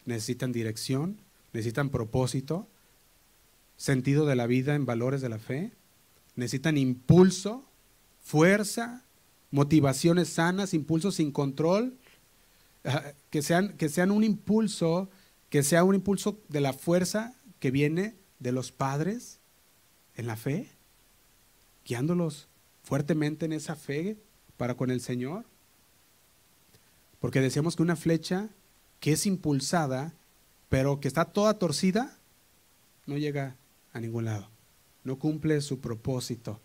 necesitan 0.04 0.52
dirección, 0.52 1.16
necesitan 1.54 1.92
propósito, 1.92 2.68
sentido 3.78 4.26
de 4.26 4.36
la 4.36 4.46
vida 4.46 4.76
en 4.76 4.86
valores 4.86 5.22
de 5.22 5.30
la 5.30 5.40
fe, 5.40 5.72
necesitan 6.36 6.78
impulso, 6.78 7.64
fuerza, 8.22 9.06
motivaciones 9.52 10.28
sanas, 10.28 10.74
impulsos 10.74 11.16
sin 11.16 11.32
control, 11.32 11.98
que 13.30 13.42
sean, 13.42 13.78
que 13.78 13.90
sean 13.90 14.12
un 14.12 14.24
impulso, 14.24 15.10
que 15.50 15.64
sea 15.64 15.84
un 15.84 15.96
impulso 15.96 16.40
de 16.50 16.62
la 16.62 16.74
fuerza 16.74 17.36
que 17.60 17.72
viene 17.72 18.16
de 18.40 18.52
los 18.52 18.72
padres 18.72 19.40
en 20.16 20.28
la 20.28 20.36
fe, 20.36 20.70
guiándolos 21.86 22.48
fuertemente 22.84 23.46
en 23.46 23.54
esa 23.54 23.76
fe 23.76 24.18
para 24.58 24.76
con 24.76 24.92
el 24.92 25.02
Señor. 25.02 25.46
Porque 27.20 27.42
decíamos 27.42 27.76
que 27.76 27.84
una 27.84 27.96
flecha 27.96 28.50
que 29.00 29.14
es 29.14 29.26
impulsada, 29.26 30.14
pero 30.70 31.00
que 31.00 31.08
está 31.08 31.26
toda 31.26 31.58
torcida, 31.58 32.18
no 33.06 33.18
llega 33.18 33.56
a 33.94 34.00
ningún 34.00 34.26
lado, 34.26 34.48
no 35.04 35.18
cumple 35.18 35.62
su 35.62 35.80
propósito. 35.80 36.60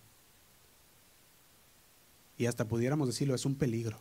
Y 2.36 2.46
hasta 2.46 2.66
pudiéramos 2.66 3.08
decirlo, 3.08 3.34
es 3.34 3.44
un 3.44 3.54
peligro. 3.54 3.98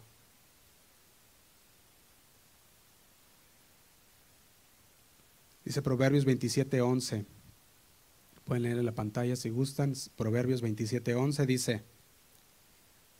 Dice 5.69 5.83
Proverbios 5.83 6.25
27:11. 6.25 7.27
Pueden 8.43 8.63
leer 8.63 8.79
en 8.79 8.87
la 8.87 8.95
pantalla 8.95 9.35
si 9.35 9.51
gustan. 9.51 9.93
Proverbios 10.15 10.63
27:11 10.63 11.45
dice, 11.45 11.83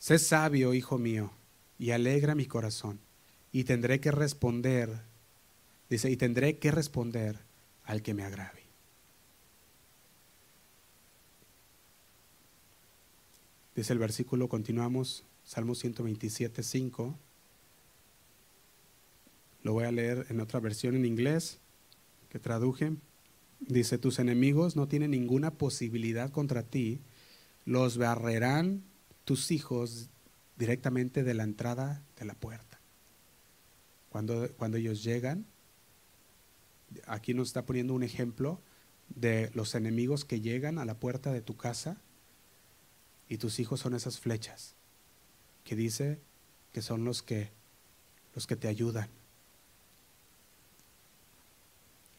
Sé 0.00 0.18
sabio, 0.18 0.74
hijo 0.74 0.98
mío, 0.98 1.30
y 1.78 1.92
alegra 1.92 2.34
mi 2.34 2.46
corazón, 2.46 2.98
y 3.52 3.62
tendré 3.62 4.00
que 4.00 4.10
responder, 4.10 5.00
dice, 5.88 6.10
y 6.10 6.16
tendré 6.16 6.58
que 6.58 6.72
responder 6.72 7.38
al 7.84 8.02
que 8.02 8.14
me 8.14 8.24
agrave. 8.24 8.64
Dice 13.76 13.92
el 13.92 14.00
versículo, 14.00 14.48
continuamos, 14.48 15.22
Salmo 15.44 15.76
127, 15.76 16.64
5. 16.64 17.16
Lo 19.62 19.72
voy 19.72 19.84
a 19.84 19.92
leer 19.92 20.26
en 20.30 20.40
otra 20.40 20.58
versión 20.58 20.96
en 20.96 21.06
inglés 21.06 21.60
que 22.30 22.38
traduje, 22.38 22.92
dice, 23.60 23.98
tus 23.98 24.18
enemigos 24.18 24.76
no 24.76 24.88
tienen 24.88 25.10
ninguna 25.10 25.52
posibilidad 25.52 26.30
contra 26.30 26.62
ti, 26.62 27.00
los 27.66 27.98
barrerán 27.98 28.82
tus 29.24 29.50
hijos 29.50 30.08
directamente 30.56 31.22
de 31.24 31.34
la 31.34 31.42
entrada 31.42 32.02
de 32.18 32.24
la 32.24 32.34
puerta. 32.34 32.80
Cuando, 34.08 34.48
cuando 34.56 34.78
ellos 34.78 35.04
llegan, 35.04 35.44
aquí 37.06 37.34
nos 37.34 37.48
está 37.48 37.66
poniendo 37.66 37.94
un 37.94 38.02
ejemplo 38.02 38.60
de 39.08 39.50
los 39.54 39.74
enemigos 39.74 40.24
que 40.24 40.40
llegan 40.40 40.78
a 40.78 40.84
la 40.84 40.98
puerta 40.98 41.32
de 41.32 41.42
tu 41.42 41.56
casa 41.56 42.00
y 43.28 43.38
tus 43.38 43.58
hijos 43.60 43.80
son 43.80 43.94
esas 43.94 44.18
flechas 44.20 44.74
que 45.64 45.76
dice 45.76 46.20
que 46.72 46.82
son 46.82 47.04
los 47.04 47.22
que 47.22 47.50
los 48.34 48.46
que 48.46 48.56
te 48.56 48.68
ayudan 48.68 49.10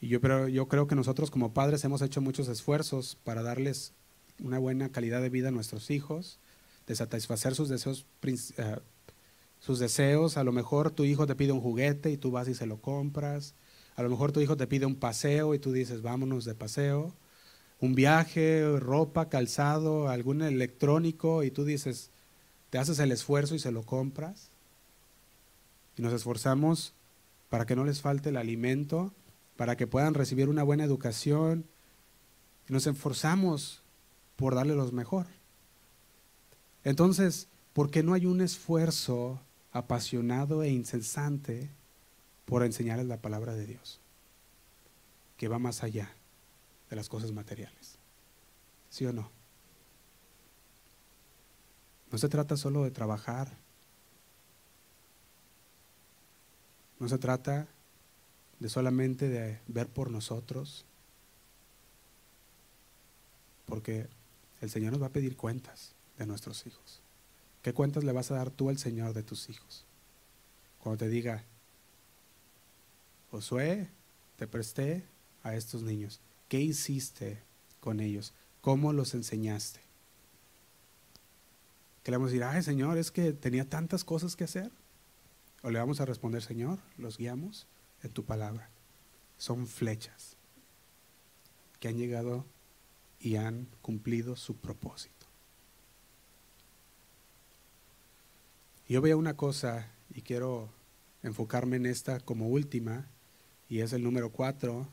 y 0.02 0.08
yo, 0.08 0.20
pero 0.20 0.47
yo 0.47 0.68
creo 0.68 0.88
que 0.88 0.95
nosotros 0.95 1.30
como 1.30 1.54
padres 1.54 1.86
hemos 1.86 2.02
hecho 2.02 2.22
muchos 2.22 2.47
esfuerzos 2.47 3.16
para 3.24 3.43
darles 3.43 3.93
una 4.41 4.58
buena 4.58 4.89
calidad 4.89 5.22
de 5.22 5.30
vida 5.30 5.49
a 5.49 5.52
nuestros 5.52 5.91
hijos, 5.91 6.39
de 6.88 6.95
satisfacer 6.95 7.54
sus 7.54 7.70
deseos, 7.70 8.08
eh, 8.24 8.80
sus 9.60 9.78
deseos. 9.78 10.38
A 10.38 10.43
lo 10.43 10.52
mejor 10.52 10.89
tu 10.89 11.04
hijo 11.04 11.28
te 11.28 11.36
pide 11.36 11.52
un 11.52 11.62
juguete 11.62 12.10
y 12.10 12.18
tú 12.18 12.32
vas 12.32 12.47
y 12.47 12.56
se 12.56 12.66
lo 12.66 12.82
compras. 12.82 13.54
A 13.95 14.02
lo 14.02 14.10
mejor 14.10 14.32
tu 14.32 14.41
hijo 14.41 14.58
te 14.58 14.66
pide 14.66 14.88
un 14.88 14.95
paseo 14.95 15.54
y 15.54 15.60
tú 15.60 15.72
dices, 15.72 16.02
vámonos 16.02 16.45
de 16.45 16.56
paseo. 16.56 17.14
Un 17.80 17.93
viaje, 17.93 18.80
ropa, 18.80 19.30
calzado, 19.30 20.10
algún 20.10 20.41
electrónico 20.41 21.43
y 21.43 21.52
tú 21.52 21.64
dices, 21.64 22.10
te 22.72 22.80
haces 22.80 22.97
el 22.97 23.12
esfuerzo 23.12 23.54
y 23.54 23.60
se 23.60 23.72
lo 23.72 23.84
compras. 23.84 24.49
Y 25.95 26.02
nos 26.02 26.12
esforzamos 26.14 26.95
para 27.49 27.68
que 27.68 27.76
no 27.76 27.86
les 27.86 28.02
falte 28.02 28.30
el 28.30 28.38
alimento 28.38 29.14
para 29.62 29.78
que 29.78 29.86
puedan 29.86 30.16
recibir 30.16 30.49
una 30.49 30.64
buena 30.64 30.84
educación. 30.84 31.66
Y 32.68 32.74
nos 32.74 32.88
esforzamos 32.88 33.84
por 34.36 34.55
darle 34.55 34.74
lo 34.74 34.91
mejor. 34.91 35.28
Entonces, 36.84 37.47
¿por 37.72 37.91
qué 37.91 38.01
no 38.01 38.16
hay 38.16 38.26
un 38.26 38.41
esfuerzo 38.41 39.39
apasionado 39.72 40.64
e 40.64 40.72
incesante 40.72 41.70
por 42.45 42.64
enseñarles 42.64 43.05
la 43.05 43.22
palabra 43.22 43.53
de 43.53 43.68
Dios? 43.68 43.99
Que 45.38 45.47
va 45.47 45.59
más 45.59 45.84
allá 45.84 46.12
de 46.89 46.95
las 46.95 47.07
cosas 47.07 47.32
materiales. 47.32 47.99
¿Sí 48.89 49.05
o 49.05 49.14
no? 49.14 49.30
No 52.12 52.18
se 52.18 52.30
trata 52.30 52.57
solo 52.57 52.84
de 52.84 52.89
trabajar. 52.89 53.55
No 56.99 57.07
se 57.07 57.20
trata 57.20 57.68
de 58.62 58.70
solamente 58.70 59.28
de 59.28 59.59
ver 59.68 59.88
por 59.88 60.12
nosotros. 60.12 60.86
Porque 63.66 64.07
el 64.62 64.70
Señor 64.70 64.93
nos 64.93 65.01
va 65.01 65.07
a 65.07 65.12
pedir 65.12 65.36
cuentas 65.36 65.95
de 66.20 66.28
nuestros 66.28 66.68
hijos. 66.68 67.01
¿Qué 67.64 67.74
cuentas 67.74 68.03
le 68.03 68.12
vas 68.12 68.30
a 68.30 68.36
dar 68.36 68.51
tú 68.51 68.70
al 68.70 68.78
Señor 68.78 69.14
de 69.14 69.24
tus 69.24 69.49
hijos? 69.49 69.84
Cuando 70.80 70.99
te 70.99 71.09
diga, 71.09 71.43
Josué, 73.32 73.89
te 74.38 74.45
presté 74.45 75.05
a 75.41 75.55
estos 75.55 75.82
niños. 75.82 76.20
¿Qué 76.47 76.59
hiciste 76.59 77.41
con 77.80 77.99
ellos? 77.99 78.32
¿Cómo 78.62 78.93
los 78.93 79.16
enseñaste? 79.16 79.80
Que 82.03 82.12
le 82.12 82.18
vamos 82.18 82.30
a 82.30 82.32
decir, 82.34 82.43
ay 82.43 82.62
Señor, 82.62 82.99
es 82.99 83.09
que 83.09 83.34
tenía 83.34 83.68
tantas 83.68 84.03
cosas 84.03 84.36
que 84.36 84.43
hacer. 84.43 84.72
O 85.64 85.72
le 85.72 85.80
vamos 85.80 85.99
a 85.99 86.05
responder, 86.05 86.43
Señor, 86.43 86.78
los 86.99 87.18
guiamos 87.18 87.66
en 88.04 88.12
tu 88.12 88.24
palabra. 88.26 88.70
Son 89.38 89.68
flechas 89.68 90.38
que 91.80 91.88
han 91.88 91.97
llegado 91.97 92.45
y 93.20 93.36
han 93.36 93.68
cumplido 93.82 94.36
su 94.36 94.56
propósito. 94.56 95.28
Yo 98.88 99.02
veo 99.02 99.18
una 99.18 99.36
cosa 99.38 99.89
y 100.14 100.22
quiero 100.22 100.70
enfocarme 101.24 101.78
en 101.78 101.86
esta 101.86 102.20
como 102.20 102.49
última, 102.49 103.08
y 103.70 103.80
es 103.80 103.93
el 103.93 104.04
número 104.04 104.32
cuatro, 104.32 104.88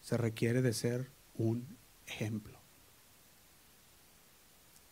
se 0.00 0.16
requiere 0.16 0.60
de 0.60 0.72
ser 0.72 1.10
un 1.34 1.76
ejemplo. 2.06 2.58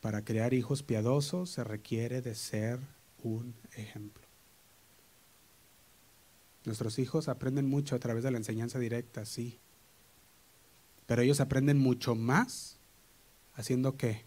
Para 0.01 0.25
crear 0.25 0.55
hijos 0.55 0.83
piadosos 0.83 1.51
se 1.51 1.65
requiere 1.65 2.23
de 2.23 2.35
ser 2.35 2.79
un 3.23 3.55
ejemplo. 3.73 4.30
Nuestros 6.65 6.99
hijos 6.99 7.29
aprenden 7.29 7.69
mucho 7.69 7.97
a 7.97 7.99
través 7.99 8.23
de 8.23 8.31
la 8.31 8.39
enseñanza 8.39 8.79
directa, 8.79 9.25
sí. 9.25 9.59
Pero 11.07 11.23
ellos 11.23 11.41
aprenden 11.41 11.79
mucho 11.79 12.15
más 12.15 12.77
haciendo 13.55 13.97
qué? 13.97 14.25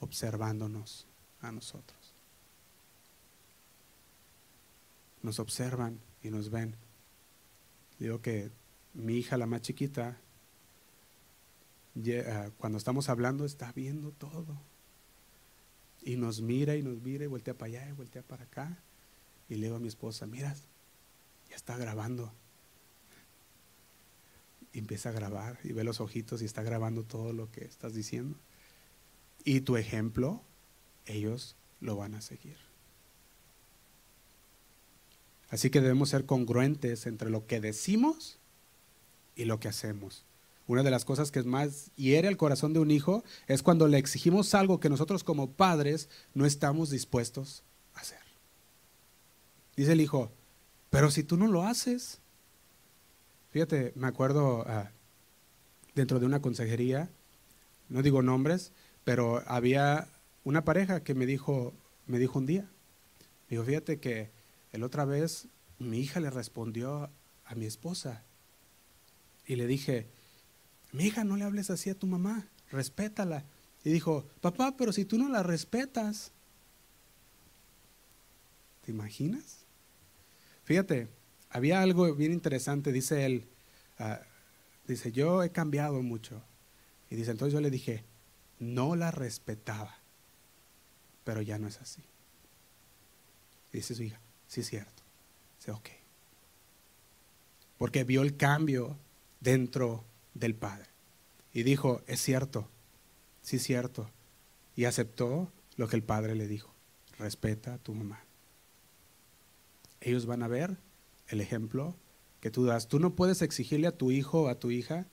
Observándonos 0.00 1.06
a 1.40 1.52
nosotros. 1.52 2.14
Nos 5.22 5.38
observan 5.38 5.98
y 6.22 6.30
nos 6.30 6.50
ven. 6.50 6.74
Digo 7.98 8.20
que 8.20 8.50
mi 8.94 9.16
hija, 9.16 9.36
la 9.36 9.46
más 9.46 9.62
chiquita, 9.62 10.18
ah, 12.26 12.50
cuando 12.58 12.78
estamos 12.78 13.08
hablando 13.08 13.44
está 13.44 13.72
viendo 13.72 14.10
todo. 14.12 14.56
Y 16.04 16.16
nos 16.16 16.40
mira 16.40 16.76
y 16.76 16.82
nos 16.82 17.00
mira 17.02 17.24
y 17.24 17.28
voltea 17.28 17.54
para 17.54 17.66
allá 17.66 17.88
y 17.88 17.92
voltea 17.92 18.22
para 18.22 18.44
acá. 18.44 18.78
Y 19.48 19.56
le 19.56 19.66
digo 19.66 19.76
a 19.76 19.80
mi 19.80 19.88
esposa, 19.88 20.26
mira, 20.26 20.56
está 21.54 21.76
grabando. 21.76 22.32
Empieza 24.72 25.10
a 25.10 25.12
grabar 25.12 25.58
y 25.64 25.72
ve 25.72 25.84
los 25.84 26.00
ojitos 26.00 26.42
y 26.42 26.46
está 26.46 26.62
grabando 26.62 27.04
todo 27.04 27.32
lo 27.32 27.50
que 27.50 27.64
estás 27.64 27.94
diciendo. 27.94 28.38
Y 29.44 29.60
tu 29.60 29.76
ejemplo, 29.76 30.42
ellos 31.06 31.56
lo 31.80 31.96
van 31.96 32.14
a 32.14 32.20
seguir. 32.20 32.56
Así 35.50 35.68
que 35.68 35.82
debemos 35.82 36.08
ser 36.08 36.24
congruentes 36.24 37.06
entre 37.06 37.28
lo 37.28 37.46
que 37.46 37.60
decimos 37.60 38.38
y 39.36 39.44
lo 39.44 39.60
que 39.60 39.68
hacemos. 39.68 40.24
Una 40.66 40.82
de 40.82 40.90
las 40.90 41.04
cosas 41.04 41.30
que 41.30 41.42
más 41.42 41.90
hiere 41.96 42.28
el 42.28 42.38
corazón 42.38 42.72
de 42.72 42.78
un 42.78 42.90
hijo 42.90 43.24
es 43.48 43.62
cuando 43.62 43.88
le 43.88 43.98
exigimos 43.98 44.54
algo 44.54 44.80
que 44.80 44.88
nosotros 44.88 45.24
como 45.24 45.50
padres 45.50 46.08
no 46.32 46.46
estamos 46.46 46.88
dispuestos 46.88 47.62
a 47.94 48.00
hacer. 48.00 48.20
Dice 49.76 49.92
el 49.92 50.00
hijo, 50.00 50.30
pero 50.92 51.10
si 51.10 51.24
tú 51.24 51.38
no 51.38 51.46
lo 51.46 51.62
haces, 51.62 52.18
fíjate, 53.50 53.94
me 53.96 54.08
acuerdo 54.08 54.66
ah, 54.68 54.90
dentro 55.94 56.20
de 56.20 56.26
una 56.26 56.42
consejería, 56.42 57.08
no 57.88 58.02
digo 58.02 58.20
nombres, 58.20 58.72
pero 59.02 59.42
había 59.46 60.06
una 60.44 60.66
pareja 60.66 61.02
que 61.02 61.14
me 61.14 61.24
dijo, 61.24 61.72
me 62.06 62.18
dijo 62.18 62.38
un 62.38 62.44
día, 62.44 62.68
dijo, 63.48 63.64
fíjate 63.64 64.00
que 64.00 64.28
el 64.72 64.82
otra 64.82 65.06
vez 65.06 65.46
mi 65.78 65.98
hija 65.98 66.20
le 66.20 66.28
respondió 66.28 67.08
a 67.46 67.54
mi 67.54 67.64
esposa 67.64 68.22
y 69.46 69.56
le 69.56 69.66
dije, 69.66 70.08
mi 70.92 71.04
hija, 71.04 71.24
no 71.24 71.38
le 71.38 71.44
hables 71.44 71.70
así 71.70 71.88
a 71.88 71.98
tu 71.98 72.06
mamá, 72.06 72.48
respétala. 72.70 73.44
Y 73.82 73.92
dijo, 73.92 74.26
papá, 74.42 74.74
pero 74.76 74.92
si 74.92 75.06
tú 75.06 75.16
no 75.16 75.30
la 75.30 75.42
respetas, 75.42 76.32
¿te 78.84 78.92
imaginas? 78.92 79.61
Fíjate, 80.64 81.08
había 81.50 81.82
algo 81.82 82.14
bien 82.14 82.32
interesante, 82.32 82.92
dice 82.92 83.26
él, 83.26 83.46
ah, 83.98 84.20
dice, 84.86 85.12
yo 85.12 85.42
he 85.42 85.50
cambiado 85.50 86.02
mucho. 86.02 86.42
Y 87.10 87.16
dice, 87.16 87.30
entonces 87.30 87.52
yo 87.52 87.60
le 87.60 87.70
dije, 87.70 88.04
no 88.58 88.96
la 88.96 89.10
respetaba, 89.10 89.98
pero 91.24 91.42
ya 91.42 91.58
no 91.58 91.68
es 91.68 91.78
así. 91.80 92.02
dice 93.72 93.94
su 93.94 94.02
hija, 94.02 94.20
sí 94.46 94.60
es 94.60 94.68
cierto, 94.68 95.02
dice, 95.58 95.72
ok. 95.72 95.88
Porque 97.76 98.04
vio 98.04 98.22
el 98.22 98.36
cambio 98.36 98.96
dentro 99.40 100.04
del 100.34 100.54
Padre. 100.54 100.86
Y 101.52 101.64
dijo, 101.64 102.02
es 102.06 102.22
cierto, 102.22 102.68
sí 103.42 103.56
es 103.56 103.62
cierto. 103.62 104.08
Y 104.76 104.84
aceptó 104.84 105.52
lo 105.76 105.88
que 105.88 105.96
el 105.96 106.02
Padre 106.02 106.34
le 106.34 106.46
dijo, 106.46 106.72
respeta 107.18 107.74
a 107.74 107.78
tu 107.78 107.92
mamá. 107.92 108.24
Ellos 110.02 110.26
van 110.26 110.42
a 110.42 110.48
ver 110.48 110.76
el 111.28 111.40
ejemplo 111.40 111.94
que 112.40 112.50
tú 112.50 112.64
das. 112.64 112.88
Tú 112.88 112.98
no 112.98 113.14
puedes 113.14 113.40
exigirle 113.40 113.86
a 113.86 113.96
tu 113.96 114.10
hijo 114.10 114.42
o 114.42 114.48
a 114.48 114.58
tu 114.58 114.70
hija 114.70 115.06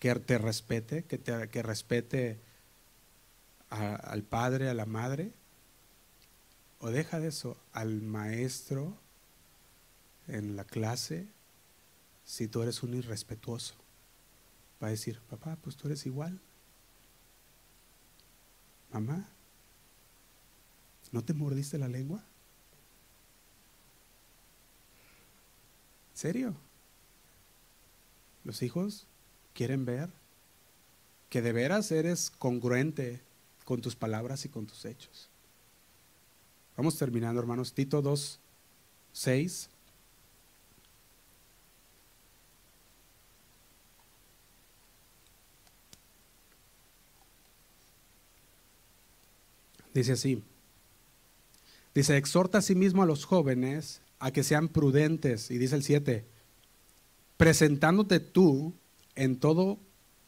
que 0.00 0.14
te 0.16 0.36
respete, 0.36 1.04
que, 1.04 1.16
te, 1.16 1.62
respete 1.62 2.40
al 3.70 4.22
padre, 4.24 4.68
a 4.68 4.74
la 4.74 4.84
madre, 4.84 5.32
o 6.80 6.90
deja 6.90 7.20
de 7.20 7.28
eso, 7.28 7.56
al 7.72 8.02
maestro 8.02 8.98
en 10.26 10.56
la 10.56 10.64
clase, 10.64 11.28
si 12.24 12.48
tú 12.48 12.62
eres 12.62 12.82
un 12.82 12.94
irrespetuoso. 12.94 13.74
Va 14.82 14.88
a 14.88 14.90
decir, 14.90 15.20
papá, 15.30 15.56
pues 15.62 15.76
tú 15.76 15.86
eres 15.86 16.04
igual. 16.04 16.40
Mamá, 18.92 19.28
¿no 21.12 21.24
te 21.24 21.32
mordiste 21.32 21.78
la 21.78 21.88
lengua? 21.88 22.24
¿Serio? 26.16 26.54
Los 28.42 28.62
hijos 28.62 29.06
quieren 29.52 29.84
ver 29.84 30.08
que 31.28 31.42
de 31.42 31.52
veras 31.52 31.92
eres 31.92 32.30
congruente 32.30 33.20
con 33.66 33.82
tus 33.82 33.96
palabras 33.96 34.46
y 34.46 34.48
con 34.48 34.66
tus 34.66 34.86
hechos. 34.86 35.28
Vamos 36.74 36.96
terminando, 36.96 37.38
hermanos. 37.38 37.74
Tito 37.74 38.00
2, 38.00 38.40
6. 39.12 39.68
Dice 49.92 50.12
así. 50.12 50.42
Dice, 51.94 52.16
exhorta 52.16 52.56
a 52.56 52.62
sí 52.62 52.74
mismo 52.74 53.02
a 53.02 53.06
los 53.06 53.26
jóvenes 53.26 54.00
a 54.18 54.30
que 54.30 54.42
sean 54.42 54.68
prudentes. 54.68 55.50
Y 55.50 55.58
dice 55.58 55.76
el 55.76 55.82
7, 55.82 56.24
presentándote 57.36 58.20
tú 58.20 58.74
en 59.14 59.38
todo 59.38 59.78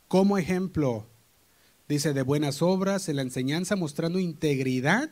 como 0.09 0.39
ejemplo, 0.39 1.07
dice, 1.89 2.12
de 2.14 2.22
buenas 2.22 2.62
obras, 2.62 3.09
en 3.09 3.16
la 3.16 3.22
enseñanza, 3.22 3.76
mostrando 3.76 4.18
integridad, 4.18 5.11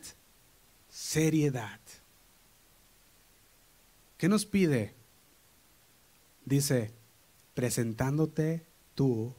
seriedad. 0.88 1.80
¿Qué 4.16 4.28
nos 4.28 4.46
pide? 4.46 4.94
Dice, 6.46 6.92
presentándote 7.54 8.64
tú, 8.94 9.34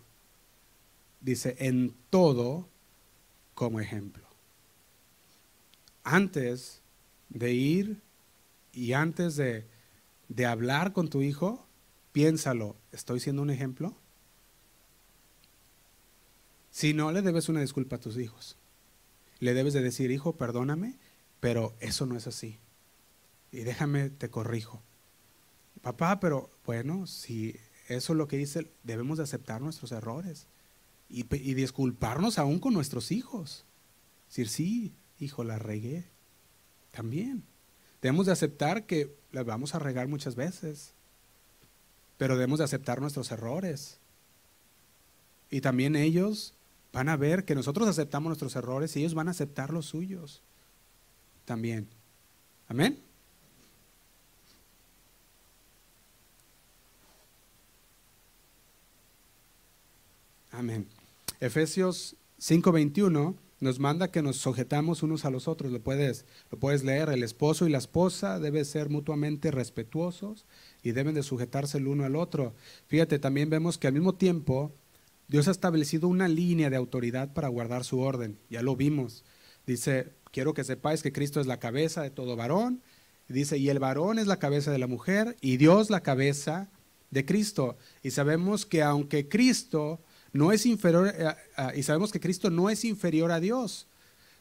dice, 1.21 1.55
en 1.59 1.95
todo 2.09 2.67
como 3.55 3.79
ejemplo 3.79 4.27
antes 6.07 6.81
de 7.29 7.53
ir 7.53 8.01
y 8.77 8.93
antes 8.93 9.35
de, 9.35 9.65
hablar 10.45 10.93
con 10.93 11.09
tu 11.09 11.23
hijo, 11.23 11.65
piénsalo, 12.11 12.75
¿estoy 12.91 13.19
siendo 13.19 13.41
un 13.41 13.49
ejemplo? 13.49 13.97
Si 16.69 16.93
no, 16.93 17.11
le 17.11 17.23
debes 17.23 17.49
una 17.49 17.61
disculpa 17.61 17.95
a 17.95 17.99
tus 17.99 18.17
hijos. 18.19 18.55
Le 19.39 19.55
debes 19.55 19.73
de 19.73 19.81
decir, 19.81 20.11
hijo, 20.11 20.37
perdóname, 20.37 20.99
pero 21.39 21.75
eso 21.79 22.05
no 22.05 22.15
es 22.15 22.27
así. 22.27 22.59
Y 23.51 23.61
déjame, 23.61 24.11
te 24.11 24.29
corrijo. 24.29 24.83
Papá, 25.81 26.19
pero 26.19 26.51
bueno, 26.63 27.07
si 27.07 27.55
eso 27.87 28.13
es 28.13 28.17
lo 28.17 28.27
que 28.27 28.37
dice, 28.37 28.71
debemos 28.83 29.17
de 29.17 29.23
aceptar 29.23 29.59
nuestros 29.59 29.91
errores 29.91 30.45
y, 31.09 31.25
y 31.35 31.55
disculparnos 31.55 32.37
aún 32.37 32.59
con 32.59 32.75
nuestros 32.75 33.11
hijos. 33.11 33.65
Decir, 34.27 34.49
sí, 34.49 34.95
hijo, 35.17 35.43
la 35.43 35.57
regué. 35.57 36.05
También. 36.91 37.43
Debemos 38.07 38.27
de 38.27 38.31
aceptar 38.31 38.85
que 38.85 39.13
la 39.33 39.43
vamos 39.43 39.75
a 39.75 39.79
regar 39.79 40.07
muchas 40.07 40.35
veces, 40.35 40.93
pero 42.17 42.35
debemos 42.35 42.59
de 42.59 42.63
aceptar 42.63 43.01
nuestros 43.01 43.33
errores. 43.33 43.97
Y 45.49 45.59
también 45.59 45.97
ellos 45.97 46.53
van 46.93 47.09
a 47.09 47.17
ver 47.17 47.43
que 47.43 47.53
nosotros 47.53 47.85
aceptamos 47.85 48.29
nuestros 48.29 48.55
errores 48.55 48.95
y 48.95 49.01
ellos 49.01 49.13
van 49.13 49.27
a 49.27 49.31
aceptar 49.31 49.73
los 49.73 49.87
suyos 49.87 50.41
también. 51.43 51.85
Amén. 52.69 52.97
Amén. 60.53 60.87
Efesios 61.41 62.15
5:21 62.39 63.35
nos 63.59 63.79
manda 63.79 64.11
que 64.11 64.21
nos 64.21 64.37
sujetamos 64.37 65.01
unos 65.03 65.25
a 65.25 65.29
los 65.29 65.47
otros. 65.47 65.71
Lo 65.71 65.81
puedes, 65.81 66.25
lo 66.51 66.59
puedes 66.59 66.83
leer. 66.83 67.09
El 67.09 67.23
esposo 67.23 67.67
y 67.67 67.71
la 67.71 67.79
esposa 67.79 68.39
deben 68.39 68.65
ser 68.65 68.89
mutuamente 68.89 69.51
respetuosos 69.51 70.45
y 70.83 70.91
deben 70.91 71.15
de 71.15 71.23
sujetarse 71.23 71.79
el 71.79 71.87
uno 71.87 72.05
al 72.05 72.15
otro. 72.15 72.53
Fíjate, 72.87 73.19
también 73.19 73.49
vemos 73.49 73.77
que 73.77 73.87
al 73.87 73.93
mismo 73.93 74.15
tiempo 74.15 74.71
Dios 75.27 75.47
ha 75.47 75.51
establecido 75.51 76.07
una 76.07 76.27
línea 76.27 76.69
de 76.69 76.77
autoridad 76.77 77.33
para 77.33 77.47
guardar 77.47 77.83
su 77.83 77.99
orden. 77.99 78.37
Ya 78.49 78.61
lo 78.61 78.75
vimos. 78.75 79.23
Dice, 79.65 80.13
quiero 80.31 80.53
que 80.53 80.63
sepáis 80.63 81.01
que 81.01 81.11
Cristo 81.11 81.41
es 81.41 81.47
la 81.47 81.59
cabeza 81.59 82.01
de 82.01 82.11
todo 82.11 82.35
varón. 82.35 82.81
dice, 83.27 83.57
y 83.57 83.69
el 83.69 83.79
varón 83.79 84.19
es 84.19 84.27
la 84.27 84.39
cabeza 84.39 84.71
de 84.71 84.77
la 84.77 84.87
mujer 84.87 85.35
y 85.41 85.57
Dios 85.57 85.89
la 85.89 86.01
cabeza 86.01 86.69
de 87.09 87.25
Cristo. 87.25 87.75
Y 88.03 88.11
sabemos 88.11 88.65
que 88.65 88.83
aunque 88.83 89.27
Cristo 89.27 89.99
no 90.33 90.51
es 90.51 90.65
inferior, 90.65 91.13
eh, 91.15 91.35
y 91.75 91.83
sabemos 91.83 92.11
que 92.11 92.19
Cristo 92.19 92.49
no 92.49 92.69
es 92.69 92.85
inferior 92.85 93.31
a 93.31 93.39
Dios, 93.39 93.87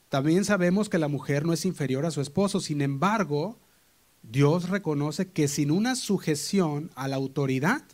también 0.08 0.44
sabemos 0.44 0.88
que 0.88 0.98
la 0.98 1.08
mujer 1.08 1.44
no 1.44 1.52
es 1.52 1.64
inferior 1.64 2.06
a 2.06 2.10
su 2.10 2.20
esposo. 2.20 2.60
Sin 2.60 2.80
embargo, 2.80 3.58
Dios 4.22 4.68
reconoce 4.68 5.30
que 5.30 5.48
sin 5.48 5.70
una 5.70 5.96
sujeción 5.96 6.90
a 6.94 7.08
la 7.08 7.16
autoridad 7.16 7.84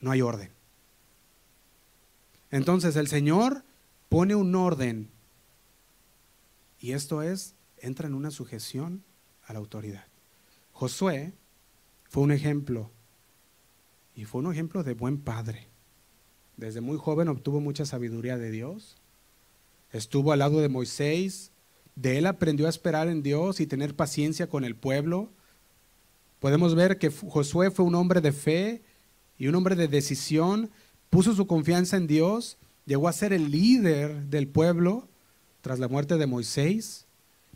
no 0.00 0.10
hay 0.10 0.22
orden. 0.22 0.50
Entonces 2.50 2.96
el 2.96 3.08
Señor 3.08 3.64
pone 4.08 4.34
un 4.34 4.54
orden 4.54 5.10
y 6.78 6.92
esto 6.92 7.22
es, 7.22 7.54
entra 7.78 8.06
en 8.06 8.14
una 8.14 8.30
sujeción 8.30 9.02
a 9.46 9.52
la 9.52 9.58
autoridad. 9.58 10.06
Josué 10.72 11.34
fue 12.08 12.22
un 12.22 12.32
ejemplo 12.32 12.90
y 14.14 14.24
fue 14.24 14.40
un 14.40 14.52
ejemplo 14.52 14.82
de 14.82 14.94
buen 14.94 15.18
padre. 15.18 15.68
Desde 16.56 16.80
muy 16.80 16.96
joven 16.96 17.28
obtuvo 17.28 17.60
mucha 17.60 17.84
sabiduría 17.84 18.38
de 18.38 18.50
Dios. 18.50 18.96
Estuvo 19.92 20.32
al 20.32 20.38
lado 20.38 20.60
de 20.60 20.68
Moisés. 20.68 21.52
De 21.94 22.18
él 22.18 22.26
aprendió 22.26 22.66
a 22.66 22.70
esperar 22.70 23.08
en 23.08 23.22
Dios 23.22 23.60
y 23.60 23.66
tener 23.66 23.94
paciencia 23.94 24.48
con 24.48 24.64
el 24.64 24.76
pueblo. 24.76 25.30
Podemos 26.40 26.74
ver 26.74 26.98
que 26.98 27.10
Josué 27.10 27.70
fue 27.70 27.84
un 27.84 27.94
hombre 27.94 28.20
de 28.20 28.32
fe 28.32 28.82
y 29.38 29.48
un 29.48 29.54
hombre 29.54 29.76
de 29.76 29.88
decisión 29.88 30.70
puso 31.10 31.34
su 31.34 31.46
confianza 31.46 31.96
en 31.96 32.06
Dios, 32.06 32.58
llegó 32.84 33.08
a 33.08 33.12
ser 33.12 33.32
el 33.32 33.50
líder 33.50 34.26
del 34.26 34.48
pueblo 34.48 35.08
tras 35.60 35.78
la 35.78 35.88
muerte 35.88 36.16
de 36.16 36.26
Moisés. 36.26 37.06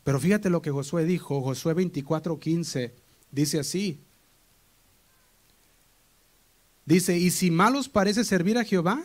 Pero 0.03 0.19
fíjate 0.19 0.51
lo 0.51 0.63
que 0.63 0.71
Josué 0.71 1.05
dijo, 1.05 1.43
Josué 1.43 1.75
24:15, 1.75 2.93
dice 3.31 3.61
así. 3.61 4.01
Dice, 6.87 7.19
y 7.19 7.31
si 7.31 7.51
malos 7.51 7.89
parece 7.89 8.25
servir 8.25 8.59
a 8.59 8.65
Jehová, 8.65 9.05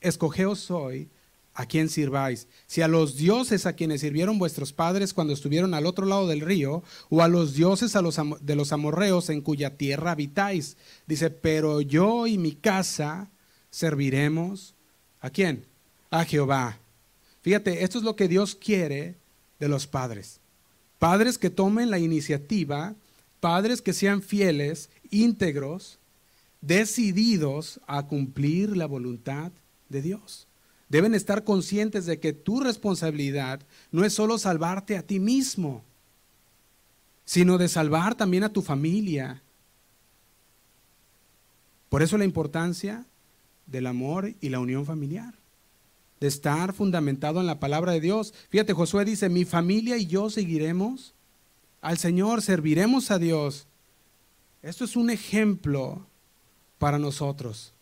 escogeos 0.00 0.70
hoy 0.70 1.08
a 1.54 1.66
quien 1.66 1.88
sirváis. 1.88 2.46
Si 2.68 2.82
a 2.82 2.88
los 2.88 3.16
dioses 3.16 3.66
a 3.66 3.72
quienes 3.72 4.02
sirvieron 4.02 4.38
vuestros 4.38 4.72
padres 4.72 5.12
cuando 5.12 5.32
estuvieron 5.32 5.74
al 5.74 5.86
otro 5.86 6.06
lado 6.06 6.28
del 6.28 6.40
río, 6.40 6.84
o 7.08 7.20
a 7.20 7.26
los 7.26 7.54
dioses 7.54 7.96
a 7.96 8.02
los, 8.02 8.20
de 8.40 8.54
los 8.54 8.72
amorreos 8.72 9.28
en 9.28 9.40
cuya 9.40 9.76
tierra 9.76 10.12
habitáis. 10.12 10.76
Dice, 11.08 11.30
pero 11.30 11.80
yo 11.80 12.28
y 12.28 12.38
mi 12.38 12.52
casa 12.52 13.28
serviremos 13.70 14.74
a 15.20 15.30
quién? 15.30 15.64
A 16.10 16.24
Jehová. 16.24 16.78
Fíjate, 17.42 17.82
esto 17.82 17.98
es 17.98 18.04
lo 18.04 18.14
que 18.14 18.28
Dios 18.28 18.54
quiere 18.54 19.16
de 19.58 19.68
los 19.68 19.88
padres. 19.88 20.38
Padres 21.00 21.38
que 21.38 21.50
tomen 21.50 21.90
la 21.90 21.98
iniciativa, 21.98 22.94
padres 23.40 23.82
que 23.82 23.92
sean 23.92 24.22
fieles, 24.22 24.90
íntegros, 25.10 25.98
decididos 26.60 27.80
a 27.86 28.06
cumplir 28.06 28.76
la 28.76 28.86
voluntad 28.86 29.52
de 29.88 30.02
Dios. 30.02 30.46
Deben 30.88 31.14
estar 31.14 31.44
conscientes 31.44 32.06
de 32.06 32.18
que 32.18 32.32
tu 32.32 32.60
responsabilidad 32.60 33.60
no 33.92 34.04
es 34.04 34.14
solo 34.14 34.38
salvarte 34.38 34.96
a 34.96 35.02
ti 35.02 35.20
mismo, 35.20 35.84
sino 37.24 37.58
de 37.58 37.68
salvar 37.68 38.14
también 38.14 38.44
a 38.44 38.52
tu 38.52 38.62
familia. 38.62 39.42
Por 41.90 42.02
eso 42.02 42.16
la 42.16 42.24
importancia 42.24 43.04
del 43.66 43.86
amor 43.86 44.34
y 44.40 44.48
la 44.48 44.60
unión 44.60 44.86
familiar, 44.86 45.34
de 46.20 46.26
estar 46.26 46.72
fundamentado 46.72 47.40
en 47.40 47.46
la 47.46 47.60
palabra 47.60 47.92
de 47.92 48.00
Dios. 48.00 48.32
Fíjate, 48.48 48.72
Josué 48.72 49.04
dice, 49.04 49.28
mi 49.28 49.44
familia 49.44 49.98
y 49.98 50.06
yo 50.06 50.30
seguiremos 50.30 51.14
al 51.82 51.98
Señor, 51.98 52.42
serviremos 52.42 53.10
a 53.10 53.18
Dios. 53.18 53.66
Esto 54.62 54.84
es 54.84 54.96
un 54.96 55.10
ejemplo 55.10 56.07
para 56.78 56.98
nosotros. 56.98 57.72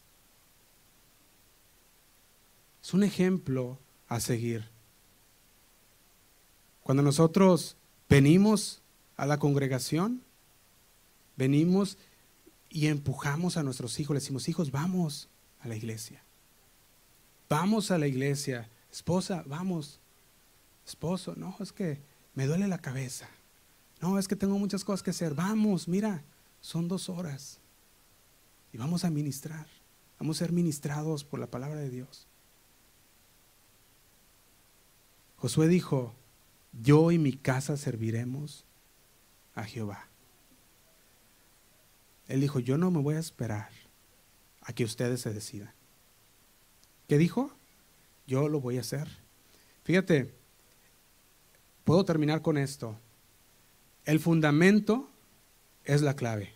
Es 2.82 2.94
un 2.94 3.02
ejemplo 3.02 3.78
a 4.08 4.20
seguir. 4.20 4.64
Cuando 6.82 7.02
nosotros 7.02 7.76
venimos 8.08 8.80
a 9.16 9.26
la 9.26 9.38
congregación, 9.38 10.22
venimos 11.36 11.98
y 12.70 12.86
empujamos 12.86 13.56
a 13.56 13.62
nuestros 13.62 13.98
hijos, 13.98 14.14
le 14.14 14.20
decimos, 14.20 14.48
hijos, 14.48 14.70
vamos, 14.70 15.28
a 15.60 15.68
la 15.68 15.76
iglesia. 15.76 16.22
Vamos 17.48 17.90
a 17.90 17.98
la 17.98 18.06
iglesia. 18.06 18.68
Esposa, 18.92 19.42
vamos. 19.46 19.98
Esposo, 20.86 21.34
no, 21.36 21.56
es 21.60 21.72
que 21.72 21.98
me 22.34 22.46
duele 22.46 22.68
la 22.68 22.78
cabeza. 22.78 23.28
No, 24.00 24.18
es 24.18 24.28
que 24.28 24.36
tengo 24.36 24.58
muchas 24.58 24.84
cosas 24.84 25.02
que 25.02 25.10
hacer. 25.10 25.34
Vamos, 25.34 25.88
mira, 25.88 26.22
son 26.60 26.86
dos 26.86 27.08
horas. 27.08 27.58
Y 28.76 28.78
vamos 28.78 29.06
a 29.06 29.10
ministrar. 29.10 29.66
Vamos 30.20 30.36
a 30.36 30.44
ser 30.44 30.52
ministrados 30.52 31.24
por 31.24 31.40
la 31.40 31.46
palabra 31.46 31.80
de 31.80 31.88
Dios. 31.88 32.26
Josué 35.38 35.66
dijo, 35.66 36.12
yo 36.82 37.10
y 37.10 37.16
mi 37.16 37.32
casa 37.32 37.78
serviremos 37.78 38.66
a 39.54 39.64
Jehová. 39.64 40.08
Él 42.28 42.42
dijo, 42.42 42.60
yo 42.60 42.76
no 42.76 42.90
me 42.90 43.00
voy 43.00 43.14
a 43.14 43.18
esperar 43.18 43.70
a 44.60 44.74
que 44.74 44.84
ustedes 44.84 45.22
se 45.22 45.32
decidan. 45.32 45.72
¿Qué 47.08 47.16
dijo? 47.16 47.50
Yo 48.26 48.46
lo 48.46 48.60
voy 48.60 48.76
a 48.76 48.82
hacer. 48.82 49.08
Fíjate, 49.84 50.34
puedo 51.84 52.04
terminar 52.04 52.42
con 52.42 52.58
esto. 52.58 52.94
El 54.04 54.20
fundamento 54.20 55.08
es 55.86 56.02
la 56.02 56.14
clave. 56.14 56.55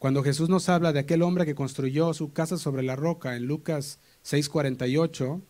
Cuando 0.00 0.22
Jesús 0.22 0.48
nos 0.48 0.70
habla 0.70 0.94
de 0.94 1.00
aquel 1.00 1.20
hombre 1.20 1.44
que 1.44 1.54
construyó 1.54 2.14
su 2.14 2.32
casa 2.32 2.56
sobre 2.56 2.82
la 2.82 2.96
roca 2.96 3.36
en 3.36 3.44
Lucas 3.44 3.98
6:48, 4.24 5.42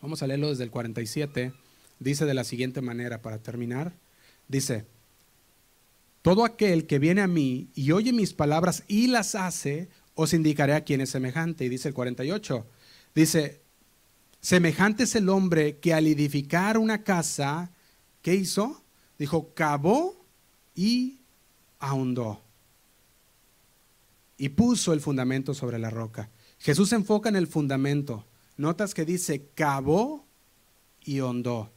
vamos 0.00 0.22
a 0.22 0.26
leerlo 0.26 0.48
desde 0.48 0.64
el 0.64 0.70
47, 0.70 1.52
dice 1.98 2.24
de 2.24 2.32
la 2.32 2.44
siguiente 2.44 2.80
manera 2.80 3.20
para 3.20 3.42
terminar, 3.42 3.92
dice, 4.48 4.86
todo 6.22 6.46
aquel 6.46 6.86
que 6.86 6.98
viene 6.98 7.20
a 7.20 7.26
mí 7.26 7.68
y 7.74 7.92
oye 7.92 8.14
mis 8.14 8.32
palabras 8.32 8.84
y 8.88 9.08
las 9.08 9.34
hace, 9.34 9.90
os 10.14 10.32
indicaré 10.32 10.72
a 10.72 10.84
quién 10.84 11.02
es 11.02 11.10
semejante. 11.10 11.66
Y 11.66 11.68
dice 11.68 11.88
el 11.88 11.94
48, 11.94 12.66
dice, 13.14 13.60
semejante 14.40 15.02
es 15.02 15.14
el 15.14 15.28
hombre 15.28 15.76
que 15.76 15.92
al 15.92 16.06
edificar 16.06 16.78
una 16.78 17.04
casa, 17.04 17.70
¿qué 18.22 18.34
hizo? 18.34 18.82
Dijo, 19.18 19.52
cavó 19.52 20.24
y 20.74 21.18
ahondó. 21.78 22.47
Y 24.38 24.50
puso 24.50 24.92
el 24.94 25.00
fundamento 25.00 25.52
sobre 25.52 25.78
la 25.78 25.90
roca. 25.90 26.30
Jesús 26.58 26.88
se 26.88 26.94
enfoca 26.94 27.28
en 27.28 27.36
el 27.36 27.46
fundamento. 27.46 28.24
Notas 28.56 28.94
que 28.94 29.04
dice, 29.04 29.50
cavó 29.54 30.26
y 31.04 31.20
hondó. 31.20 31.70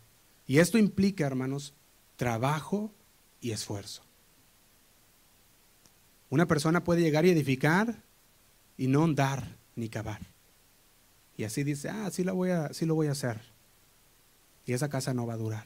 Y 0.47 0.59
esto 0.59 0.78
implica, 0.78 1.26
hermanos, 1.26 1.74
trabajo 2.16 2.93
y 3.41 3.51
esfuerzo. 3.51 4.03
Una 6.30 6.47
persona 6.47 6.84
puede 6.84 7.01
llegar 7.01 7.26
y 7.26 7.32
edificar 7.32 8.03
y 8.78 8.88
no 8.88 9.03
andar 9.03 9.57
ni 9.76 9.89
cavar. 9.89 10.22
Y 11.38 11.43
así 11.43 11.64
dice, 11.64 11.89
ah, 11.89 12.09
sí 12.12 12.24
lo 12.24 12.36
voy 12.36 12.51
a, 12.51 12.74
sí 12.74 12.86
lo 12.86 12.95
voy 12.95 13.07
a 13.07 13.12
hacer. 13.12 13.41
Y 14.66 14.74
esa 14.74 14.89
casa 14.89 15.14
no 15.14 15.26
va 15.26 15.34
a 15.34 15.38
durar. 15.38 15.66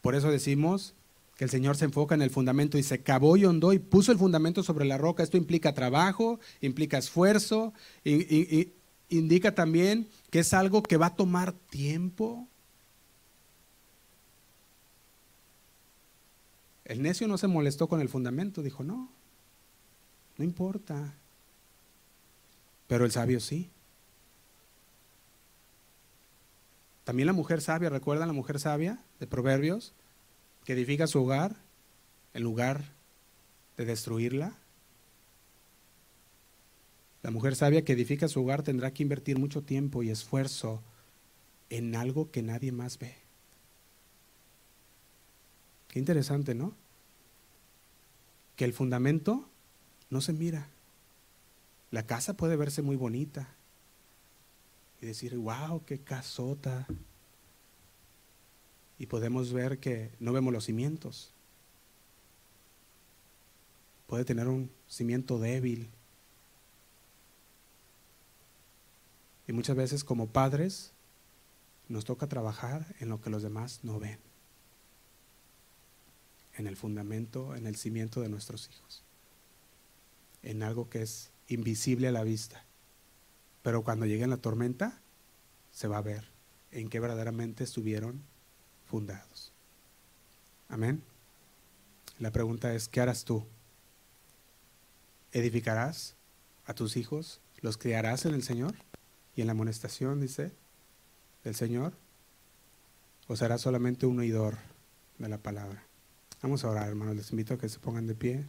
Por 0.00 0.14
eso 0.14 0.30
decimos 0.30 0.94
que 1.40 1.44
el 1.44 1.50
Señor 1.50 1.74
se 1.74 1.86
enfoca 1.86 2.14
en 2.14 2.20
el 2.20 2.28
fundamento 2.28 2.76
y 2.76 2.82
se 2.82 3.02
cavó 3.02 3.34
y 3.34 3.46
hondó 3.46 3.72
y 3.72 3.78
puso 3.78 4.12
el 4.12 4.18
fundamento 4.18 4.62
sobre 4.62 4.84
la 4.84 4.98
roca. 4.98 5.22
Esto 5.22 5.38
implica 5.38 5.72
trabajo, 5.72 6.38
implica 6.60 6.98
esfuerzo, 6.98 7.72
y 8.04 8.74
indica 9.08 9.54
también 9.54 10.10
que 10.28 10.40
es 10.40 10.52
algo 10.52 10.82
que 10.82 10.98
va 10.98 11.06
a 11.06 11.16
tomar 11.16 11.54
tiempo. 11.54 12.46
El 16.84 17.00
necio 17.00 17.26
no 17.26 17.38
se 17.38 17.46
molestó 17.46 17.88
con 17.88 18.02
el 18.02 18.10
fundamento, 18.10 18.60
dijo, 18.60 18.84
no, 18.84 19.08
no 20.36 20.44
importa. 20.44 21.14
Pero 22.86 23.06
el 23.06 23.12
sabio 23.12 23.40
sí. 23.40 23.70
También 27.04 27.28
la 27.28 27.32
mujer 27.32 27.62
sabia, 27.62 27.88
¿recuerdan 27.88 28.28
la 28.28 28.34
mujer 28.34 28.60
sabia 28.60 29.02
de 29.20 29.26
Proverbios? 29.26 29.94
Que 30.70 30.74
edifica 30.74 31.08
su 31.08 31.20
hogar 31.20 31.56
en 32.32 32.44
lugar 32.44 32.84
de 33.76 33.84
destruirla. 33.84 34.56
La 37.24 37.32
mujer 37.32 37.56
sabia 37.56 37.84
que 37.84 37.94
edifica 37.94 38.28
su 38.28 38.40
hogar 38.40 38.62
tendrá 38.62 38.92
que 38.92 39.02
invertir 39.02 39.36
mucho 39.36 39.62
tiempo 39.62 40.04
y 40.04 40.10
esfuerzo 40.10 40.80
en 41.70 41.96
algo 41.96 42.30
que 42.30 42.42
nadie 42.42 42.70
más 42.70 43.00
ve. 43.00 43.16
Qué 45.88 45.98
interesante, 45.98 46.54
¿no? 46.54 46.72
Que 48.54 48.64
el 48.64 48.72
fundamento 48.72 49.48
no 50.08 50.20
se 50.20 50.32
mira. 50.32 50.68
La 51.90 52.06
casa 52.06 52.34
puede 52.34 52.54
verse 52.54 52.80
muy 52.80 52.94
bonita 52.94 53.48
y 55.02 55.06
decir, 55.06 55.36
wow, 55.36 55.82
qué 55.84 55.98
casota. 55.98 56.86
Y 59.00 59.06
podemos 59.06 59.54
ver 59.54 59.78
que 59.78 60.10
no 60.20 60.30
vemos 60.34 60.52
los 60.52 60.66
cimientos. 60.66 61.32
Puede 64.06 64.26
tener 64.26 64.46
un 64.46 64.70
cimiento 64.86 65.38
débil. 65.38 65.88
Y 69.48 69.54
muchas 69.54 69.74
veces 69.74 70.04
como 70.04 70.26
padres 70.26 70.92
nos 71.88 72.04
toca 72.04 72.26
trabajar 72.26 72.94
en 73.00 73.08
lo 73.08 73.22
que 73.22 73.30
los 73.30 73.42
demás 73.42 73.80
no 73.84 73.98
ven. 73.98 74.18
En 76.58 76.66
el 76.66 76.76
fundamento, 76.76 77.56
en 77.56 77.66
el 77.66 77.76
cimiento 77.76 78.20
de 78.20 78.28
nuestros 78.28 78.68
hijos. 78.68 79.02
En 80.42 80.62
algo 80.62 80.90
que 80.90 81.00
es 81.00 81.30
invisible 81.48 82.08
a 82.08 82.12
la 82.12 82.22
vista. 82.22 82.66
Pero 83.62 83.82
cuando 83.82 84.04
llegue 84.04 84.26
la 84.26 84.36
tormenta, 84.36 85.00
se 85.72 85.88
va 85.88 85.96
a 85.96 86.02
ver 86.02 86.28
en 86.70 86.90
qué 86.90 87.00
verdaderamente 87.00 87.64
estuvieron 87.64 88.28
fundados. 88.90 89.52
Amén. 90.68 91.02
La 92.18 92.32
pregunta 92.32 92.74
es, 92.74 92.88
¿qué 92.88 93.00
harás 93.00 93.24
tú? 93.24 93.46
¿Edificarás 95.32 96.16
a 96.66 96.74
tus 96.74 96.96
hijos? 96.96 97.40
¿Los 97.60 97.78
criarás 97.78 98.26
en 98.26 98.34
el 98.34 98.42
Señor? 98.42 98.74
Y 99.36 99.40
en 99.40 99.46
la 99.46 99.52
amonestación, 99.52 100.20
dice, 100.20 100.52
del 101.44 101.54
Señor. 101.54 101.92
¿O 103.28 103.36
serás 103.36 103.60
solamente 103.60 104.06
un 104.06 104.18
oidor 104.18 104.58
de 105.18 105.28
la 105.28 105.38
palabra? 105.38 105.84
Vamos 106.42 106.64
a 106.64 106.70
orar, 106.70 106.88
hermanos. 106.88 107.16
Les 107.16 107.30
invito 107.30 107.54
a 107.54 107.58
que 107.58 107.68
se 107.68 107.78
pongan 107.78 108.06
de 108.06 108.14
pie. 108.14 108.44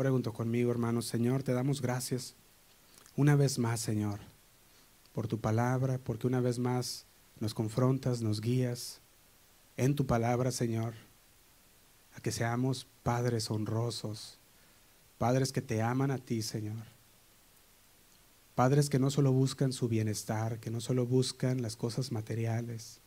Ora 0.00 0.12
junto 0.12 0.32
conmigo, 0.32 0.70
hermanos. 0.70 1.06
Señor, 1.06 1.42
te 1.42 1.52
damos 1.52 1.82
gracias 1.82 2.36
una 3.16 3.34
vez 3.34 3.58
más, 3.58 3.80
Señor, 3.80 4.20
por 5.12 5.26
tu 5.26 5.40
palabra, 5.40 5.98
porque 5.98 6.28
una 6.28 6.40
vez 6.40 6.60
más 6.60 7.04
nos 7.40 7.52
confrontas, 7.52 8.22
nos 8.22 8.40
guías 8.40 9.00
en 9.76 9.96
tu 9.96 10.06
palabra, 10.06 10.52
Señor, 10.52 10.94
a 12.14 12.20
que 12.20 12.30
seamos 12.30 12.86
padres 13.02 13.50
honrosos, 13.50 14.38
padres 15.18 15.50
que 15.50 15.62
te 15.62 15.82
aman 15.82 16.12
a 16.12 16.18
ti, 16.18 16.42
Señor. 16.42 16.84
Padres 18.54 18.90
que 18.90 19.00
no 19.00 19.10
solo 19.10 19.32
buscan 19.32 19.72
su 19.72 19.88
bienestar, 19.88 20.60
que 20.60 20.70
no 20.70 20.80
solo 20.80 21.06
buscan 21.06 21.60
las 21.60 21.74
cosas 21.74 22.12
materiales, 22.12 23.00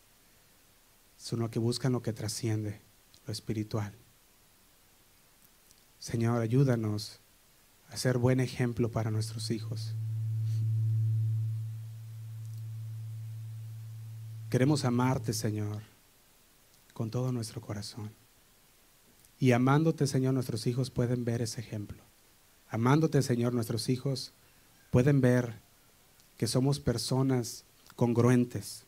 sino 1.15 1.49
que 1.49 1.59
buscan 1.59 1.93
lo 1.93 2.01
que 2.01 2.11
trasciende, 2.11 2.81
lo 3.25 3.31
espiritual. 3.31 3.93
Señor, 6.01 6.41
ayúdanos 6.41 7.19
a 7.91 7.95
ser 7.95 8.17
buen 8.17 8.39
ejemplo 8.39 8.89
para 8.89 9.11
nuestros 9.11 9.51
hijos. 9.51 9.93
Queremos 14.49 14.83
amarte, 14.83 15.31
Señor, 15.31 15.83
con 16.95 17.11
todo 17.11 17.31
nuestro 17.31 17.61
corazón. 17.61 18.09
Y 19.37 19.51
amándote, 19.51 20.07
Señor, 20.07 20.33
nuestros 20.33 20.65
hijos 20.65 20.89
pueden 20.89 21.23
ver 21.23 21.43
ese 21.43 21.61
ejemplo. 21.61 22.01
Amándote, 22.67 23.21
Señor, 23.21 23.53
nuestros 23.53 23.87
hijos 23.87 24.33
pueden 24.89 25.21
ver 25.21 25.59
que 26.35 26.47
somos 26.47 26.79
personas 26.79 27.63
congruentes, 27.95 28.85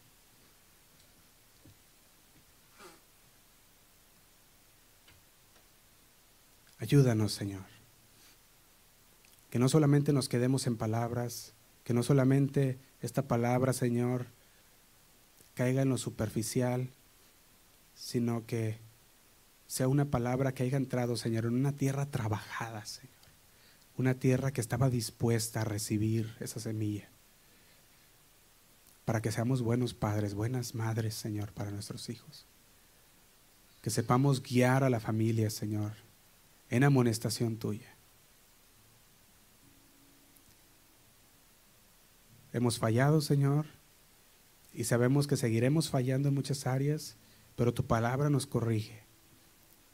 Ayúdanos, 6.84 7.32
Señor. 7.32 7.64
Que 9.50 9.58
no 9.58 9.70
solamente 9.70 10.12
nos 10.12 10.28
quedemos 10.28 10.68
en 10.68 10.76
palabras, 10.76 11.54
que 11.86 11.94
no 11.94 12.04
solamente 12.04 12.78
esta 13.00 13.26
palabra, 13.26 13.72
Señor, 13.72 14.26
caiga 15.54 15.84
en 15.84 15.88
lo 15.88 15.98
superficial, 15.98 16.90
sino 17.96 18.46
que 18.46 18.80
sea 19.66 19.88
una 19.88 20.12
palabra 20.12 20.54
que 20.54 20.64
haya 20.64 20.76
entrado, 20.76 21.16
Señor, 21.16 21.46
en 21.46 21.54
una 21.54 21.72
tierra 21.72 22.08
trabajada, 22.08 22.84
Señor. 22.84 23.14
Una 23.96 24.16
tierra 24.16 24.52
que 24.52 24.60
estaba 24.60 24.90
dispuesta 24.90 25.62
a 25.62 25.64
recibir 25.64 26.36
esa 26.42 26.60
semilla. 26.60 27.08
Para 29.06 29.22
que 29.22 29.32
seamos 29.32 29.62
buenos 29.62 29.94
padres, 29.94 30.34
buenas 30.34 30.76
madres, 30.76 31.16
Señor, 31.16 31.54
para 31.54 31.72
nuestros 31.72 32.10
hijos. 32.10 32.46
Que 33.82 33.90
sepamos 33.90 34.44
guiar 34.44 34.84
a 34.84 34.90
la 34.90 35.00
familia, 35.00 35.50
Señor, 35.50 35.94
en 36.74 36.84
amonestación 36.84 37.58
tuya. 37.58 37.96
Hemos 42.52 42.80
fallado, 42.80 43.22
Señor, 43.22 43.68
y 44.74 44.86
sabemos 44.86 45.28
que 45.28 45.38
seguiremos 45.38 45.92
fallando 45.92 46.30
en 46.30 46.34
muchas 46.34 46.66
áreas, 46.66 47.16
pero 47.56 47.76
tu 47.76 47.86
palabra 47.86 48.32
nos 48.32 48.48
corrige 48.48 49.04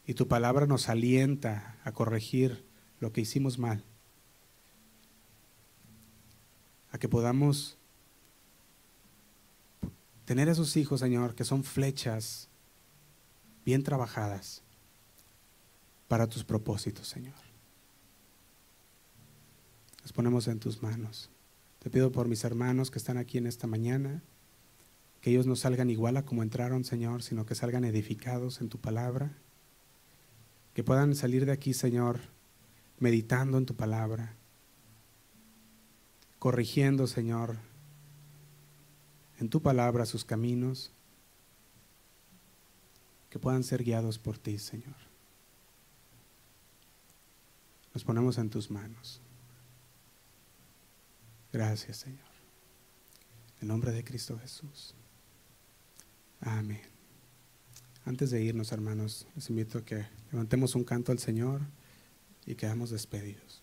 y 0.07 0.13
tu 0.13 0.29
palabra 0.29 0.67
nos 0.67 0.87
alienta 0.87 1.77
a 1.83 1.91
corregir 1.91 2.63
lo 3.01 3.11
que 3.11 3.19
hicimos 3.19 3.59
mal, 3.59 3.83
a 6.93 6.97
que 6.97 7.09
podamos 7.09 7.77
tener 10.23 10.47
esos 10.47 10.77
hijos, 10.77 11.01
Señor, 11.01 11.35
que 11.35 11.43
son 11.43 11.65
flechas 11.65 12.47
bien 13.65 13.83
trabajadas 13.83 14.63
para 16.09 16.27
tus 16.27 16.43
propósitos, 16.43 17.07
Señor. 17.07 17.35
Nos 20.01 20.11
ponemos 20.11 20.47
en 20.47 20.59
tus 20.59 20.81
manos. 20.81 21.29
Te 21.77 21.89
pido 21.89 22.11
por 22.11 22.27
mis 22.27 22.43
hermanos 22.43 22.91
que 22.91 22.97
están 22.97 23.17
aquí 23.17 23.37
en 23.37 23.45
esta 23.45 23.67
mañana, 23.67 24.21
que 25.21 25.29
ellos 25.29 25.45
no 25.45 25.55
salgan 25.55 25.89
igual 25.89 26.17
a 26.17 26.25
como 26.25 26.43
entraron, 26.43 26.83
Señor, 26.83 27.21
sino 27.21 27.45
que 27.45 27.55
salgan 27.55 27.85
edificados 27.85 28.59
en 28.59 28.69
tu 28.69 28.79
palabra, 28.79 29.37
que 30.73 30.83
puedan 30.83 31.15
salir 31.15 31.45
de 31.45 31.51
aquí, 31.51 31.73
Señor, 31.73 32.19
meditando 32.97 33.59
en 33.59 33.67
tu 33.67 33.75
palabra, 33.75 34.35
corrigiendo, 36.39 37.05
Señor, 37.05 37.57
en 39.39 39.49
tu 39.49 39.61
palabra 39.61 40.07
sus 40.07 40.25
caminos, 40.25 40.91
que 43.29 43.37
puedan 43.37 43.63
ser 43.63 43.83
guiados 43.83 44.17
por 44.17 44.39
ti, 44.39 44.57
Señor. 44.57 45.08
Ponemos 48.03 48.37
en 48.37 48.49
tus 48.49 48.69
manos. 48.69 49.21
Gracias, 51.51 51.97
Señor. 51.97 52.19
En 53.61 53.67
nombre 53.67 53.91
de 53.91 54.03
Cristo 54.03 54.37
Jesús. 54.39 54.95
Amén. 56.41 56.81
Antes 58.05 58.31
de 58.31 58.41
irnos, 58.41 58.71
hermanos, 58.71 59.27
les 59.35 59.49
invito 59.49 59.79
a 59.79 59.85
que 59.85 60.05
levantemos 60.31 60.75
un 60.75 60.83
canto 60.83 61.11
al 61.11 61.19
Señor 61.19 61.61
y 62.45 62.55
quedamos 62.55 62.89
despedidos. 62.89 63.61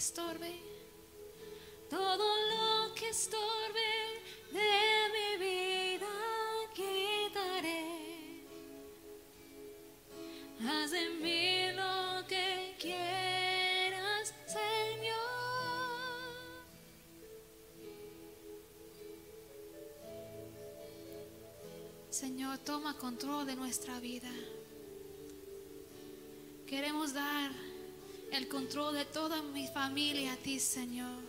Estorbe, 0.00 0.50
todo 1.90 2.26
lo 2.52 2.94
que 2.94 3.10
estorbe 3.10 3.90
de 4.50 4.72
mi 5.14 5.30
vida 5.46 6.14
quitaré. 6.72 7.84
Haz 10.66 10.92
de 10.92 11.04
mí 11.22 11.72
lo 11.72 12.26
que 12.26 12.76
quieras, 12.80 14.32
Señor. 14.46 15.20
Señor, 22.08 22.56
toma 22.60 22.96
control 22.96 23.44
de 23.44 23.54
nuestra 23.54 24.00
vida. 24.00 24.32
Queremos 26.66 27.12
dar 27.12 27.50
el 28.32 28.48
control 28.48 28.94
de 28.94 29.04
toda 29.04 29.42
mi 29.42 29.66
familia 29.66 30.32
a 30.32 30.36
ti, 30.36 30.60
Señor. 30.60 31.20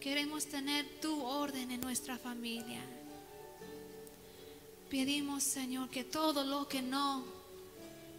Queremos 0.00 0.46
tener 0.46 0.86
tu 1.00 1.22
orden 1.22 1.70
en 1.70 1.80
nuestra 1.80 2.18
familia. 2.18 2.80
Pedimos, 4.90 5.42
Señor, 5.42 5.88
que 5.88 6.04
todo 6.04 6.44
lo 6.44 6.68
que 6.68 6.82
no 6.82 7.24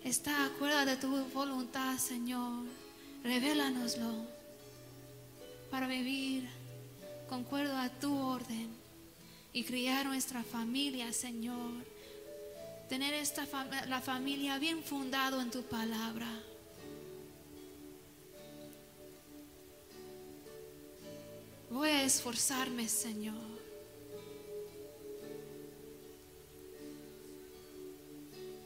está 0.04 0.46
acuerdo 0.46 0.86
de 0.86 0.98
tu 0.98 1.26
voluntad, 1.34 1.98
Señor, 1.98 2.66
revélanoslo 3.24 4.26
para 5.70 5.88
vivir 5.88 6.48
concuerdo 7.30 7.78
a 7.78 7.90
tu 7.90 8.16
orden 8.16 8.70
y 9.54 9.64
criar 9.64 10.06
nuestra 10.06 10.44
familia, 10.44 11.14
Señor 11.14 11.96
tener 12.90 13.14
esta 13.16 13.48
la 13.88 14.02
familia 14.02 14.60
bien 14.60 14.84
fundado 14.84 15.42
en 15.42 15.50
tu 15.50 15.64
palabra. 15.64 16.28
Esforzarme, 22.06 22.88
Señor. 22.88 23.36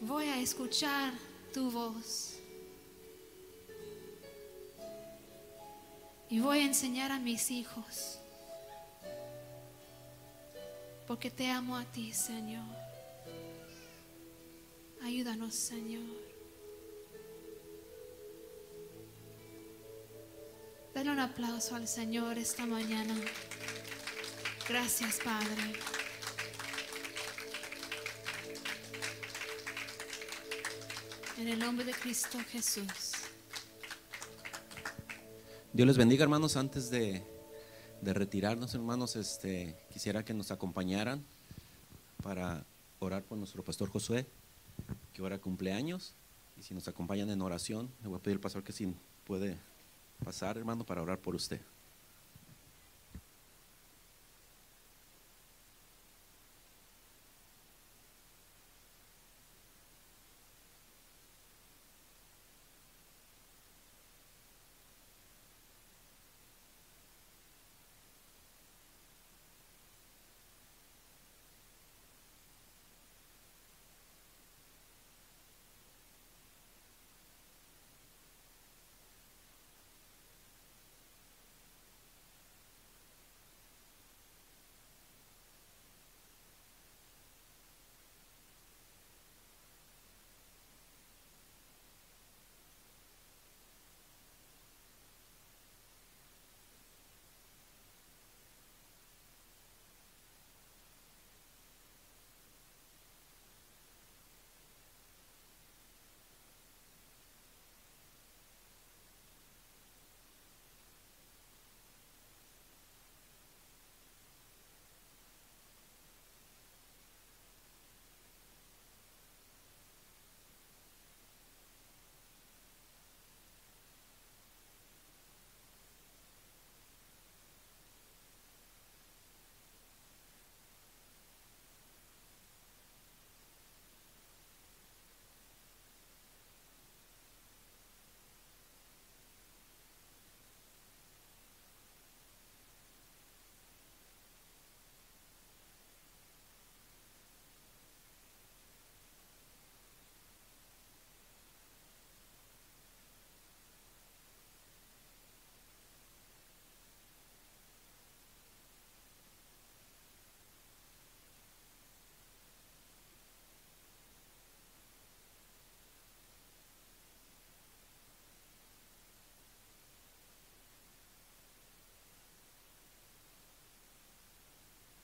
Voy 0.02 0.26
a 0.26 0.40
escuchar 0.40 1.14
tu 1.54 1.72
voz. 1.72 2.36
Y 6.30 6.40
voy 6.40 6.60
a 6.60 6.66
enseñar 6.66 7.12
a 7.12 7.20
mis 7.20 7.50
hijos. 7.50 8.20
Porque 11.08 11.32
te 11.32 11.50
amo 11.50 11.76
a 11.76 11.86
ti, 11.86 12.14
Señor. 12.14 12.64
Ayúdanos, 15.02 15.56
Señor. 15.56 16.29
Dale 21.00 21.12
un 21.12 21.20
aplauso 21.22 21.76
al 21.76 21.88
Señor 21.88 22.38
esta 22.38 22.66
mañana. 22.66 23.16
Gracias, 24.68 25.22
Padre. 25.24 25.80
En 31.38 31.48
el 31.48 31.58
nombre 31.58 31.86
de 31.86 31.94
Cristo 31.94 32.38
Jesús. 32.50 33.14
Dios 35.72 35.88
les 35.88 35.96
bendiga, 35.96 36.24
hermanos. 36.24 36.58
Antes 36.58 36.90
de, 36.90 37.24
de 38.02 38.14
retirarnos, 38.14 38.76
hermanos, 38.76 39.16
este, 39.16 39.78
quisiera 39.94 40.26
que 40.26 40.34
nos 40.34 40.52
acompañaran 40.52 41.24
para 42.22 42.66
orar 43.00 43.24
por 43.24 43.38
nuestro 43.38 43.64
pastor 43.64 43.88
Josué 43.88 44.28
que 45.14 45.22
ahora 45.22 45.40
cumpleaños. 45.40 46.14
Y 46.58 46.64
si 46.64 46.74
nos 46.74 46.90
acompañan 46.90 47.30
en 47.30 47.42
oración, 47.42 47.90
le 48.02 48.10
voy 48.10 48.20
a 48.20 48.22
pedir 48.22 48.36
al 48.36 48.42
pastor 48.42 48.66
que 48.66 48.74
si 48.74 48.94
puede 49.24 49.69
pasar, 50.24 50.58
hermano, 50.58 50.86
para 50.86 51.02
orar 51.02 51.20
por 51.20 51.36
usted. 51.36 51.62